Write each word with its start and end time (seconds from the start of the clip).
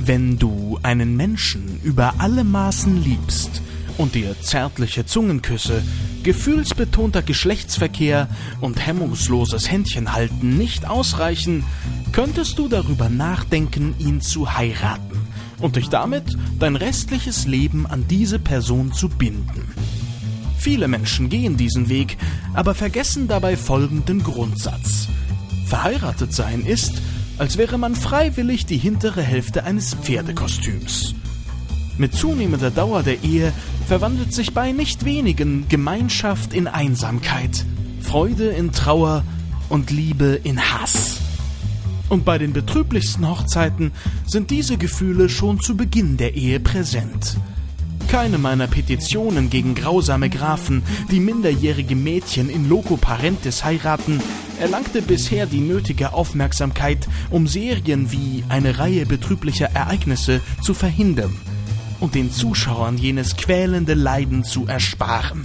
Wenn 0.00 0.38
du 0.38 0.78
einen 0.82 1.16
Menschen 1.16 1.80
über 1.82 2.14
alle 2.18 2.44
Maßen 2.44 3.02
liebst 3.02 3.62
und 3.96 4.14
dir 4.14 4.34
zärtliche 4.40 5.06
Zungenküsse, 5.06 5.82
gefühlsbetonter 6.22 7.22
Geschlechtsverkehr 7.22 8.28
und 8.60 8.84
hemmungsloses 8.84 9.70
Händchenhalten 9.70 10.56
nicht 10.56 10.88
ausreichen, 10.88 11.64
könntest 12.12 12.58
du 12.58 12.68
darüber 12.68 13.08
nachdenken, 13.08 13.94
ihn 13.98 14.20
zu 14.20 14.54
heiraten 14.54 15.20
und 15.60 15.76
dich 15.76 15.88
damit 15.88 16.36
dein 16.58 16.76
restliches 16.76 17.46
Leben 17.46 17.86
an 17.86 18.06
diese 18.08 18.38
Person 18.38 18.92
zu 18.92 19.08
binden. 19.08 19.68
Viele 20.58 20.88
Menschen 20.88 21.28
gehen 21.28 21.56
diesen 21.56 21.88
Weg, 21.88 22.16
aber 22.54 22.74
vergessen 22.74 23.28
dabei 23.28 23.56
folgenden 23.56 24.22
Grundsatz. 24.22 25.08
Verheiratet 25.66 26.32
sein 26.32 26.64
ist, 26.64 27.02
als 27.38 27.56
wäre 27.56 27.78
man 27.78 27.94
freiwillig 27.94 28.66
die 28.66 28.76
hintere 28.76 29.22
Hälfte 29.22 29.64
eines 29.64 29.94
Pferdekostüms. 29.94 31.14
Mit 31.96 32.14
zunehmender 32.14 32.70
Dauer 32.70 33.02
der 33.02 33.22
Ehe 33.22 33.52
verwandelt 33.86 34.32
sich 34.32 34.52
bei 34.52 34.72
nicht 34.72 35.04
wenigen 35.04 35.68
Gemeinschaft 35.68 36.52
in 36.52 36.66
Einsamkeit, 36.66 37.64
Freude 38.00 38.48
in 38.48 38.72
Trauer 38.72 39.22
und 39.68 39.90
Liebe 39.90 40.40
in 40.42 40.60
Hass. 40.60 41.20
Und 42.08 42.24
bei 42.24 42.38
den 42.38 42.52
betrüblichsten 42.52 43.28
Hochzeiten 43.28 43.92
sind 44.26 44.50
diese 44.50 44.76
Gefühle 44.76 45.28
schon 45.28 45.60
zu 45.60 45.76
Beginn 45.76 46.16
der 46.16 46.34
Ehe 46.34 46.60
präsent. 46.60 47.36
Keine 48.14 48.38
meiner 48.38 48.68
Petitionen 48.68 49.50
gegen 49.50 49.74
grausame 49.74 50.30
Grafen, 50.30 50.84
die 51.10 51.18
minderjährige 51.18 51.96
Mädchen 51.96 52.48
in 52.48 52.68
Loco 52.68 52.96
Parentis 52.96 53.64
heiraten, 53.64 54.22
erlangte 54.60 55.02
bisher 55.02 55.46
die 55.46 55.58
nötige 55.58 56.12
Aufmerksamkeit, 56.12 57.08
um 57.30 57.48
Serien 57.48 58.12
wie 58.12 58.44
eine 58.48 58.78
Reihe 58.78 59.04
betrüblicher 59.04 59.70
Ereignisse 59.74 60.40
zu 60.62 60.74
verhindern 60.74 61.36
und 61.98 62.14
den 62.14 62.30
Zuschauern 62.30 62.98
jenes 62.98 63.36
quälende 63.36 63.94
Leiden 63.94 64.44
zu 64.44 64.64
ersparen. 64.68 65.44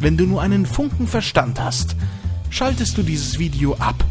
Wenn 0.00 0.16
du 0.16 0.26
nur 0.26 0.42
einen 0.42 0.66
Funken 0.66 1.06
Verstand 1.06 1.60
hast, 1.60 1.94
schaltest 2.50 2.98
du 2.98 3.04
dieses 3.04 3.38
Video 3.38 3.76
ab 3.76 4.04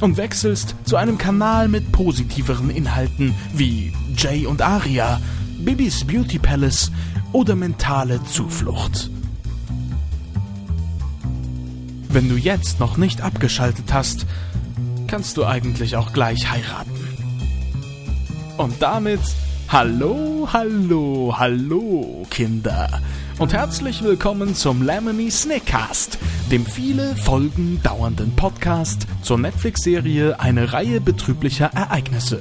und 0.00 0.16
wechselst 0.16 0.76
zu 0.84 0.94
einem 0.94 1.18
Kanal 1.18 1.66
mit 1.66 1.90
positiveren 1.90 2.70
Inhalten 2.70 3.34
wie 3.52 3.92
Jay 4.16 4.46
und 4.46 4.62
Aria, 4.62 5.20
Bibis 5.64 6.04
Beauty 6.04 6.38
Palace 6.38 6.90
oder 7.32 7.54
mentale 7.54 8.22
Zuflucht. 8.24 9.10
Wenn 12.10 12.28
du 12.28 12.36
jetzt 12.36 12.80
noch 12.80 12.98
nicht 12.98 13.22
abgeschaltet 13.22 13.92
hast, 13.92 14.26
kannst 15.06 15.36
du 15.36 15.46
eigentlich 15.46 15.96
auch 15.96 16.12
gleich 16.12 16.50
heiraten. 16.50 16.90
Und 18.58 18.82
damit 18.82 19.20
hallo, 19.68 20.48
hallo, 20.52 21.34
hallo, 21.36 22.26
Kinder. 22.28 23.00
Und 23.38 23.52
herzlich 23.54 24.02
willkommen 24.02 24.54
zum 24.54 24.82
Lemony 24.82 25.30
Snickcast, 25.30 26.18
dem 26.52 26.66
viele 26.66 27.16
Folgen 27.16 27.80
dauernden 27.82 28.36
Podcast 28.36 29.06
zur 29.22 29.38
Netflix-Serie 29.38 30.38
Eine 30.38 30.72
Reihe 30.74 31.00
betrüblicher 31.00 31.70
Ereignisse. 31.74 32.40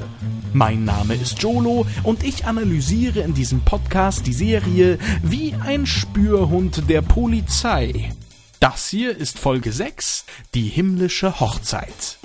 Mein 0.55 0.85
Name 0.85 1.15
ist 1.15 1.41
Jolo 1.41 1.87
und 2.03 2.23
ich 2.23 2.45
analysiere 2.45 3.21
in 3.21 3.33
diesem 3.33 3.61
Podcast 3.61 4.27
die 4.27 4.33
Serie 4.33 4.99
wie 5.23 5.55
ein 5.55 5.87
Spürhund 5.87 6.87
der 6.87 7.01
Polizei. 7.01 8.13
Das 8.59 8.87
hier 8.87 9.17
ist 9.17 9.39
Folge 9.39 9.71
6, 9.71 10.25
die 10.53 10.67
himmlische 10.67 11.39
Hochzeit. 11.39 12.19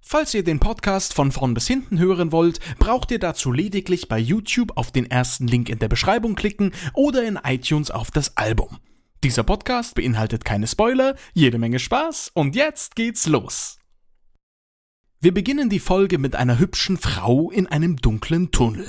Falls 0.00 0.32
ihr 0.32 0.42
den 0.42 0.58
Podcast 0.58 1.12
von 1.12 1.32
vorn 1.32 1.52
bis 1.52 1.66
hinten 1.66 1.98
hören 1.98 2.32
wollt, 2.32 2.60
braucht 2.78 3.10
ihr 3.10 3.18
dazu 3.18 3.52
lediglich 3.52 4.08
bei 4.08 4.18
YouTube 4.18 4.72
auf 4.76 4.90
den 4.90 5.10
ersten 5.10 5.46
Link 5.46 5.68
in 5.68 5.78
der 5.78 5.88
Beschreibung 5.88 6.34
klicken 6.34 6.72
oder 6.94 7.24
in 7.24 7.38
iTunes 7.44 7.90
auf 7.90 8.10
das 8.10 8.38
Album. 8.38 8.78
Dieser 9.22 9.42
Podcast 9.42 9.96
beinhaltet 9.96 10.46
keine 10.46 10.66
Spoiler, 10.66 11.14
jede 11.34 11.58
Menge 11.58 11.78
Spaß 11.78 12.30
und 12.32 12.56
jetzt 12.56 12.96
geht's 12.96 13.26
los. 13.26 13.75
Wir 15.26 15.34
beginnen 15.34 15.68
die 15.68 15.80
Folge 15.80 16.18
mit 16.18 16.36
einer 16.36 16.60
hübschen 16.60 16.98
Frau 16.98 17.50
in 17.50 17.66
einem 17.66 17.96
dunklen 17.96 18.52
Tunnel. 18.52 18.86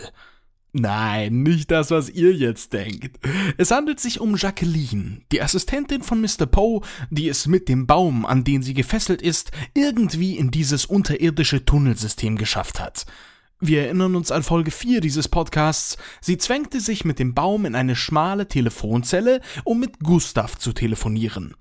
Nein, 0.72 1.42
nicht 1.42 1.72
das, 1.72 1.90
was 1.90 2.12
ihr 2.12 2.32
jetzt 2.32 2.74
denkt. 2.74 3.18
Es 3.58 3.72
handelt 3.72 4.00
sich 4.00 4.20
um 4.20 4.36
Jacqueline, 4.36 5.22
die 5.32 5.42
Assistentin 5.42 6.04
von 6.04 6.22
Mr. 6.22 6.46
Poe, 6.46 6.82
die 7.10 7.28
es 7.28 7.48
mit 7.48 7.68
dem 7.68 7.88
Baum, 7.88 8.24
an 8.24 8.44
den 8.44 8.62
sie 8.62 8.76
gefesselt 8.76 9.24
ist, 9.24 9.50
irgendwie 9.74 10.38
in 10.38 10.52
dieses 10.52 10.86
unterirdische 10.86 11.66
Tunnelsystem 11.66 12.38
geschafft 12.38 12.80
hat. 12.80 13.08
Wir 13.60 13.86
erinnern 13.86 14.16
uns 14.16 14.32
an 14.32 14.44
Folge 14.44 14.70
4 14.70 15.02
dieses 15.02 15.28
Podcasts. 15.30 15.98
Sie 16.22 16.38
zwängte 16.38 16.82
sich 16.82 17.04
mit 17.04 17.18
dem 17.18 17.34
Baum 17.34 17.66
in 17.66 17.74
eine 17.74 17.96
schmale 17.96 18.48
Telefonzelle, 18.48 19.42
um 19.64 19.80
mit 19.80 20.02
Gustav 20.02 20.60
zu 20.60 20.72
telefonieren. 20.72 21.56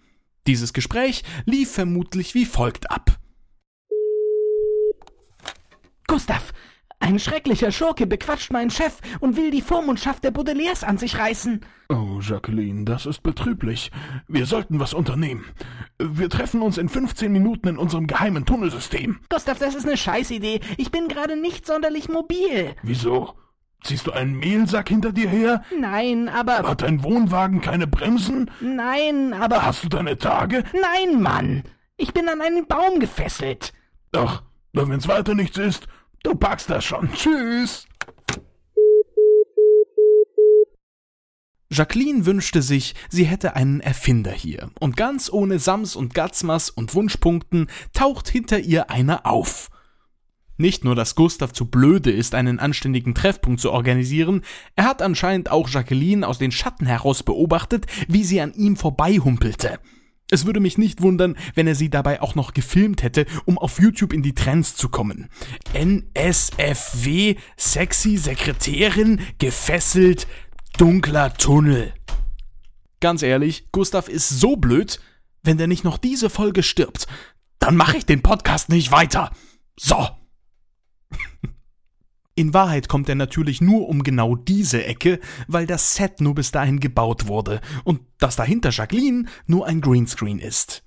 Dieses 0.47 0.75
Gespräch 0.75 1.25
lief 1.47 1.71
vermutlich 1.71 2.35
wie 2.35 2.45
folgt 2.45 2.91
ab. 2.91 3.19
Gustav, 6.07 6.53
ein 6.99 7.19
schrecklicher 7.19 7.73
Schurke 7.73 8.07
bequatscht 8.07 8.53
meinen 8.53 8.71
Chef 8.71 9.01
und 9.21 9.37
will 9.37 9.51
die 9.51 9.61
Vormundschaft 9.61 10.25
der 10.25 10.31
Baudelaires 10.31 10.83
an 10.83 10.99
sich 10.99 11.19
reißen. 11.19 11.61
Oh, 11.89 12.21
Jacqueline, 12.21 12.85
das 12.85 13.07
ist 13.07 13.23
betrüblich. 13.23 13.91
Wir 14.29 14.47
sollten 14.47 14.81
was 14.81 14.95
unternehmen. 14.95 15.45
Wir 15.99 16.31
treffen 16.31 16.63
uns 16.63 16.79
in 16.79 16.89
15 16.89 17.31
Minuten 17.31 17.69
in 17.69 17.79
unserem 17.79 18.07
geheimen 18.07 18.47
Tunnelsystem. 18.47 19.21
Gustav, 19.29 19.59
das 19.59 19.75
ist 19.75 19.87
eine 19.87 19.97
Scheißidee. 19.97 20.61
Ich 20.79 20.91
bin 20.91 21.09
gerade 21.09 21.37
nicht 21.37 21.67
sonderlich 21.67 22.09
mobil. 22.09 22.75
Wieso? 22.83 23.35
Ziehst 23.85 24.07
du 24.07 24.13
einen 24.13 24.39
Mehlsack 24.39 24.89
hinter 24.89 25.13
dir 25.13 25.29
her? 25.29 25.63
Nein, 25.79 26.29
aber. 26.29 26.69
Hat 26.69 26.83
dein 26.83 27.05
Wohnwagen 27.05 27.61
keine 27.61 27.87
Bremsen? 27.87 28.51
Nein, 28.61 29.33
aber. 29.33 29.65
Hast 29.65 29.85
du 29.85 29.89
deine 29.89 30.17
Tage? 30.17 30.65
Nein, 30.73 31.23
Mann. 31.23 31.63
Ich 31.97 32.13
bin 32.13 32.29
an 32.29 32.41
einen 32.41 32.67
Baum 32.67 32.99
gefesselt. 33.01 33.73
Ach, 34.13 34.43
wenn's 34.77 35.09
weiter 35.09 35.35
nichts 35.35 35.59
ist, 35.59 35.87
Du 36.27 36.35
packst 36.35 36.69
das 36.69 36.85
schon. 36.85 37.09
Tschüss. 37.13 37.87
Jacqueline 41.71 42.27
wünschte 42.27 42.63
sich, 42.63 42.97
sie 43.09 43.27
hätte 43.27 43.55
einen 43.55 43.81
Erfinder 43.81 44.33
hier, 44.33 44.71
und 44.81 44.97
ganz 44.97 45.33
ohne 45.33 45.61
Sams 45.61 45.95
und 45.95 46.15
Gatzmas 46.15 46.69
und 46.69 46.97
Wunschpunkten 46.97 47.69
taucht 47.93 48.29
hinter 48.29 48.59
ihr 48.59 48.91
einer 48.91 49.25
auf. 49.25 49.71
Nicht 50.57 50.85
nur, 50.85 50.97
dass 50.97 51.15
Gustav 51.15 51.53
zu 51.53 51.67
blöde 51.67 52.11
ist, 52.11 52.35
einen 52.35 52.59
anständigen 52.59 53.15
Treffpunkt 53.15 53.61
zu 53.61 53.71
organisieren, 53.71 54.43
er 54.75 54.87
hat 54.87 55.01
anscheinend 55.01 55.49
auch 55.53 55.69
Jacqueline 55.69 56.27
aus 56.27 56.39
den 56.39 56.51
Schatten 56.51 56.87
heraus 56.87 57.23
beobachtet, 57.23 57.87
wie 58.09 58.25
sie 58.25 58.41
an 58.41 58.53
ihm 58.55 58.77
vorbeihumpelte. 58.77 59.79
Es 60.31 60.45
würde 60.45 60.59
mich 60.59 60.77
nicht 60.77 61.03
wundern, 61.03 61.37
wenn 61.55 61.69
er 61.69 61.77
sie 61.77 61.89
dabei 61.89 62.21
auch 62.21 62.35
noch 62.35 62.53
gefilmt 62.53 63.03
hätte, 63.03 63.27
um 63.45 63.59
auf 63.59 63.79
YouTube 63.79 64.13
in 64.13 64.23
die 64.23 64.35
Trends 64.35 64.75
zu 64.75 64.89
kommen. 64.89 65.29
NSFW, 65.73 67.37
sexy 67.57 68.17
Sekretärin, 68.17 69.21
gefesselt, 69.39 70.27
dunkler 70.79 71.33
Tunnel. 71.35 71.93
Ganz 73.01 73.23
ehrlich, 73.23 73.71
Gustav 73.71 74.09
ist 74.09 74.29
so 74.29 74.57
blöd, 74.57 75.01
wenn 75.43 75.59
der 75.59 75.69
nicht 75.69 75.85
noch 75.85 75.99
diese 75.99 76.29
Folge 76.29 76.65
stirbt, 76.65 77.07
dann 77.61 77.77
mache 77.77 77.99
ich 77.99 78.07
den 78.07 78.23
Podcast 78.23 78.69
nicht 78.69 78.91
weiter. 78.91 79.31
So. 79.79 80.09
In 82.39 82.53
Wahrheit 82.53 82.91
kommt 82.91 83.09
er 83.09 83.15
natürlich 83.15 83.63
nur 83.63 83.89
um 83.89 84.03
genau 84.03 84.37
diese 84.37 84.85
Ecke, 84.85 85.21
weil 85.49 85.67
das 85.67 85.95
Set 85.95 86.21
nur 86.21 86.35
bis 86.35 86.51
dahin 86.51 86.81
gebaut 86.81 87.29
wurde 87.29 87.63
und 87.83 88.03
dass 88.19 88.37
dahinter 88.37 88.71
Jacqueline 88.71 89.25
nur 89.47 89.67
ein 89.67 89.81
Greenscreen 89.81 90.39
ist. 90.39 90.85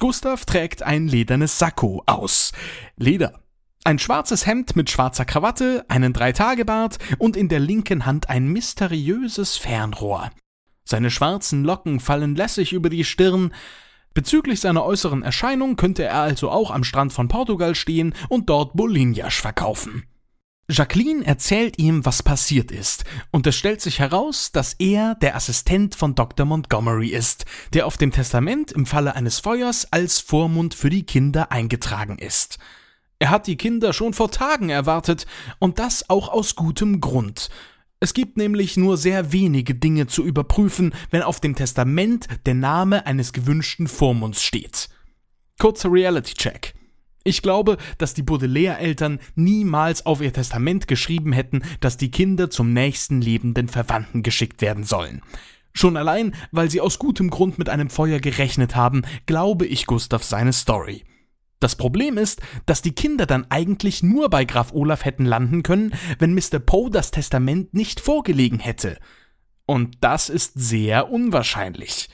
Gustav 0.00 0.46
trägt 0.46 0.82
ein 0.82 1.06
ledernes 1.06 1.58
Sakko 1.58 2.02
aus. 2.06 2.52
Leder. 2.96 3.42
Ein 3.84 3.98
schwarzes 3.98 4.46
Hemd 4.46 4.76
mit 4.76 4.88
schwarzer 4.88 5.26
Krawatte, 5.26 5.84
einen 5.88 6.14
Dreitagebart 6.14 6.98
und 7.18 7.36
in 7.36 7.48
der 7.48 7.60
linken 7.60 8.06
Hand 8.06 8.30
ein 8.30 8.48
mysteriöses 8.48 9.58
Fernrohr. 9.58 10.30
Seine 10.84 11.10
schwarzen 11.10 11.64
Locken 11.64 12.00
fallen 12.00 12.34
lässig 12.34 12.72
über 12.72 12.88
die 12.88 13.04
Stirn. 13.04 13.52
Bezüglich 14.14 14.60
seiner 14.60 14.86
äußeren 14.86 15.22
Erscheinung 15.22 15.76
könnte 15.76 16.04
er 16.04 16.22
also 16.22 16.50
auch 16.50 16.70
am 16.70 16.82
Strand 16.82 17.12
von 17.12 17.28
Portugal 17.28 17.74
stehen 17.74 18.14
und 18.30 18.48
dort 18.48 18.72
Bolinjasch 18.74 19.42
verkaufen. 19.42 20.04
Jacqueline 20.70 21.24
erzählt 21.24 21.78
ihm, 21.78 22.04
was 22.04 22.22
passiert 22.22 22.70
ist, 22.70 23.04
und 23.30 23.46
es 23.46 23.56
stellt 23.56 23.80
sich 23.80 24.00
heraus, 24.00 24.52
dass 24.52 24.74
er 24.74 25.14
der 25.14 25.34
Assistent 25.34 25.94
von 25.94 26.14
Dr. 26.14 26.44
Montgomery 26.44 27.08
ist, 27.08 27.46
der 27.72 27.86
auf 27.86 27.96
dem 27.96 28.12
Testament 28.12 28.72
im 28.72 28.84
Falle 28.84 29.16
eines 29.16 29.38
Feuers 29.38 29.90
als 29.90 30.20
Vormund 30.20 30.74
für 30.74 30.90
die 30.90 31.04
Kinder 31.04 31.52
eingetragen 31.52 32.18
ist. 32.18 32.58
Er 33.18 33.30
hat 33.30 33.46
die 33.46 33.56
Kinder 33.56 33.94
schon 33.94 34.12
vor 34.12 34.30
Tagen 34.30 34.68
erwartet, 34.68 35.26
und 35.58 35.78
das 35.78 36.10
auch 36.10 36.28
aus 36.28 36.54
gutem 36.54 37.00
Grund. 37.00 37.48
Es 37.98 38.12
gibt 38.12 38.36
nämlich 38.36 38.76
nur 38.76 38.98
sehr 38.98 39.32
wenige 39.32 39.74
Dinge 39.74 40.06
zu 40.06 40.22
überprüfen, 40.22 40.92
wenn 41.10 41.22
auf 41.22 41.40
dem 41.40 41.54
Testament 41.54 42.28
der 42.44 42.54
Name 42.54 43.06
eines 43.06 43.32
gewünschten 43.32 43.88
Vormunds 43.88 44.42
steht. 44.42 44.90
Kurzer 45.58 45.90
Reality-Check. 45.90 46.77
Ich 47.28 47.42
glaube, 47.42 47.76
dass 47.98 48.14
die 48.14 48.22
Baudelaire-Eltern 48.22 49.18
niemals 49.34 50.06
auf 50.06 50.22
ihr 50.22 50.32
Testament 50.32 50.88
geschrieben 50.88 51.34
hätten, 51.34 51.60
dass 51.80 51.98
die 51.98 52.10
Kinder 52.10 52.48
zum 52.48 52.72
nächsten 52.72 53.20
lebenden 53.20 53.68
Verwandten 53.68 54.22
geschickt 54.22 54.62
werden 54.62 54.82
sollen. 54.82 55.20
Schon 55.74 55.98
allein, 55.98 56.34
weil 56.52 56.70
sie 56.70 56.80
aus 56.80 56.98
gutem 56.98 57.28
Grund 57.28 57.58
mit 57.58 57.68
einem 57.68 57.90
Feuer 57.90 58.18
gerechnet 58.18 58.76
haben, 58.76 59.02
glaube 59.26 59.66
ich 59.66 59.84
Gustav 59.84 60.24
seine 60.24 60.54
Story. 60.54 61.04
Das 61.60 61.76
Problem 61.76 62.16
ist, 62.16 62.40
dass 62.64 62.80
die 62.80 62.94
Kinder 62.94 63.26
dann 63.26 63.44
eigentlich 63.50 64.02
nur 64.02 64.30
bei 64.30 64.46
Graf 64.46 64.72
Olaf 64.72 65.04
hätten 65.04 65.26
landen 65.26 65.62
können, 65.62 65.92
wenn 66.18 66.32
Mr. 66.32 66.60
Poe 66.60 66.88
das 66.90 67.10
Testament 67.10 67.74
nicht 67.74 68.00
vorgelegen 68.00 68.58
hätte. 68.58 68.98
Und 69.66 69.98
das 70.00 70.30
ist 70.30 70.54
sehr 70.54 71.10
unwahrscheinlich. 71.10 72.08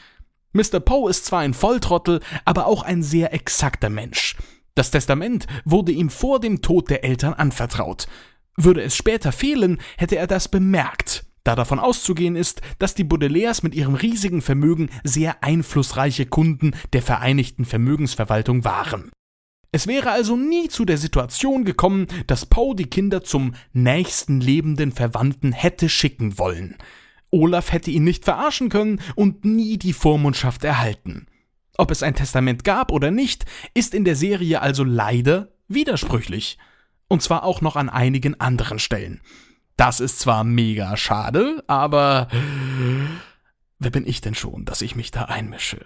Mr. 0.55 0.81
Poe 0.81 1.08
ist 1.08 1.25
zwar 1.25 1.40
ein 1.40 1.55
Volltrottel, 1.55 2.19
aber 2.44 2.66
auch 2.66 2.82
ein 2.82 3.05
sehr 3.05 3.32
exakter 3.32 3.90
Mensch. 3.90 4.34
Das 4.75 4.91
Testament 4.91 5.47
wurde 5.65 5.93
ihm 5.93 6.11
vor 6.11 6.41
dem 6.41 6.61
Tod 6.61 6.91
der 6.91 7.05
Eltern 7.05 7.35
anvertraut. 7.35 8.06
Würde 8.56 8.82
es 8.82 8.97
später 8.97 9.32
fehlen, 9.32 9.81
hätte 9.97 10.17
er 10.17 10.26
das 10.26 10.49
bemerkt, 10.49 11.25
da 11.44 11.55
davon 11.55 11.79
auszugehen 11.79 12.37
ist, 12.37 12.61
dass 12.79 12.94
die 12.94 13.05
Baudelaires 13.05 13.62
mit 13.62 13.75
ihrem 13.75 13.94
riesigen 13.94 14.43
Vermögen 14.43 14.91
sehr 15.05 15.44
einflussreiche 15.44 16.26
Kunden 16.26 16.73
der 16.93 17.03
Vereinigten 17.03 17.65
Vermögensverwaltung 17.65 18.65
waren. 18.65 19.11
Es 19.71 19.87
wäre 19.87 20.12
also 20.12 20.37
nie 20.37 20.69
zu 20.69 20.85
der 20.85 20.99
Situation 20.99 21.65
gekommen, 21.65 22.06
dass 22.29 22.47
Poe 22.47 22.76
die 22.76 22.87
Kinder 22.87 23.25
zum 23.25 23.55
nächsten 23.73 24.41
lebenden 24.41 24.93
Verwandten 24.93 25.53
hätte 25.53 25.88
schicken 25.88 26.38
wollen. 26.38 26.76
Olaf 27.31 27.73
hätte 27.73 27.91
ihn 27.91 28.05
nicht 28.05 28.25
verarschen 28.25 28.69
können 28.69 29.00
und 29.17 29.44
nie 29.44 29.76
die 29.76 29.93
Vormundschaft 29.93 30.62
erhalten. 30.62 31.26
Ob 31.76 31.91
es 31.91 32.03
ein 32.03 32.15
Testament 32.15 32.65
gab 32.65 32.93
oder 32.93 33.11
nicht, 33.11 33.44
ist 33.75 33.94
in 33.94 34.05
der 34.05 34.17
Serie 34.17 34.62
also 34.62 34.85
leider 34.85 35.49
widersprüchlich. 35.69 36.59
Und 37.09 37.23
zwar 37.23 37.44
auch 37.44 37.61
noch 37.61 37.76
an 37.76 37.88
einigen 37.88 38.41
anderen 38.41 38.79
Stellen. 38.79 39.21
Das 39.76 40.00
ist 40.00 40.21
zwar 40.21 40.44
mega 40.44 40.97
schade, 40.97 41.65
aber 41.67 42.29
wer 43.79 43.91
bin 43.91 44.06
ich 44.06 44.21
denn 44.21 44.35
schon, 44.35 44.65
dass 44.65 44.82
ich 44.82 44.94
mich 44.94 45.11
da 45.11 45.25
einmische? 45.25 45.85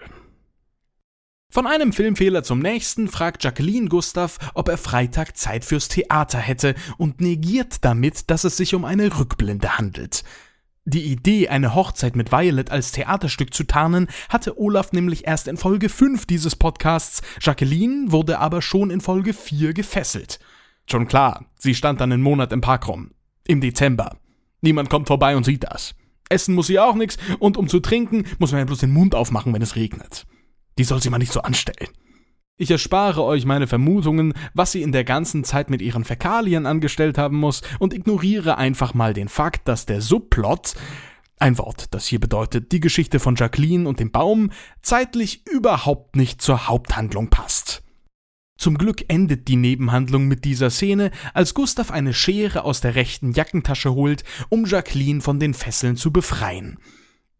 Von 1.51 1.65
einem 1.65 1.93
Filmfehler 1.93 2.43
zum 2.43 2.59
nächsten 2.59 3.07
fragt 3.07 3.43
Jacqueline 3.43 3.89
Gustav, 3.89 4.37
ob 4.53 4.69
er 4.69 4.77
Freitag 4.77 5.35
Zeit 5.35 5.65
fürs 5.65 5.87
Theater 5.87 6.37
hätte 6.37 6.75
und 6.97 7.21
negiert 7.21 7.83
damit, 7.83 8.29
dass 8.29 8.43
es 8.43 8.55
sich 8.55 8.75
um 8.75 8.85
eine 8.85 9.17
Rückblende 9.17 9.79
handelt. 9.79 10.23
Die 10.89 11.03
Idee, 11.03 11.49
eine 11.49 11.75
Hochzeit 11.75 12.15
mit 12.15 12.31
Violet 12.31 12.71
als 12.71 12.91
Theaterstück 12.91 13.53
zu 13.53 13.63
tarnen, 13.63 14.07
hatte 14.27 14.59
Olaf 14.59 14.91
nämlich 14.91 15.27
erst 15.27 15.47
in 15.47 15.55
Folge 15.55 15.87
5 15.87 16.25
dieses 16.25 16.55
Podcasts, 16.55 17.21
Jacqueline 17.39 18.11
wurde 18.11 18.39
aber 18.39 18.63
schon 18.63 18.89
in 18.89 18.99
Folge 18.99 19.33
4 19.33 19.75
gefesselt. 19.75 20.39
Schon 20.89 21.07
klar, 21.07 21.45
sie 21.59 21.75
stand 21.75 22.01
dann 22.01 22.11
einen 22.11 22.23
Monat 22.23 22.51
im 22.51 22.61
Park 22.61 22.87
rum. 22.87 23.11
Im 23.45 23.61
Dezember. 23.61 24.17
Niemand 24.61 24.89
kommt 24.89 25.05
vorbei 25.05 25.37
und 25.37 25.43
sieht 25.43 25.63
das. 25.63 25.93
Essen 26.27 26.55
muss 26.55 26.65
sie 26.65 26.79
auch 26.79 26.95
nichts 26.95 27.19
und 27.37 27.55
um 27.55 27.67
zu 27.67 27.81
trinken, 27.81 28.25
muss 28.39 28.51
man 28.51 28.57
ja 28.57 28.65
bloß 28.65 28.79
den 28.79 28.91
Mund 28.91 29.13
aufmachen, 29.13 29.53
wenn 29.53 29.61
es 29.61 29.75
regnet. 29.75 30.25
Die 30.79 30.83
soll 30.85 31.03
sie 31.03 31.11
mal 31.11 31.19
nicht 31.19 31.33
so 31.33 31.41
anstellen. 31.43 31.89
Ich 32.61 32.69
erspare 32.69 33.23
euch 33.23 33.45
meine 33.45 33.67
Vermutungen, 33.67 34.33
was 34.53 34.73
sie 34.73 34.81
in 34.81 34.91
der 34.91 35.05
ganzen 35.05 35.45
Zeit 35.45 35.69
mit 35.69 35.81
ihren 35.81 36.03
Fäkalien 36.03 36.65
angestellt 36.65 37.17
haben 37.17 37.37
muss 37.37 37.61
und 37.79 37.93
ignoriere 37.93 38.57
einfach 38.57 38.93
mal 38.93 39.13
den 39.13 39.29
Fakt, 39.29 39.69
dass 39.69 39.85
der 39.85 40.01
Subplot, 40.01 40.73
ein 41.39 41.57
Wort, 41.57 41.93
das 41.93 42.05
hier 42.05 42.19
bedeutet 42.19 42.73
die 42.73 42.81
Geschichte 42.81 43.21
von 43.21 43.37
Jacqueline 43.37 43.87
und 43.87 44.01
dem 44.01 44.11
Baum, 44.11 44.51
zeitlich 44.81 45.47
überhaupt 45.47 46.17
nicht 46.17 46.41
zur 46.41 46.67
Haupthandlung 46.67 47.29
passt. 47.29 47.81
Zum 48.57 48.77
Glück 48.77 49.05
endet 49.07 49.47
die 49.47 49.55
Nebenhandlung 49.55 50.27
mit 50.27 50.43
dieser 50.43 50.69
Szene, 50.69 51.11
als 51.33 51.53
Gustav 51.53 51.91
eine 51.91 52.13
Schere 52.13 52.65
aus 52.65 52.81
der 52.81 52.93
rechten 52.93 53.31
Jackentasche 53.31 53.93
holt, 53.93 54.25
um 54.49 54.65
Jacqueline 54.65 55.21
von 55.21 55.39
den 55.39 55.53
Fesseln 55.53 55.95
zu 55.95 56.11
befreien. 56.11 56.77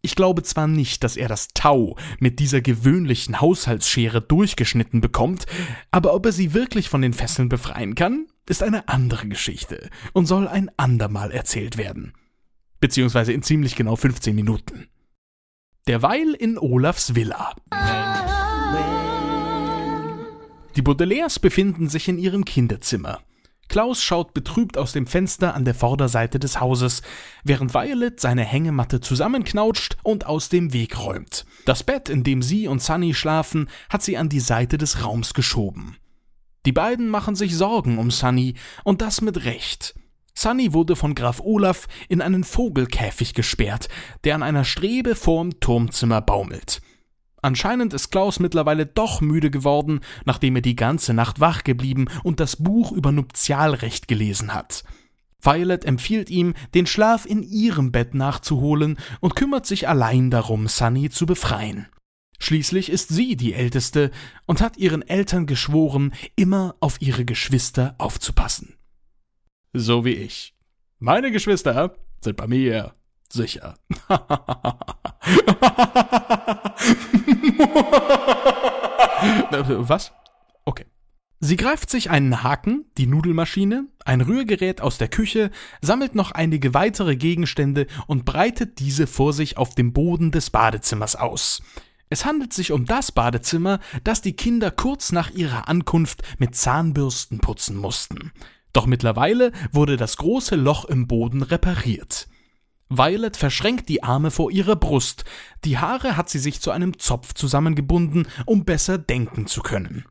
Ich 0.02 0.16
glaube 0.16 0.44
zwar 0.44 0.68
nicht, 0.68 1.04
dass 1.04 1.18
er 1.18 1.28
das 1.28 1.50
Tau 1.54 1.98
mit 2.20 2.40
dieser 2.40 2.62
gewöhnlichen 2.62 3.42
Haushaltsschere 3.42 4.22
durchgeschnitten 4.22 5.02
bekommt, 5.02 5.46
aber 5.92 6.14
ob 6.14 6.26
er 6.26 6.32
sie 6.32 6.54
wirklich 6.54 6.88
von 6.88 7.02
den 7.02 7.14
Fesseln 7.14 7.50
befreien 7.50 7.96
kann, 7.96 8.28
ist 8.48 8.64
eine 8.64 8.88
andere 8.88 9.28
Geschichte 9.28 9.90
und 10.14 10.26
soll 10.26 10.48
ein 10.48 10.72
andermal 10.78 11.32
erzählt 11.32 11.78
werden. 11.78 12.14
Beziehungsweise 12.80 13.34
in 13.34 13.44
ziemlich 13.44 13.76
genau 13.76 13.98
15 13.98 14.34
Minuten. 14.34 14.88
Derweil 15.88 16.34
in 16.34 16.58
Olafs 16.58 17.16
Villa. 17.16 17.54
Die 20.76 20.82
Baudelaires 20.82 21.40
befinden 21.40 21.90
sich 21.90 22.08
in 22.08 22.18
ihrem 22.18 22.46
Kinderzimmer. 22.46 23.20
Klaus 23.70 24.02
schaut 24.02 24.34
betrübt 24.34 24.78
aus 24.78 24.94
dem 24.94 25.06
Fenster 25.06 25.54
an 25.54 25.64
der 25.64 25.76
Vorderseite 25.76 26.40
des 26.40 26.60
Hauses, 26.60 27.04
während 27.44 27.74
Violet 27.74 28.20
seine 28.20 28.44
Hängematte 28.44 29.00
zusammenknautscht 29.00 29.98
und 30.04 30.26
aus 30.26 30.50
dem 30.50 30.74
Weg 30.74 31.00
räumt. 31.00 31.46
Das 31.66 31.84
Bett, 31.84 32.10
in 32.10 32.24
dem 32.24 32.42
sie 32.42 32.68
und 32.68 32.82
Sunny 32.82 33.14
schlafen, 33.14 33.70
hat 33.90 34.02
sie 34.02 34.18
an 34.18 34.28
die 34.28 34.40
Seite 34.40 34.80
des 34.80 35.06
Raums 35.06 35.36
geschoben. 35.36 35.98
Die 36.66 36.72
beiden 36.72 37.08
machen 37.10 37.36
sich 37.36 37.56
Sorgen 37.56 38.00
um 38.00 38.10
Sunny, 38.10 38.56
und 38.84 39.02
das 39.02 39.22
mit 39.22 39.46
Recht. 39.46 39.94
Sunny 40.34 40.74
wurde 40.74 40.96
von 40.96 41.14
Graf 41.14 41.40
Olaf 41.40 41.88
in 42.08 42.22
einen 42.22 42.44
Vogelkäfig 42.44 43.36
gesperrt, 43.36 43.88
der 44.24 44.36
an 44.36 44.44
einer 44.44 44.64
Strebe 44.64 45.16
vorm 45.16 45.60
Turmzimmer 45.60 46.22
baumelt. 46.22 46.82
Anscheinend 47.42 47.94
ist 47.94 48.12
Klaus 48.12 48.40
mittlerweile 48.40 48.86
doch 48.86 49.22
müde 49.22 49.50
geworden, 49.50 50.02
nachdem 50.26 50.56
er 50.56 50.62
die 50.62 50.76
ganze 50.76 51.14
Nacht 51.14 51.40
wach 51.40 51.64
geblieben 51.64 52.08
und 52.24 52.40
das 52.40 52.58
Buch 52.58 52.92
über 52.92 53.12
Nuptialrecht 53.12 54.08
gelesen 54.08 54.54
hat. 54.54 54.84
Violet 55.42 55.86
empfiehlt 55.86 56.30
ihm, 56.30 56.54
den 56.74 56.86
Schlaf 56.86 57.26
in 57.26 57.44
ihrem 57.44 57.92
Bett 57.92 58.14
nachzuholen 58.14 58.98
und 59.22 59.36
kümmert 59.36 59.66
sich 59.66 59.88
allein 59.88 60.30
darum, 60.32 60.68
Sunny 60.68 61.10
zu 61.10 61.26
befreien. 61.26 61.88
Schließlich 62.40 62.90
ist 62.90 63.10
sie 63.10 63.36
die 63.36 63.54
Älteste 63.54 64.12
und 64.46 64.62
hat 64.62 64.78
ihren 64.78 65.02
Eltern 65.02 65.46
geschworen, 65.46 66.14
immer 66.36 66.76
auf 66.80 67.02
ihre 67.02 67.26
Geschwister 67.26 67.96
aufzupassen. 67.98 68.76
So 69.74 70.04
wie 70.06 70.14
ich. 70.14 70.56
Meine 71.00 71.32
Geschwister 71.32 71.96
sind 72.22 72.38
bei 72.38 72.48
mir 72.48 72.94
sicher. 73.32 73.76
Was? 79.88 80.12
Okay. 80.66 80.86
Sie 81.42 81.56
greift 81.56 81.90
sich 81.90 82.10
einen 82.10 82.44
Haken, 82.44 82.86
die 82.98 83.08
Nudelmaschine, 83.08 83.88
ein 84.04 84.20
Rührgerät 84.20 84.82
aus 84.82 84.98
der 84.98 85.08
Küche, 85.08 85.52
sammelt 85.82 86.14
noch 86.14 86.32
einige 86.32 86.74
weitere 86.74 87.16
Gegenstände 87.16 87.88
und 88.08 88.26
breitet 88.26 88.80
diese 88.80 89.08
vor 89.08 89.32
sich 89.32 89.58
auf 89.58 89.74
dem 89.74 89.94
Boden 89.94 90.32
des 90.32 90.50
Badezimmers 90.50 91.16
aus. 91.16 91.62
Es 92.10 92.26
handelt 92.26 92.52
sich 92.52 92.74
um 92.74 92.86
das 92.86 93.14
Badezimmer, 93.14 93.80
das 94.04 94.22
die 94.22 94.34
Kinder 94.34 94.72
kurz 94.72 95.12
nach 95.12 95.30
ihrer 95.30 95.70
Ankunft 95.70 96.24
mit 96.40 96.56
Zahnbürsten 96.56 97.40
putzen 97.40 97.78
mussten. 97.78 98.34
Doch 98.74 98.86
mittlerweile 98.86 99.54
wurde 99.72 99.96
das 99.96 100.18
große 100.18 100.56
Loch 100.56 100.86
im 100.86 101.08
Boden 101.08 101.42
repariert. 101.42 102.28
Violet 102.90 103.38
verschränkt 103.38 103.88
die 103.88 104.02
Arme 104.02 104.32
vor 104.32 104.52
ihrer 104.52 104.76
Brust, 104.76 105.24
die 105.64 105.78
Haare 105.78 106.18
hat 106.18 106.30
sie 106.30 106.40
sich 106.40 106.60
zu 106.60 106.72
einem 106.72 106.98
Zopf 106.98 107.36
zusammengebunden, 107.36 108.28
um 108.46 108.66
besser 108.66 108.98
denken 108.98 109.46
zu 109.46 109.62
können. 109.62 110.06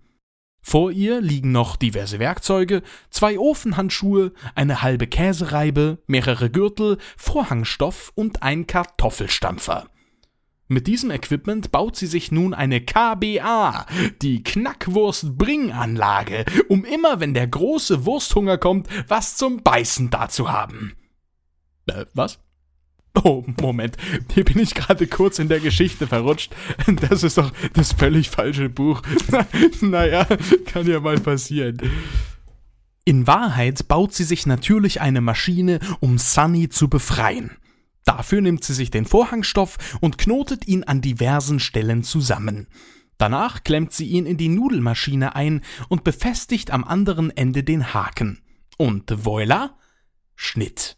Vor 0.63 0.93
ihr 0.93 1.21
liegen 1.21 1.51
noch 1.51 1.75
diverse 1.77 2.21
Werkzeuge, 2.21 2.83
zwei 3.11 3.39
Ofenhandschuhe, 3.39 4.33
eine 4.55 4.83
halbe 4.83 5.09
Käsereibe, 5.09 5.99
mehrere 6.07 6.51
Gürtel, 6.51 6.99
Vorhangstoff 7.17 8.13
und 8.15 8.43
ein 8.43 8.69
Kartoffelstampfer. 8.69 9.89
Mit 10.69 10.87
diesem 10.87 11.11
Equipment 11.11 11.73
baut 11.73 11.97
sie 11.97 12.07
sich 12.07 12.31
nun 12.31 12.53
eine 12.53 12.83
KBA, 12.83 13.87
die 14.21 14.43
Knackwurst-Bringanlage, 14.43 16.45
um 16.69 16.85
immer, 16.85 17.21
wenn 17.21 17.33
der 17.33 17.49
große 17.49 18.05
Wursthunger 18.05 18.59
kommt, 18.59 18.87
was 19.09 19.37
zum 19.37 19.63
Beißen 19.63 20.11
dazu 20.11 20.53
haben. 20.53 20.93
Äh, 21.87 22.05
was? 22.13 22.39
Oh, 23.25 23.45
Moment, 23.61 23.97
hier 24.33 24.45
bin 24.45 24.59
ich 24.59 24.75
gerade 24.75 25.07
kurz 25.07 25.39
in 25.39 25.49
der 25.49 25.61
Geschichte 25.61 26.07
verrutscht. 26.07 26.55
Das 27.09 27.23
ist 27.23 27.39
doch 27.39 27.53
das 27.73 27.93
völlig 27.93 28.31
falsche 28.31 28.69
Buch. 28.69 29.03
naja, 29.81 30.27
kann 30.67 30.87
ja 30.87 31.01
mal 31.01 31.19
passieren. 31.19 31.79
In 33.05 33.27
Wahrheit 33.27 33.89
baut 33.89 34.15
sie 34.15 34.25
sich 34.25 34.47
natürlich 34.47 35.01
eine 35.01 35.21
Maschine, 35.21 35.81
um 36.01 36.19
Sunny 36.19 36.69
zu 36.69 36.89
befreien. 36.89 37.53
Dafür 38.05 38.41
nimmt 38.41 38.65
sie 38.65 38.75
sich 38.75 38.91
den 38.91 39.07
Vorhangstoff 39.07 39.79
und 40.01 40.19
knotet 40.19 40.69
ihn 40.69 40.85
an 40.85 41.01
diversen 41.01 41.59
Stellen 41.59 42.03
zusammen. 42.03 42.69
Danach 43.17 43.65
klemmt 43.65 43.93
sie 43.93 44.07
ihn 44.07 44.27
in 44.27 44.37
die 44.37 44.49
Nudelmaschine 44.49 45.35
ein 45.35 45.63
und 45.89 46.05
befestigt 46.05 46.71
am 46.71 46.85
anderen 46.85 47.35
Ende 47.37 47.65
den 47.65 47.93
Haken. 47.95 48.43
Und 48.77 49.11
voilà, 49.11 49.71
Schnitt. 50.37 50.98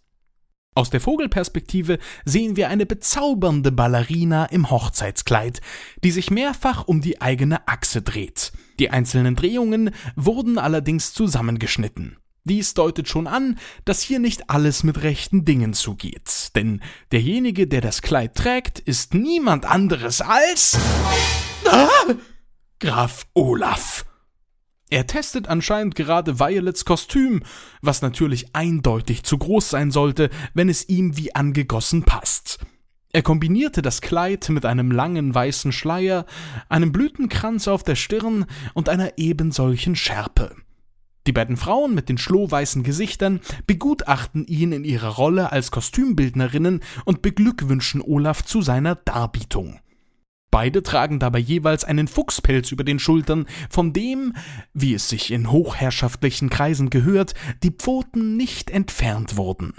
Aus 0.75 0.89
der 0.89 1.01
Vogelperspektive 1.01 1.99
sehen 2.25 2.55
wir 2.55 2.69
eine 2.69 2.87
bezaubernde 2.87 3.73
Ballerina 3.73 4.47
im 4.47 4.71
Hochzeitskleid, 4.71 5.61
die 6.05 6.13
sich 6.13 6.31
mehrfach 6.31 6.87
um 6.87 7.01
die 7.01 7.21
eigene 7.21 7.67
Achse 7.67 8.03
dreht. 8.03 8.53
Die 8.79 8.91
einzelnen 8.91 9.35
Drehungen 9.35 9.91
wurden 10.15 10.59
allerdings 10.59 11.13
zusammengeschnitten. 11.13 12.19
Dies 12.45 12.75
deutet 12.75 13.09
schon 13.09 13.27
an, 13.27 13.59
dass 13.85 14.01
hier 14.01 14.21
nicht 14.21 14.49
alles 14.49 14.85
mit 14.85 15.03
rechten 15.03 15.45
Dingen 15.45 15.75
zugeht, 15.75 16.55
denn 16.55 16.81
derjenige, 17.13 17.67
der 17.67 17.81
das 17.81 18.01
Kleid 18.01 18.35
trägt, 18.35 18.79
ist 18.79 19.13
niemand 19.13 19.67
anderes 19.67 20.21
als 20.21 20.79
ah, 21.67 22.15
Graf 22.79 23.27
Olaf. 23.35 24.07
Er 24.91 25.07
testet 25.07 25.47
anscheinend 25.49 25.95
gerade 25.95 26.41
Violets 26.41 26.85
Kostüm, 26.85 27.45
was 27.81 28.03
natürlich 28.03 28.57
eindeutig 28.57 29.23
zu 29.23 29.39
groß 29.39 29.71
sein 29.71 29.93
sollte, 29.93 30.31
wenn 30.53 30.69
es 30.69 30.89
ihm 30.89 31.17
wie 31.17 31.35
angegossen 31.35 32.03
passt. 32.03 32.59
Er 33.13 33.23
kombinierte 33.23 33.83
das 33.83 34.01
Kleid 34.01 34.49
mit 34.49 34.67
einem 34.67 34.91
langen 34.91 35.33
weißen 35.33 35.73
Schleier, 35.73 36.27
einem 36.69 36.91
Blütenkranz 36.91 37.69
auf 37.69 37.85
der 37.85 37.95
Stirn 37.95 38.47
und 38.75 38.89
einer 38.89 39.17
ebensolchen 39.17 39.95
Schärpe. 39.95 40.55
Die 41.27 41.33
beiden 41.33 41.57
Frauen 41.57 41.95
mit 41.95 42.09
den 42.09 42.19
schlohweißen 42.19 42.83
Gesichtern 42.83 43.41
begutachten 43.67 44.47
ihn 44.47 44.73
in 44.73 44.85
ihrer 44.85 45.11
Rolle 45.11 45.53
als 45.53 45.71
Kostümbildnerinnen 45.71 46.81
und 47.05 47.23
beglückwünschen 47.23 48.01
Olaf 48.01 48.45
zu 48.45 48.63
seiner 48.63 48.97
Darbietung. 48.97 49.79
Beide 50.51 50.83
tragen 50.83 51.21
dabei 51.21 51.39
jeweils 51.39 51.85
einen 51.85 52.09
Fuchspelz 52.09 52.73
über 52.73 52.83
den 52.83 52.99
Schultern, 52.99 53.47
von 53.69 53.93
dem, 53.93 54.35
wie 54.75 54.95
es 54.95 55.09
sich 55.09 55.31
in 55.31 55.51
hochherrschaftlichen 55.51 56.51
Kreisen 56.51 56.91
gehört, 56.91 57.35
die 57.63 57.71
Pfoten 57.71 58.37
nicht 58.37 58.71
entfernt 58.71 59.37
wurden. 59.37 59.75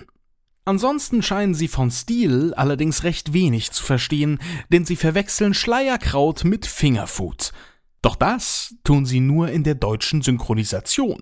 Ansonsten 0.64 1.24
scheinen 1.24 1.56
sie 1.56 1.68
von 1.68 1.92
Stil 1.92 2.54
allerdings 2.54 3.04
recht 3.04 3.34
wenig 3.34 3.72
zu 3.72 3.84
verstehen, 3.84 4.40
denn 4.70 4.86
sie 4.86 4.96
verwechseln 4.96 5.54
Schleierkraut 5.54 6.44
mit 6.46 6.66
Fingerfood. 6.66 7.52
Doch 8.02 8.16
das 8.16 8.76
tun 8.84 9.06
sie 9.06 9.20
nur 9.20 9.50
in 9.50 9.64
der 9.64 9.76
deutschen 9.76 10.22
Synchronisation. 10.22 11.22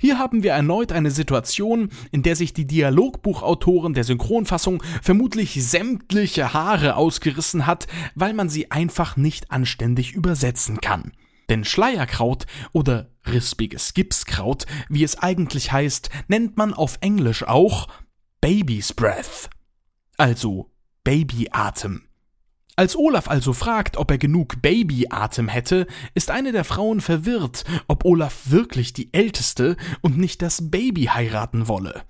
Hier 0.00 0.18
haben 0.18 0.44
wir 0.44 0.52
erneut 0.52 0.92
eine 0.92 1.10
Situation, 1.10 1.90
in 2.12 2.22
der 2.22 2.36
sich 2.36 2.52
die 2.52 2.66
Dialogbuchautoren 2.66 3.94
der 3.94 4.04
Synchronfassung 4.04 4.80
vermutlich 5.02 5.62
sämtliche 5.64 6.54
Haare 6.54 6.94
ausgerissen 6.94 7.66
hat, 7.66 7.88
weil 8.14 8.32
man 8.32 8.48
sie 8.48 8.70
einfach 8.70 9.16
nicht 9.16 9.50
anständig 9.50 10.12
übersetzen 10.12 10.80
kann. 10.80 11.12
Denn 11.48 11.64
Schleierkraut 11.64 12.46
oder 12.72 13.10
rispiges 13.26 13.92
Gipskraut, 13.92 14.66
wie 14.88 15.02
es 15.02 15.18
eigentlich 15.18 15.72
heißt, 15.72 16.10
nennt 16.28 16.56
man 16.56 16.74
auf 16.74 16.98
Englisch 17.00 17.42
auch 17.42 17.88
Baby's 18.40 18.92
Breath. 18.92 19.50
Also 20.16 20.70
Babyatem. 21.02 22.07
Als 22.78 22.94
Olaf 22.96 23.26
also 23.26 23.54
fragt, 23.54 23.96
ob 23.96 24.08
er 24.12 24.18
genug 24.18 24.62
Babyatem 24.62 25.48
hätte, 25.48 25.88
ist 26.14 26.30
eine 26.30 26.52
der 26.52 26.62
Frauen 26.62 27.00
verwirrt, 27.00 27.64
ob 27.88 28.04
Olaf 28.04 28.50
wirklich 28.50 28.92
die 28.92 29.12
Älteste 29.12 29.76
und 30.00 30.16
nicht 30.16 30.42
das 30.42 30.70
Baby 30.70 31.06
heiraten 31.06 31.66
wolle. 31.66 32.04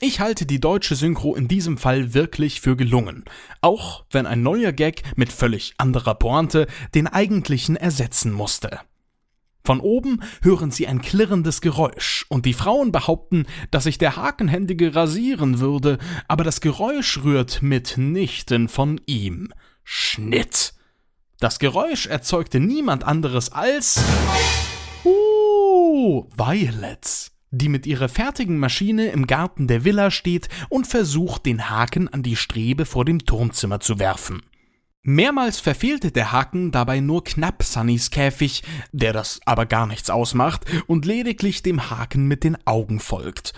Ich 0.00 0.18
halte 0.18 0.44
die 0.44 0.58
deutsche 0.58 0.96
Synchro 0.96 1.36
in 1.36 1.46
diesem 1.46 1.78
Fall 1.78 2.14
wirklich 2.14 2.60
für 2.60 2.74
gelungen, 2.74 3.26
auch 3.60 4.06
wenn 4.10 4.26
ein 4.26 4.42
neuer 4.42 4.72
Gag 4.72 5.02
mit 5.14 5.30
völlig 5.30 5.74
anderer 5.78 6.16
Pointe 6.16 6.66
den 6.96 7.06
eigentlichen 7.06 7.76
ersetzen 7.76 8.32
musste. 8.32 8.80
Von 9.64 9.78
oben 9.78 10.24
hören 10.42 10.72
sie 10.72 10.88
ein 10.88 11.00
klirrendes 11.00 11.60
Geräusch, 11.60 12.26
und 12.28 12.44
die 12.44 12.54
Frauen 12.54 12.90
behaupten, 12.90 13.46
dass 13.70 13.84
sich 13.84 13.98
der 13.98 14.16
Hakenhändige 14.16 14.96
rasieren 14.96 15.60
würde, 15.60 15.98
aber 16.26 16.42
das 16.42 16.60
Geräusch 16.60 17.22
rührt 17.22 17.62
mitnichten 17.62 18.68
von 18.68 19.00
ihm. 19.06 19.52
Schnitt. 19.90 20.74
Das 21.40 21.58
Geräusch 21.58 22.08
erzeugte 22.08 22.60
niemand 22.60 23.04
anderes 23.04 23.52
als 23.52 23.98
Uh, 25.02 26.28
Violet, 26.36 27.30
die 27.50 27.70
mit 27.70 27.86
ihrer 27.86 28.10
fertigen 28.10 28.58
Maschine 28.58 29.06
im 29.06 29.26
Garten 29.26 29.66
der 29.66 29.84
Villa 29.84 30.10
steht 30.10 30.50
und 30.68 30.86
versucht, 30.86 31.46
den 31.46 31.70
Haken 31.70 32.06
an 32.06 32.22
die 32.22 32.36
Strebe 32.36 32.84
vor 32.84 33.06
dem 33.06 33.24
Turmzimmer 33.24 33.80
zu 33.80 33.98
werfen. 33.98 34.42
Mehrmals 35.04 35.58
verfehlte 35.58 36.12
der 36.12 36.32
Haken 36.32 36.70
dabei 36.70 37.00
nur 37.00 37.24
knapp 37.24 37.62
Sunnys 37.62 38.10
Käfig, 38.10 38.64
der 38.92 39.14
das 39.14 39.40
aber 39.46 39.64
gar 39.64 39.86
nichts 39.86 40.10
ausmacht 40.10 40.66
und 40.86 41.06
lediglich 41.06 41.62
dem 41.62 41.88
Haken 41.88 42.26
mit 42.26 42.44
den 42.44 42.58
Augen 42.66 43.00
folgt. 43.00 43.54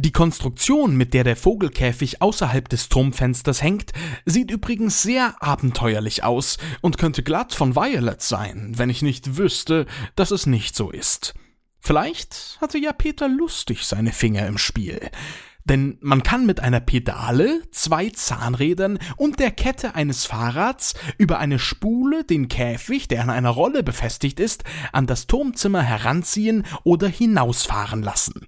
Die 0.00 0.12
Konstruktion, 0.12 0.96
mit 0.96 1.12
der 1.12 1.24
der 1.24 1.34
Vogelkäfig 1.34 2.22
außerhalb 2.22 2.68
des 2.68 2.88
Turmfensters 2.88 3.64
hängt, 3.64 3.90
sieht 4.24 4.48
übrigens 4.48 5.02
sehr 5.02 5.34
abenteuerlich 5.40 6.22
aus 6.22 6.58
und 6.82 6.98
könnte 6.98 7.24
glatt 7.24 7.52
von 7.52 7.74
Violet 7.74 8.22
sein, 8.22 8.74
wenn 8.76 8.90
ich 8.90 9.02
nicht 9.02 9.36
wüsste, 9.36 9.86
dass 10.14 10.30
es 10.30 10.46
nicht 10.46 10.76
so 10.76 10.92
ist. 10.92 11.34
Vielleicht 11.80 12.58
hatte 12.60 12.78
ja 12.78 12.92
Peter 12.92 13.26
lustig 13.26 13.86
seine 13.86 14.12
Finger 14.12 14.46
im 14.46 14.56
Spiel. 14.56 15.00
Denn 15.64 15.98
man 16.00 16.22
kann 16.22 16.46
mit 16.46 16.60
einer 16.60 16.80
Pedale, 16.80 17.60
zwei 17.72 18.08
Zahnrädern 18.10 19.00
und 19.16 19.40
der 19.40 19.50
Kette 19.50 19.96
eines 19.96 20.26
Fahrrads 20.26 20.94
über 21.18 21.40
eine 21.40 21.58
Spule 21.58 22.22
den 22.22 22.46
Käfig, 22.46 23.08
der 23.08 23.22
an 23.22 23.30
einer 23.30 23.50
Rolle 23.50 23.82
befestigt 23.82 24.38
ist, 24.38 24.62
an 24.92 25.08
das 25.08 25.26
Turmzimmer 25.26 25.82
heranziehen 25.82 26.64
oder 26.84 27.08
hinausfahren 27.08 28.04
lassen. 28.04 28.46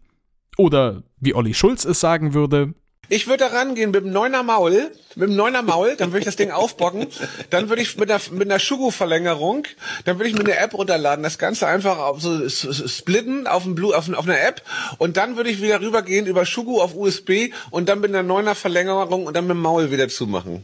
Oder, 0.61 1.05
wie 1.19 1.35
Olli 1.35 1.55
Schulz 1.55 1.87
es 1.87 2.00
sagen 2.00 2.35
würde, 2.35 2.75
ich 3.09 3.26
würde 3.26 3.38
da 3.38 3.47
rangehen 3.47 3.93
mit 3.93 4.05
dem 4.05 4.12
Neuner 4.12 4.43
Maul, 4.43 4.93
mit 5.14 5.31
dem 5.31 5.35
Neuner 5.35 5.62
Maul, 5.62 5.97
dann 5.97 6.11
würde 6.11 6.19
ich 6.19 6.26
das 6.26 6.37
Ding 6.37 6.50
aufbocken, 6.50 7.07
dann 7.49 7.71
würde 7.71 7.81
ich 7.81 7.97
mit 7.97 8.11
einer, 8.11 8.21
mit 8.31 8.43
einer 8.43 8.59
Schugo-Verlängerung, 8.59 9.64
dann 10.05 10.19
würde 10.19 10.29
ich 10.29 10.35
mir 10.35 10.45
eine 10.45 10.59
App 10.59 10.75
runterladen, 10.75 11.23
das 11.23 11.38
Ganze 11.38 11.67
einfach 11.67 11.97
auf 11.97 12.21
so 12.21 12.47
splitten 12.50 13.47
auf, 13.47 13.62
dem 13.62 13.75
Blue, 13.75 13.97
auf, 13.97 14.12
auf 14.12 14.29
einer 14.29 14.38
App 14.38 14.62
und 14.99 15.17
dann 15.17 15.38
würde 15.38 15.49
ich 15.49 15.62
wieder 15.62 15.81
rübergehen 15.81 16.26
über 16.26 16.45
Schugo 16.45 16.83
auf 16.83 16.95
USB 16.95 17.55
und 17.71 17.88
dann 17.88 18.00
mit 18.00 18.11
einer 18.11 18.23
Neuner 18.23 18.55
Verlängerung 18.55 19.25
und 19.25 19.35
dann 19.35 19.47
mit 19.47 19.57
dem 19.57 19.62
Maul 19.62 19.90
wieder 19.90 20.11
zumachen. 20.11 20.62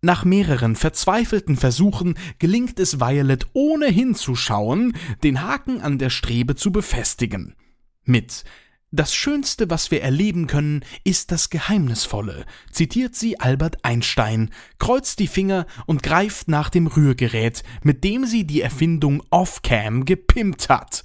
Nach 0.00 0.24
mehreren 0.24 0.76
verzweifelten 0.76 1.56
Versuchen 1.56 2.16
gelingt 2.38 2.78
es 2.78 3.00
Violet 3.00 3.48
ohne 3.52 3.88
hinzuschauen, 3.88 4.96
den 5.24 5.42
Haken 5.42 5.80
an 5.80 5.98
der 5.98 6.10
Strebe 6.10 6.54
zu 6.54 6.70
befestigen. 6.70 7.56
Mit 8.04 8.44
das 8.90 9.14
Schönste, 9.14 9.68
was 9.68 9.90
wir 9.90 10.02
erleben 10.02 10.46
können, 10.46 10.82
ist 11.04 11.30
das 11.30 11.50
Geheimnisvolle, 11.50 12.46
zitiert 12.70 13.14
sie 13.14 13.38
Albert 13.38 13.84
Einstein, 13.84 14.50
kreuzt 14.78 15.18
die 15.18 15.26
Finger 15.26 15.66
und 15.84 16.02
greift 16.02 16.48
nach 16.48 16.70
dem 16.70 16.86
Rührgerät, 16.86 17.64
mit 17.82 18.02
dem 18.02 18.24
sie 18.24 18.46
die 18.46 18.62
Erfindung 18.62 19.22
Off-Cam 19.28 20.06
gepimpt 20.06 20.70
hat. 20.70 21.02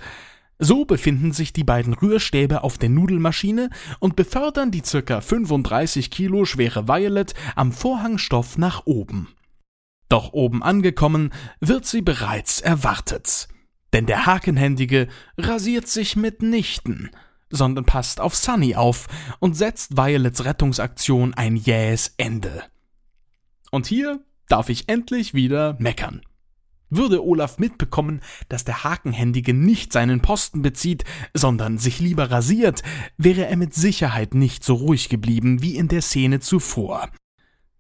So 0.60 0.86
befinden 0.86 1.34
sich 1.34 1.52
die 1.52 1.66
beiden 1.66 1.94
Rührstäbe 1.94 2.64
auf 2.64 2.78
der 2.78 2.88
Nudelmaschine 2.88 3.70
und 4.00 4.16
befördern 4.16 4.72
die 4.72 4.82
ca. 4.82 5.20
35 5.20 6.10
Kilo 6.10 6.46
schwere 6.46 6.88
Violet 6.88 7.34
am 7.58 7.74
Vorhangstoff 7.74 8.58
nach 8.58 8.86
oben. 8.86 9.28
Doch 10.08 10.32
oben 10.32 10.64
angekommen 10.64 11.34
wird 11.60 11.86
sie 11.86 12.02
bereits 12.02 12.62
erwartet. 12.62 13.50
Denn 13.92 14.06
der 14.06 14.26
Hakenhändige 14.26 15.10
rasiert 15.38 15.90
sich 15.90 16.16
mitnichten– 16.16 17.10
sondern 17.54 17.86
passt 17.86 18.20
auf 18.20 18.36
Sunny 18.36 18.76
auf 18.76 19.08
und 19.40 19.56
setzt 19.56 19.96
Violets 19.96 20.44
Rettungsaktion 20.44 21.34
ein 21.36 21.56
jähes 21.56 22.14
Ende. 22.18 22.64
Und 23.72 23.86
hier 23.88 24.24
darf 24.50 24.70
ich 24.70 24.90
endlich 24.90 25.34
wieder 25.34 25.78
meckern. 25.80 26.22
Würde 26.90 27.26
Olaf 27.26 27.58
mitbekommen, 27.58 28.22
dass 28.50 28.66
der 28.66 28.84
Hakenhändige 28.84 29.54
nicht 29.54 29.94
seinen 29.94 30.22
Posten 30.22 30.62
bezieht, 30.62 31.06
sondern 31.34 31.78
sich 31.78 32.00
lieber 32.00 32.30
rasiert, 32.30 32.84
wäre 33.18 33.48
er 33.48 33.58
mit 33.58 33.74
Sicherheit 33.74 34.36
nicht 34.36 34.64
so 34.64 34.76
ruhig 34.76 35.10
geblieben 35.10 35.62
wie 35.62 35.76
in 35.76 35.88
der 35.88 36.02
Szene 36.02 36.40
zuvor. 36.40 37.10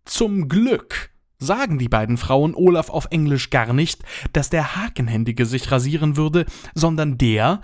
Zum 0.06 0.50
Glück 0.50 1.12
sagen 1.38 1.78
die 1.78 1.90
beiden 1.90 2.18
Frauen 2.18 2.56
Olaf 2.56 2.90
auf 2.90 3.08
Englisch 3.12 3.50
gar 3.50 3.74
nicht, 3.74 4.02
dass 4.32 4.50
der 4.50 4.76
Hakenhändige 4.76 5.46
sich 5.46 5.72
rasieren 5.72 6.18
würde, 6.18 6.46
sondern 6.74 7.18
der, 7.18 7.62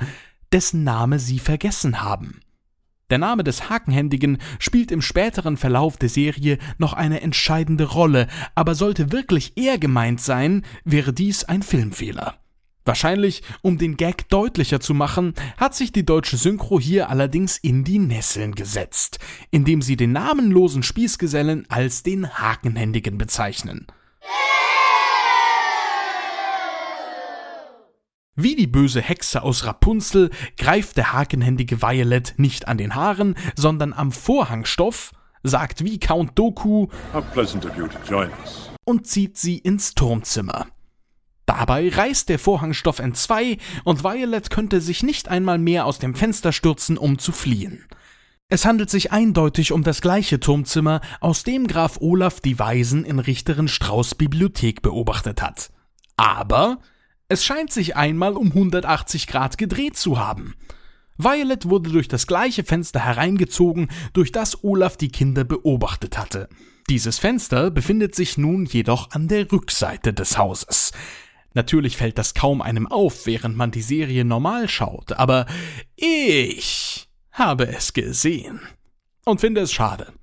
dessen 0.53 0.83
Name 0.83 1.19
sie 1.19 1.39
vergessen 1.39 2.01
haben. 2.01 2.41
Der 3.09 3.17
Name 3.17 3.43
des 3.43 3.69
Hakenhändigen 3.69 4.37
spielt 4.59 4.91
im 4.91 5.01
späteren 5.01 5.57
Verlauf 5.57 5.97
der 5.97 6.09
Serie 6.09 6.59
noch 6.77 6.93
eine 6.93 7.21
entscheidende 7.21 7.85
Rolle, 7.85 8.27
aber 8.53 8.75
sollte 8.75 9.11
wirklich 9.11 9.53
er 9.55 9.79
gemeint 9.79 10.21
sein, 10.21 10.63
wäre 10.83 11.11
dies 11.11 11.43
ein 11.43 11.63
Filmfehler. 11.63 12.35
Wahrscheinlich, 12.85 13.43
um 13.61 13.77
den 13.77 13.97
Gag 13.97 14.29
deutlicher 14.29 14.79
zu 14.79 14.93
machen, 14.93 15.33
hat 15.57 15.75
sich 15.75 15.91
die 15.91 16.05
deutsche 16.05 16.37
Synchro 16.37 16.79
hier 16.79 17.09
allerdings 17.09 17.57
in 17.57 17.83
die 17.83 17.99
Nesseln 17.99 18.55
gesetzt, 18.55 19.19
indem 19.51 19.81
sie 19.81 19.95
den 19.95 20.11
namenlosen 20.11 20.81
Spießgesellen 20.81 21.65
als 21.69 22.03
den 22.03 22.29
Hakenhändigen 22.39 23.17
bezeichnen. 23.17 23.85
Wie 28.41 28.55
die 28.55 28.67
böse 28.67 29.01
Hexe 29.01 29.43
aus 29.43 29.65
Rapunzel 29.65 30.29
greift 30.57 30.95
der 30.95 31.11
hakenhändige 31.11 31.81
Violet 31.81 32.35
nicht 32.37 32.69
an 32.69 32.77
den 32.77 32.95
Haaren, 32.95 33.35
sondern 33.57 33.91
am 33.91 34.13
Vorhangstoff, 34.13 35.11
sagt 35.43 35.83
wie 35.83 35.99
Count 35.99 36.39
Doku 36.39 36.87
How 37.11 37.21
pleasant 37.33 37.65
of 37.65 37.75
you 37.75 37.85
to 37.87 37.97
join 38.07 38.29
us. 38.41 38.69
und 38.85 39.07
zieht 39.07 39.37
sie 39.37 39.57
ins 39.57 39.93
Turmzimmer. 39.93 40.67
Dabei 41.47 41.89
reißt 41.89 42.29
der 42.29 42.39
Vorhangstoff 42.39 42.99
entzwei 42.99 43.57
und 43.83 44.05
Violet 44.05 44.49
könnte 44.49 44.79
sich 44.79 45.03
nicht 45.03 45.27
einmal 45.27 45.57
mehr 45.57 45.85
aus 45.85 45.99
dem 45.99 46.15
Fenster 46.15 46.53
stürzen, 46.53 46.97
um 46.97 47.19
zu 47.19 47.33
fliehen. 47.33 47.87
Es 48.47 48.63
handelt 48.63 48.89
sich 48.89 49.11
eindeutig 49.11 49.73
um 49.73 49.83
das 49.83 49.99
gleiche 49.99 50.39
Turmzimmer, 50.39 51.01
aus 51.19 51.43
dem 51.43 51.67
Graf 51.67 51.97
Olaf 51.99 52.39
die 52.39 52.57
Weisen 52.57 53.03
in 53.03 53.19
Richterin 53.19 53.67
Strauß 53.67 54.15
Bibliothek 54.15 54.81
beobachtet 54.81 55.41
hat. 55.41 55.71
Aber 56.15 56.79
es 57.29 57.45
scheint 57.45 57.71
sich 57.71 57.95
einmal 57.95 58.35
um 58.35 58.47
180 58.47 59.27
Grad 59.27 59.57
gedreht 59.57 59.95
zu 59.95 60.19
haben. 60.19 60.55
Violet 61.17 61.69
wurde 61.69 61.91
durch 61.91 62.07
das 62.07 62.27
gleiche 62.27 62.63
Fenster 62.63 62.99
hereingezogen, 63.01 63.89
durch 64.13 64.31
das 64.31 64.63
Olaf 64.63 64.97
die 64.97 65.09
Kinder 65.09 65.43
beobachtet 65.43 66.17
hatte. 66.17 66.49
Dieses 66.89 67.19
Fenster 67.19 67.69
befindet 67.69 68.15
sich 68.15 68.37
nun 68.37 68.65
jedoch 68.65 69.11
an 69.11 69.27
der 69.27 69.51
Rückseite 69.51 70.11
des 70.11 70.37
Hauses. 70.37 70.91
Natürlich 71.53 71.97
fällt 71.97 72.17
das 72.17 72.33
kaum 72.33 72.61
einem 72.61 72.87
auf, 72.87 73.25
während 73.27 73.55
man 73.55 73.69
die 73.69 73.81
Serie 73.81 74.25
normal 74.25 74.67
schaut, 74.67 75.13
aber 75.13 75.45
ich 75.95 77.09
habe 77.31 77.67
es 77.67 77.93
gesehen 77.93 78.59
und 79.25 79.41
finde 79.41 79.61
es 79.61 79.71
schade. 79.71 80.13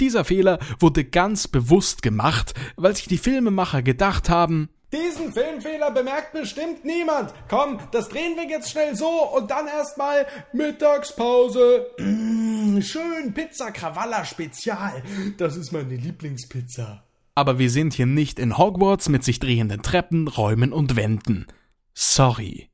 Dieser 0.00 0.24
Fehler 0.24 0.58
wurde 0.80 1.04
ganz 1.04 1.46
bewusst 1.46 2.02
gemacht, 2.02 2.54
weil 2.76 2.96
sich 2.96 3.06
die 3.06 3.18
Filmemacher 3.18 3.82
gedacht 3.82 4.30
haben, 4.30 4.70
diesen 4.92 5.32
Filmfehler 5.32 5.90
bemerkt 5.90 6.32
bestimmt 6.32 6.84
niemand. 6.84 7.32
Komm, 7.48 7.78
das 7.92 8.08
drehen 8.08 8.36
wir 8.36 8.48
jetzt 8.48 8.70
schnell 8.70 8.96
so 8.96 9.28
und 9.34 9.50
dann 9.50 9.66
erstmal 9.68 10.26
Mittagspause. 10.52 11.86
Mmh, 11.98 12.82
schön 12.82 13.32
Pizza 13.32 13.70
Cravalla 13.70 14.24
Spezial. 14.24 15.02
Das 15.36 15.56
ist 15.56 15.72
meine 15.72 15.94
Lieblingspizza. 15.94 17.04
Aber 17.34 17.58
wir 17.58 17.70
sind 17.70 17.94
hier 17.94 18.06
nicht 18.06 18.38
in 18.38 18.58
Hogwarts 18.58 19.08
mit 19.08 19.24
sich 19.24 19.38
drehenden 19.38 19.82
Treppen, 19.82 20.28
Räumen 20.28 20.72
und 20.72 20.96
Wänden. 20.96 21.46
Sorry. 21.94 22.68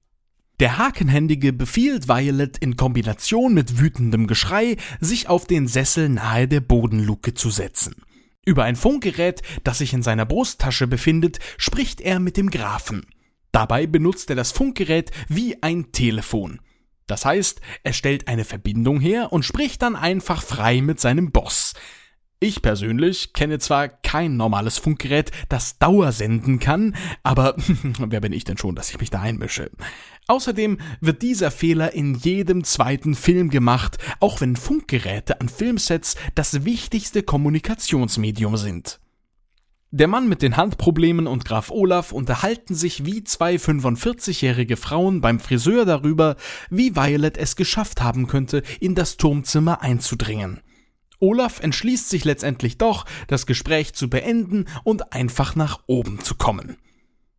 Der 0.59 0.79
Hakenhändige 0.79 1.53
befiehlt 1.53 2.09
Violet 2.09 2.57
in 2.59 2.77
Kombination 2.77 3.53
mit 3.53 3.79
wütendem 3.79 4.27
Geschrei, 4.27 4.77
sich 5.01 5.29
auf 5.29 5.47
den 5.47 5.69
Sessel 5.69 6.09
nahe 6.09 6.49
der 6.49 6.61
Bodenluke 6.61 7.35
zu 7.35 7.51
setzen. 7.51 7.97
Über 8.47 8.63
ein 8.63 8.77
Funkgerät, 8.77 9.43
das 9.65 9.79
sich 9.79 9.93
in 9.93 10.05
seiner 10.05 10.25
Brusttasche 10.25 10.87
befindet, 10.87 11.41
spricht 11.59 12.01
er 12.01 12.21
mit 12.21 12.37
dem 12.37 12.49
Grafen. 12.51 13.05
Dabei 13.51 13.89
benutzt 13.89 14.31
er 14.31 14.37
das 14.37 14.53
Funkgerät 14.53 15.11
wie 15.29 15.61
ein 15.65 15.91
Telefon. 15.91 16.61
Das 17.09 17.25
heißt, 17.25 17.61
er 17.83 17.93
stellt 17.93 18.29
eine 18.29 18.45
Verbindung 18.45 19.01
her 19.01 19.33
und 19.33 19.45
spricht 19.45 19.83
dann 19.83 19.97
einfach 19.97 20.43
frei 20.43 20.81
mit 20.81 21.01
seinem 21.01 21.33
Boss. 21.33 21.75
Ich 22.39 22.63
persönlich 22.63 23.33
kenne 23.33 23.59
zwar 23.59 23.89
kein 23.89 24.37
normales 24.37 24.79
Funkgerät, 24.79 25.33
das 25.49 25.79
Dauer 25.79 26.13
senden 26.13 26.61
kann, 26.61 26.95
aber 27.25 27.57
wer 27.99 28.21
bin 28.21 28.33
ich 28.33 28.45
denn 28.45 28.59
schon, 28.59 28.77
dass 28.77 28.91
ich 28.91 29.01
mich 29.01 29.11
da 29.11 29.23
einmische? 29.23 29.73
Außerdem 30.29 30.79
wird 31.01 31.23
dieser 31.23 31.51
Fehler 31.51 31.93
in 31.93 32.15
jedem 32.15 32.65
zweiten 32.65 33.15
Film 33.15 33.49
gemacht, 33.49 33.99
auch 34.19 34.41
wenn 34.41 34.57
Funkgeräte 34.57 35.41
an 35.41 35.49
Filmsets 35.49 36.17
das 36.35 36.65
wichtigste 36.65 37.23
Kommunikationsmedium 37.23 38.57
sind. 38.57 38.99
Der 39.93 40.09
Mann 40.09 40.29
mit 40.29 40.43
den 40.43 40.57
Handproblemen 40.57 41.29
und 41.29 41.45
Graf 41.45 41.71
Olaf 41.71 42.11
unterhalten 42.11 42.75
sich 42.75 43.07
wie 43.07 43.23
zwei 43.23 43.55
45-jährige 43.55 44.77
Frauen 44.77 45.21
beim 45.21 45.39
Friseur 45.39 45.85
darüber, 45.85 46.35
wie 46.71 46.97
Violet 46.97 47.39
es 47.39 47.55
geschafft 47.55 48.03
haben 48.03 48.27
könnte, 48.27 48.63
in 48.81 48.97
das 48.97 49.17
Turmzimmer 49.17 49.81
einzudringen. 49.81 50.61
Olaf 51.21 51.61
entschließt 51.61 52.11
sich 52.11 52.25
letztendlich 52.25 52.79
doch, 52.79 53.07
das 53.29 53.47
Gespräch 53.47 53.95
zu 53.95 54.11
beenden 54.11 54.67
und 54.83 55.13
einfach 55.13 55.55
nach 55.55 55.81
oben 55.87 56.21
zu 56.21 56.35
kommen. 56.35 56.77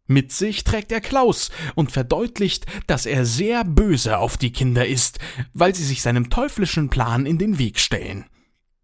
Mit 0.07 0.31
sich 0.31 0.63
trägt 0.63 0.91
er 0.91 1.01
Klaus 1.01 1.51
und 1.75 1.91
verdeutlicht, 1.91 2.65
dass 2.87 3.05
er 3.05 3.25
sehr 3.25 3.63
böse 3.65 4.17
auf 4.17 4.37
die 4.37 4.53
Kinder 4.53 4.87
ist, 4.87 5.19
weil 5.53 5.75
sie 5.75 5.83
sich 5.83 6.01
seinem 6.01 6.29
teuflischen 6.29 6.89
Plan 6.89 7.25
in 7.25 7.37
den 7.37 7.59
Weg 7.59 7.79
stellen. 7.79 8.25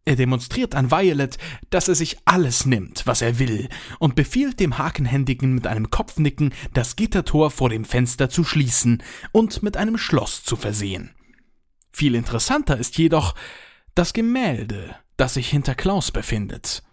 Er 0.06 0.18
demonstriert 0.18 0.76
an 0.76 0.92
Violet, 0.92 1.38
dass 1.70 1.88
er 1.88 1.96
sich 1.96 2.18
alles 2.26 2.66
nimmt, 2.66 3.08
was 3.08 3.22
er 3.22 3.40
will, 3.40 3.70
und 4.00 4.16
befiehlt 4.16 4.60
dem 4.60 4.78
Hakenhändigen 4.78 5.56
mit 5.56 5.66
einem 5.66 5.90
Kopfnicken, 5.90 6.54
das 6.74 6.98
Gittertor 6.98 7.52
vor 7.52 7.70
dem 7.70 7.86
Fenster 7.86 8.30
zu 8.30 8.44
schließen 8.44 9.02
und 9.32 9.64
mit 9.64 9.78
einem 9.78 9.98
Schloss 9.98 10.44
zu 10.44 10.58
versehen. 10.58 11.12
Viel 11.94 12.16
interessanter 12.16 12.78
ist 12.78 12.98
jedoch, 12.98 13.34
das 13.96 14.12
Gemälde, 14.12 14.96
das 15.16 15.36
sich 15.36 15.50
hinter 15.50 15.76
Klaus 15.76 16.12
befindet. 16.12 16.84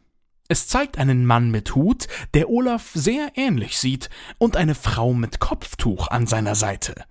Es 0.50 0.66
zeigt 0.66 0.98
einen 0.98 1.26
Mann 1.26 1.52
mit 1.52 1.76
Hut, 1.76 2.08
der 2.34 2.50
Olaf 2.50 2.90
sehr 2.92 3.30
ähnlich 3.36 3.78
sieht, 3.78 4.10
und 4.36 4.56
eine 4.56 4.74
Frau 4.74 5.14
mit 5.14 5.38
Kopftuch 5.38 6.08
an 6.08 6.26
seiner 6.26 6.56
Seite. 6.56 7.04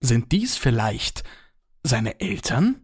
Sind 0.00 0.32
dies 0.32 0.58
vielleicht 0.58 1.24
seine 1.82 2.20
Eltern? 2.20 2.82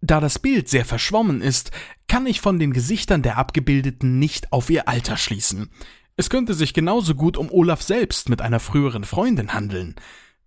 Da 0.00 0.18
das 0.18 0.40
Bild 0.40 0.68
sehr 0.68 0.84
verschwommen 0.84 1.42
ist, 1.42 1.70
kann 2.08 2.26
ich 2.26 2.40
von 2.40 2.58
den 2.58 2.72
Gesichtern 2.72 3.22
der 3.22 3.38
Abgebildeten 3.38 4.18
nicht 4.18 4.52
auf 4.52 4.68
ihr 4.68 4.88
Alter 4.88 5.16
schließen. 5.16 5.70
Es 6.16 6.28
könnte 6.28 6.52
sich 6.52 6.74
genauso 6.74 7.14
gut 7.14 7.36
um 7.36 7.52
Olaf 7.52 7.82
selbst 7.82 8.28
mit 8.28 8.42
einer 8.42 8.58
früheren 8.58 9.04
Freundin 9.04 9.54
handeln. 9.54 9.94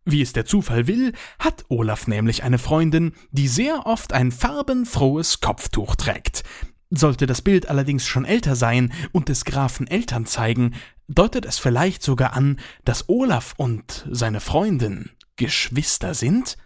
Wie 0.04 0.22
es 0.22 0.34
der 0.34 0.46
Zufall 0.46 0.88
will, 0.88 1.14
hat 1.40 1.64
Olaf 1.70 2.08
nämlich 2.08 2.44
eine 2.44 2.58
Freundin, 2.58 3.14
die 3.32 3.48
sehr 3.48 3.86
oft 3.86 4.12
ein 4.12 4.34
farbenfrohes 4.34 5.40
Kopftuch 5.40 5.96
trägt. 5.96 6.44
Sollte 6.90 7.26
das 7.26 7.42
Bild 7.42 7.70
allerdings 7.70 8.06
schon 8.06 8.26
älter 8.26 8.56
sein 8.56 8.94
und 9.12 9.30
des 9.30 9.46
Grafen 9.46 9.88
Eltern 9.88 10.26
zeigen, 10.26 10.76
deutet 11.08 11.46
es 11.46 11.60
vielleicht 11.60 12.02
sogar 12.02 12.34
an, 12.34 12.60
dass 12.86 13.10
Olaf 13.10 13.54
und 13.58 14.08
seine 14.10 14.40
Freundin 14.40 15.10
Geschwister 15.36 16.14
sind? 16.14 16.58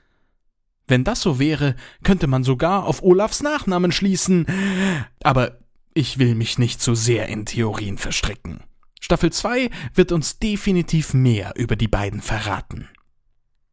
Wenn 0.87 1.03
das 1.03 1.21
so 1.21 1.39
wäre, 1.39 1.75
könnte 2.03 2.27
man 2.27 2.43
sogar 2.43 2.85
auf 2.85 3.01
Olafs 3.01 3.41
Nachnamen 3.41 3.91
schließen. 3.91 4.45
Aber 5.23 5.59
ich 5.93 6.19
will 6.19 6.35
mich 6.35 6.57
nicht 6.57 6.81
zu 6.81 6.95
so 6.95 7.01
sehr 7.01 7.27
in 7.27 7.45
Theorien 7.45 7.97
verstricken. 7.97 8.63
Staffel 8.99 9.31
2 9.31 9.69
wird 9.93 10.11
uns 10.11 10.37
definitiv 10.37 11.13
mehr 11.13 11.53
über 11.55 11.75
die 11.75 11.87
beiden 11.87 12.21
verraten. 12.21 12.87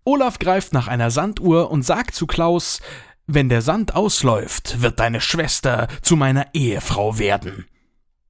Olaf 0.04 0.38
greift 0.38 0.72
nach 0.72 0.88
einer 0.88 1.10
Sanduhr 1.10 1.70
und 1.70 1.82
sagt 1.82 2.14
zu 2.14 2.26
Klaus, 2.26 2.80
wenn 3.28 3.50
der 3.50 3.60
Sand 3.60 3.94
ausläuft, 3.94 4.80
wird 4.80 4.98
deine 4.98 5.20
Schwester 5.20 5.86
zu 6.00 6.16
meiner 6.16 6.46
Ehefrau 6.54 7.18
werden. 7.18 7.66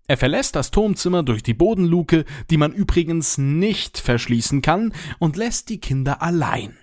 Er 0.09 0.17
verlässt 0.17 0.57
das 0.57 0.73
Turmzimmer 0.73 1.23
durch 1.23 1.45
die 1.45 1.55
Bodenluke, 1.55 2.25
die 2.51 2.57
man 2.57 2.73
übrigens 2.73 3.39
nicht 3.39 3.99
verschließen 3.99 4.61
kann, 4.61 4.93
und 5.21 5.37
lässt 5.37 5.69
die 5.69 5.79
Kinder 5.79 6.21
allein. 6.21 6.77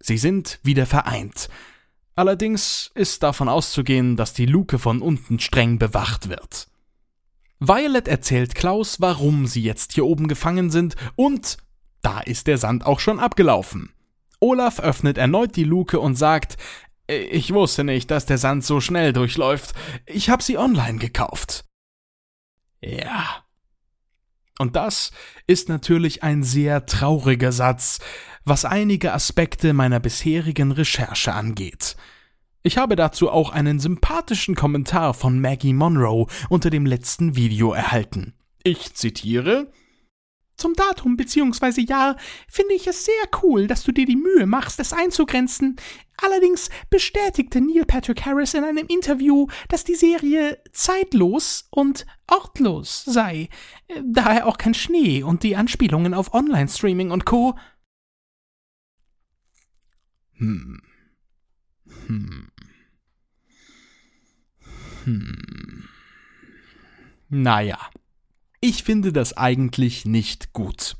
Sie 0.00 0.18
sind 0.18 0.60
wieder 0.64 0.84
vereint. 0.84 1.48
Allerdings 2.14 2.90
ist 2.94 3.22
davon 3.22 3.48
auszugehen, 3.48 4.16
dass 4.16 4.34
die 4.34 4.46
Luke 4.46 4.78
von 4.78 5.00
unten 5.00 5.38
streng 5.38 5.78
bewacht 5.78 6.28
wird. 6.28 6.68
Violet 7.58 8.06
erzählt 8.06 8.54
Klaus, 8.54 9.00
warum 9.00 9.46
sie 9.46 9.62
jetzt 9.62 9.94
hier 9.94 10.04
oben 10.04 10.28
gefangen 10.28 10.70
sind, 10.70 10.94
und 11.14 11.56
da 12.02 12.20
ist 12.20 12.48
der 12.48 12.58
Sand 12.58 12.84
auch 12.84 13.00
schon 13.00 13.18
abgelaufen. 13.18 13.92
Olaf 14.40 14.80
öffnet 14.80 15.16
erneut 15.16 15.56
die 15.56 15.64
Luke 15.64 15.98
und 15.98 16.14
sagt, 16.14 16.56
ich 17.06 17.52
wusste 17.52 17.84
nicht, 17.84 18.10
dass 18.10 18.26
der 18.26 18.38
Sand 18.38 18.64
so 18.64 18.80
schnell 18.80 19.12
durchläuft. 19.12 19.74
Ich 20.06 20.30
habe 20.30 20.42
sie 20.42 20.58
online 20.58 20.98
gekauft. 20.98 21.64
Ja. 22.80 23.44
Und 24.58 24.74
das 24.74 25.12
ist 25.46 25.68
natürlich 25.68 26.22
ein 26.22 26.42
sehr 26.42 26.86
trauriger 26.86 27.52
Satz, 27.52 27.98
was 28.44 28.64
einige 28.64 29.12
Aspekte 29.12 29.72
meiner 29.72 30.00
bisherigen 30.00 30.72
Recherche 30.72 31.32
angeht. 31.32 31.96
Ich 32.62 32.78
habe 32.78 32.96
dazu 32.96 33.30
auch 33.30 33.50
einen 33.50 33.78
sympathischen 33.78 34.54
Kommentar 34.54 35.14
von 35.14 35.40
Maggie 35.40 35.72
Monroe 35.72 36.26
unter 36.48 36.70
dem 36.70 36.86
letzten 36.86 37.36
Video 37.36 37.72
erhalten. 37.72 38.34
Ich 38.64 38.94
zitiere 38.94 39.70
zum 40.56 40.74
Datum 40.74 41.16
bzw. 41.16 41.82
Jahr 41.82 42.16
finde 42.48 42.74
ich 42.74 42.86
es 42.86 43.04
sehr 43.04 43.14
cool, 43.42 43.66
dass 43.66 43.84
du 43.84 43.92
dir 43.92 44.06
die 44.06 44.16
Mühe 44.16 44.46
machst, 44.46 44.80
es 44.80 44.92
einzugrenzen. 44.92 45.76
Allerdings 46.18 46.70
bestätigte 46.88 47.60
Neil 47.60 47.84
Patrick 47.84 48.24
Harris 48.24 48.54
in 48.54 48.64
einem 48.64 48.86
Interview, 48.86 49.46
dass 49.68 49.84
die 49.84 49.94
Serie 49.94 50.58
zeitlos 50.72 51.66
und 51.70 52.06
ortlos 52.26 53.04
sei, 53.04 53.48
daher 54.02 54.46
auch 54.46 54.56
kein 54.56 54.74
Schnee 54.74 55.22
und 55.22 55.42
die 55.42 55.56
Anspielungen 55.56 56.14
auf 56.14 56.32
Online-Streaming 56.32 57.10
und 57.10 57.26
Co. 57.26 57.54
Hm. 60.38 60.80
Hm. 62.06 62.48
Hm. 65.04 65.88
Naja. 67.28 67.78
Ich 68.60 68.84
finde 68.84 69.12
das 69.12 69.36
eigentlich 69.36 70.04
nicht 70.04 70.52
gut. 70.52 70.96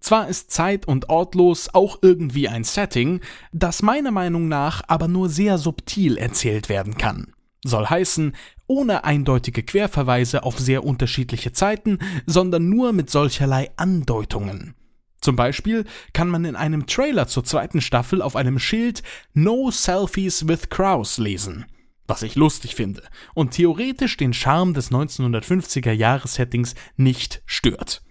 Zwar 0.00 0.28
ist 0.28 0.52
Zeit 0.52 0.86
und 0.86 1.08
Ortlos 1.08 1.68
auch 1.72 1.98
irgendwie 2.00 2.48
ein 2.48 2.64
Setting, 2.64 3.20
das 3.52 3.82
meiner 3.82 4.12
Meinung 4.12 4.46
nach 4.46 4.82
aber 4.86 5.08
nur 5.08 5.28
sehr 5.28 5.58
subtil 5.58 6.16
erzählt 6.16 6.68
werden 6.68 6.96
kann. 6.96 7.32
Soll 7.64 7.86
heißen, 7.86 8.36
ohne 8.68 9.04
eindeutige 9.04 9.64
Querverweise 9.64 10.44
auf 10.44 10.60
sehr 10.60 10.84
unterschiedliche 10.84 11.52
Zeiten, 11.52 11.98
sondern 12.26 12.68
nur 12.68 12.92
mit 12.92 13.10
solcherlei 13.10 13.70
Andeutungen. 13.76 14.74
Zum 15.20 15.34
Beispiel 15.34 15.84
kann 16.12 16.28
man 16.28 16.44
in 16.44 16.54
einem 16.54 16.86
Trailer 16.86 17.26
zur 17.26 17.42
zweiten 17.42 17.80
Staffel 17.80 18.22
auf 18.22 18.36
einem 18.36 18.60
Schild 18.60 19.02
No 19.34 19.72
Selfies 19.72 20.46
with 20.46 20.68
Crows 20.70 21.18
lesen, 21.18 21.66
was 22.06 22.22
ich 22.22 22.34
lustig 22.34 22.74
finde 22.74 23.02
und 23.34 23.52
theoretisch 23.52 24.16
den 24.16 24.32
Charme 24.32 24.74
des 24.74 24.90
1950er 24.90 25.92
Jahres-Settings 25.92 26.74
nicht 26.96 27.42
stört. 27.46 28.02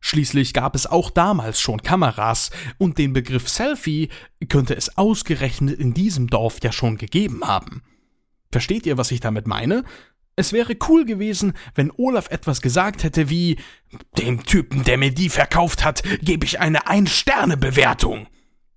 Schließlich 0.00 0.52
gab 0.52 0.74
es 0.74 0.86
auch 0.86 1.08
damals 1.08 1.60
schon 1.60 1.82
Kameras 1.82 2.50
und 2.76 2.98
den 2.98 3.14
Begriff 3.14 3.48
Selfie 3.48 4.10
könnte 4.50 4.76
es 4.76 4.98
ausgerechnet 4.98 5.80
in 5.80 5.94
diesem 5.94 6.26
Dorf 6.26 6.58
ja 6.62 6.72
schon 6.72 6.98
gegeben 6.98 7.42
haben. 7.42 7.82
Versteht 8.52 8.84
ihr, 8.84 8.98
was 8.98 9.10
ich 9.10 9.20
damit 9.20 9.46
meine? 9.46 9.82
Es 10.36 10.52
wäre 10.52 10.76
cool 10.88 11.06
gewesen, 11.06 11.54
wenn 11.74 11.90
Olaf 11.96 12.30
etwas 12.30 12.60
gesagt 12.60 13.02
hätte 13.02 13.30
wie 13.30 13.56
Dem 14.18 14.44
Typen, 14.44 14.84
der 14.84 14.98
mir 14.98 15.10
die 15.10 15.30
verkauft 15.30 15.84
hat, 15.84 16.02
gebe 16.20 16.44
ich 16.44 16.60
eine 16.60 16.86
Ein-Sterne-Bewertung. 16.86 18.26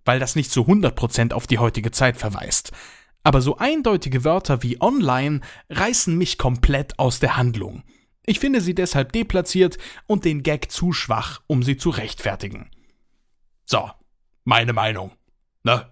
Weil 0.05 0.19
das 0.19 0.35
nicht 0.35 0.49
zu 0.49 0.61
100% 0.61 1.33
auf 1.33 1.45
die 1.45 1.57
heutige 1.57 1.91
Zeit 1.91 2.15
verweist. 2.15 2.71
Aber 3.27 3.41
so 3.41 3.57
eindeutige 3.57 4.23
Wörter 4.23 4.63
wie 4.63 4.79
online 4.79 5.41
reißen 5.69 6.17
mich 6.17 6.37
komplett 6.37 6.97
aus 6.97 7.19
der 7.19 7.35
Handlung. 7.35 7.83
Ich 8.25 8.39
finde 8.39 8.61
sie 8.61 8.73
deshalb 8.73 9.11
deplatziert 9.11 9.77
und 10.05 10.23
den 10.23 10.43
Gag 10.43 10.71
zu 10.71 10.93
schwach, 10.93 11.41
um 11.45 11.61
sie 11.61 11.75
zu 11.75 11.89
rechtfertigen. 11.89 12.71
So, 13.65 13.91
meine 14.45 14.71
Meinung. 14.71 15.11
Ne? 15.65 15.91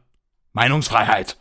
Meinungsfreiheit. 0.53 1.37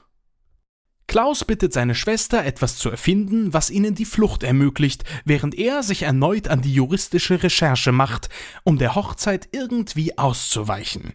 Klaus 1.06 1.44
bittet 1.44 1.72
seine 1.72 1.94
Schwester, 1.94 2.44
etwas 2.44 2.76
zu 2.76 2.90
erfinden, 2.90 3.54
was 3.54 3.70
ihnen 3.70 3.94
die 3.94 4.04
Flucht 4.04 4.42
ermöglicht, 4.42 5.04
während 5.24 5.54
er 5.54 5.84
sich 5.84 6.02
erneut 6.02 6.48
an 6.48 6.60
die 6.60 6.74
juristische 6.74 7.40
Recherche 7.40 7.92
macht, 7.92 8.30
um 8.64 8.78
der 8.78 8.96
Hochzeit 8.96 9.48
irgendwie 9.52 10.18
auszuweichen. 10.18 11.12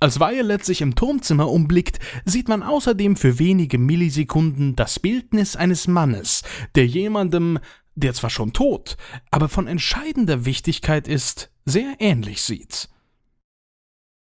Als 0.00 0.20
Violet 0.20 0.64
sich 0.64 0.80
im 0.80 0.94
Turmzimmer 0.94 1.50
umblickt, 1.50 1.98
sieht 2.24 2.48
man 2.48 2.62
außerdem 2.62 3.16
für 3.16 3.38
wenige 3.38 3.78
Millisekunden 3.78 4.76
das 4.76 5.00
Bildnis 5.00 5.56
eines 5.56 5.88
Mannes, 5.88 6.42
der 6.76 6.86
jemandem, 6.86 7.58
der 7.96 8.14
zwar 8.14 8.30
schon 8.30 8.52
tot, 8.52 8.96
aber 9.30 9.48
von 9.48 9.66
entscheidender 9.66 10.44
Wichtigkeit 10.44 11.08
ist, 11.08 11.50
sehr 11.64 11.96
ähnlich 11.98 12.42
sieht. 12.42 12.88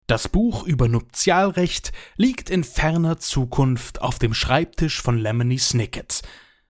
Das 0.08 0.28
Buch 0.28 0.66
über 0.66 0.88
Nuptialrecht 0.88 1.92
liegt 2.16 2.50
in 2.50 2.64
ferner 2.64 3.18
Zukunft 3.18 4.02
auf 4.02 4.20
dem 4.20 4.34
Schreibtisch 4.34 5.02
von 5.02 5.18
Lemony 5.18 5.58
Snicket. 5.58 6.22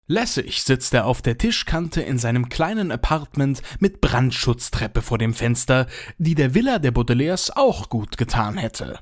Lässig 0.06 0.62
sitzt 0.62 0.92
er 0.92 1.06
auf 1.06 1.22
der 1.22 1.38
Tischkante 1.38 2.02
in 2.02 2.18
seinem 2.18 2.50
kleinen 2.50 2.92
Apartment 2.92 3.62
mit 3.80 4.02
Brandschutztreppe 4.02 5.00
vor 5.00 5.16
dem 5.16 5.32
Fenster, 5.32 5.86
die 6.18 6.34
der 6.34 6.54
Villa 6.54 6.78
der 6.78 6.90
Baudelaires 6.90 7.50
auch 7.56 7.88
gut 7.88 8.18
getan 8.18 8.58
hätte. 8.58 8.98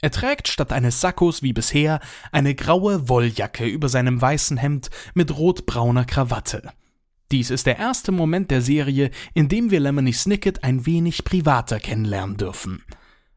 Er 0.00 0.10
trägt 0.10 0.48
statt 0.48 0.72
eines 0.72 1.00
Sakkos 1.00 1.42
wie 1.42 1.52
bisher 1.52 2.00
eine 2.32 2.56
graue 2.56 3.08
Wolljacke 3.08 3.64
über 3.64 3.88
seinem 3.88 4.20
weißen 4.20 4.56
Hemd 4.56 4.90
mit 5.14 5.36
rotbrauner 5.36 6.04
Krawatte. 6.04 6.72
Dies 7.30 7.50
ist 7.50 7.66
der 7.66 7.78
erste 7.78 8.10
Moment 8.10 8.50
der 8.50 8.60
Serie, 8.60 9.10
in 9.34 9.48
dem 9.48 9.70
wir 9.70 9.80
Lemony 9.80 10.12
Snicket 10.12 10.64
ein 10.64 10.84
wenig 10.84 11.24
privater 11.24 11.78
kennenlernen 11.78 12.36
dürfen. 12.36 12.82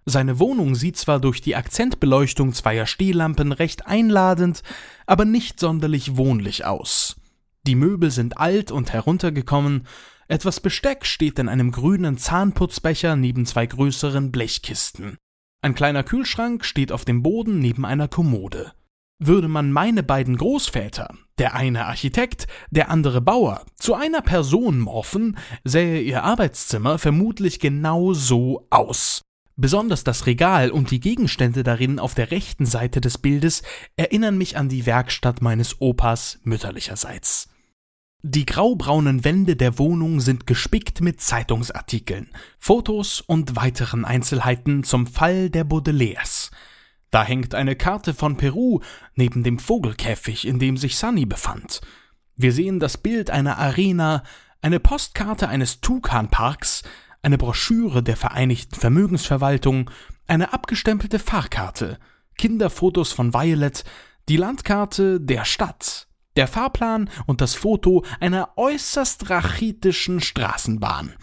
Seine 0.10 0.40
Wohnung 0.40 0.74
sieht 0.74 0.96
zwar 0.96 1.20
durch 1.20 1.42
die 1.42 1.58
Akzentbeleuchtung 1.58 2.54
zweier 2.54 2.86
Stehlampen 2.86 3.52
recht 3.52 3.88
einladend, 3.88 4.64
aber 5.06 5.26
nicht 5.26 5.60
sonderlich 5.60 6.16
wohnlich 6.16 6.64
aus. 6.64 7.18
Die 7.64 7.76
Möbel 7.76 8.10
sind 8.10 8.38
alt 8.38 8.72
und 8.72 8.94
heruntergekommen, 8.94 9.86
etwas 10.30 10.62
Besteck 10.62 11.06
steht 11.06 11.40
in 11.40 11.50
einem 11.50 11.72
grünen 11.72 12.18
Zahnputzbecher 12.18 13.18
neben 13.18 13.46
zwei 13.46 13.66
größeren 13.66 14.32
Blechkisten. 14.32 15.18
Ein 15.62 15.76
kleiner 15.76 16.04
Kühlschrank 16.04 16.64
steht 16.64 16.94
auf 16.94 17.04
dem 17.04 17.22
Boden 17.22 17.60
neben 17.60 17.86
einer 17.86 18.08
Kommode. 18.08 18.72
Würde 19.20 19.50
man 19.50 19.74
meine 19.74 20.04
beiden 20.04 20.38
Großväter, 20.38 21.16
der 21.38 21.54
eine 21.54 21.86
Architekt, 21.86 22.48
der 22.72 22.90
andere 22.90 23.20
Bauer, 23.20 23.66
zu 23.76 23.94
einer 23.94 24.22
Person 24.22 24.80
morphen, 24.80 25.38
sähe 25.66 26.00
ihr 26.00 26.24
Arbeitszimmer 26.24 26.98
vermutlich 26.98 27.60
genau 27.60 28.14
so 28.14 28.68
aus. 28.70 29.24
Besonders 29.58 30.04
das 30.04 30.26
Regal 30.26 30.72
und 30.72 30.92
die 30.92 31.00
Gegenstände 31.00 31.64
darin 31.64 32.00
auf 32.00 32.14
der 32.14 32.32
rechten 32.32 32.66
Seite 32.66 33.02
des 33.02 33.18
Bildes 33.18 33.64
erinnern 33.96 34.38
mich 34.38 34.56
an 34.56 34.70
die 34.70 34.86
Werkstatt 34.86 35.42
meines 35.42 35.82
Opas 35.82 36.40
mütterlicherseits. 36.44 37.50
Die 38.22 38.46
graubraunen 38.46 39.24
Wände 39.24 39.56
der 39.56 39.78
Wohnung 39.78 40.22
sind 40.22 40.48
gespickt 40.48 41.02
mit 41.02 41.20
Zeitungsartikeln, 41.22 42.30
Fotos 42.60 43.22
und 43.22 43.56
weiteren 43.56 44.06
Einzelheiten 44.06 44.84
zum 44.84 45.08
Fall 45.08 45.50
der 45.50 45.66
Baudelaires– 45.66 46.52
da 47.10 47.24
hängt 47.24 47.56
eine 47.56 47.76
Karte 47.76 48.14
von 48.14 48.38
Peru 48.38 48.82
neben 49.16 49.44
dem 49.44 49.60
Vogelkäfig, 49.60 50.46
in 50.46 50.60
dem 50.60 50.78
sich 50.78 50.98
Sunny 50.98 51.26
befand. 51.26 51.82
Wir 52.36 52.52
sehen 52.52 52.80
das 52.80 52.98
Bild 52.98 53.30
einer 53.30 53.58
Arena, 53.58 54.24
eine 54.62 54.80
Postkarte 54.80 55.48
eines 55.48 55.80
Tukan-Parks, 55.82 56.84
eine 57.28 57.38
Broschüre 57.38 58.02
der 58.04 58.16
Vereinigten 58.16 58.76
Vermögensverwaltung, 58.76 59.92
eine 60.28 60.54
abgestempelte 60.54 61.20
Fahrkarte, 61.20 62.00
Kinderfotos 62.38 63.12
von 63.12 63.34
Violet, 63.34 63.84
die 64.30 64.38
Landkarte 64.38 65.20
der 65.20 65.44
Stadt, 65.44 66.08
der 66.38 66.48
Fahrplan 66.48 67.10
und 67.26 67.42
das 67.42 67.54
Foto 67.54 68.06
einer 68.22 68.54
äußerst 68.56 69.30
rachitischen 69.30 70.22
Straßenbahn 70.22 71.16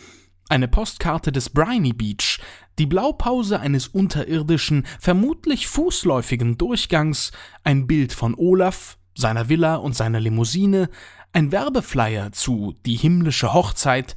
eine 0.51 0.69
Postkarte 0.69 1.33
des 1.33 1.49
Briny 1.49 1.95
Beach, 1.95 2.39
die 2.79 2.85
Blaupause 2.85 3.61
eines 3.61 3.89
unterirdischen, 3.89 4.87
vermutlich 5.01 5.67
fußläufigen 5.69 6.59
Durchgangs, 6.59 7.33
ein 7.65 7.87
Bild 7.87 8.13
von 8.13 8.35
Olaf, 8.35 8.99
seiner 9.17 9.49
Villa 9.49 9.77
und 9.77 9.97
seiner 9.97 10.21
Limousine, 10.21 10.91
ein 11.33 11.51
Werbeflyer 11.51 12.33
zu 12.33 12.75
Die 12.85 12.97
himmlische 12.97 13.55
Hochzeit, 13.55 14.15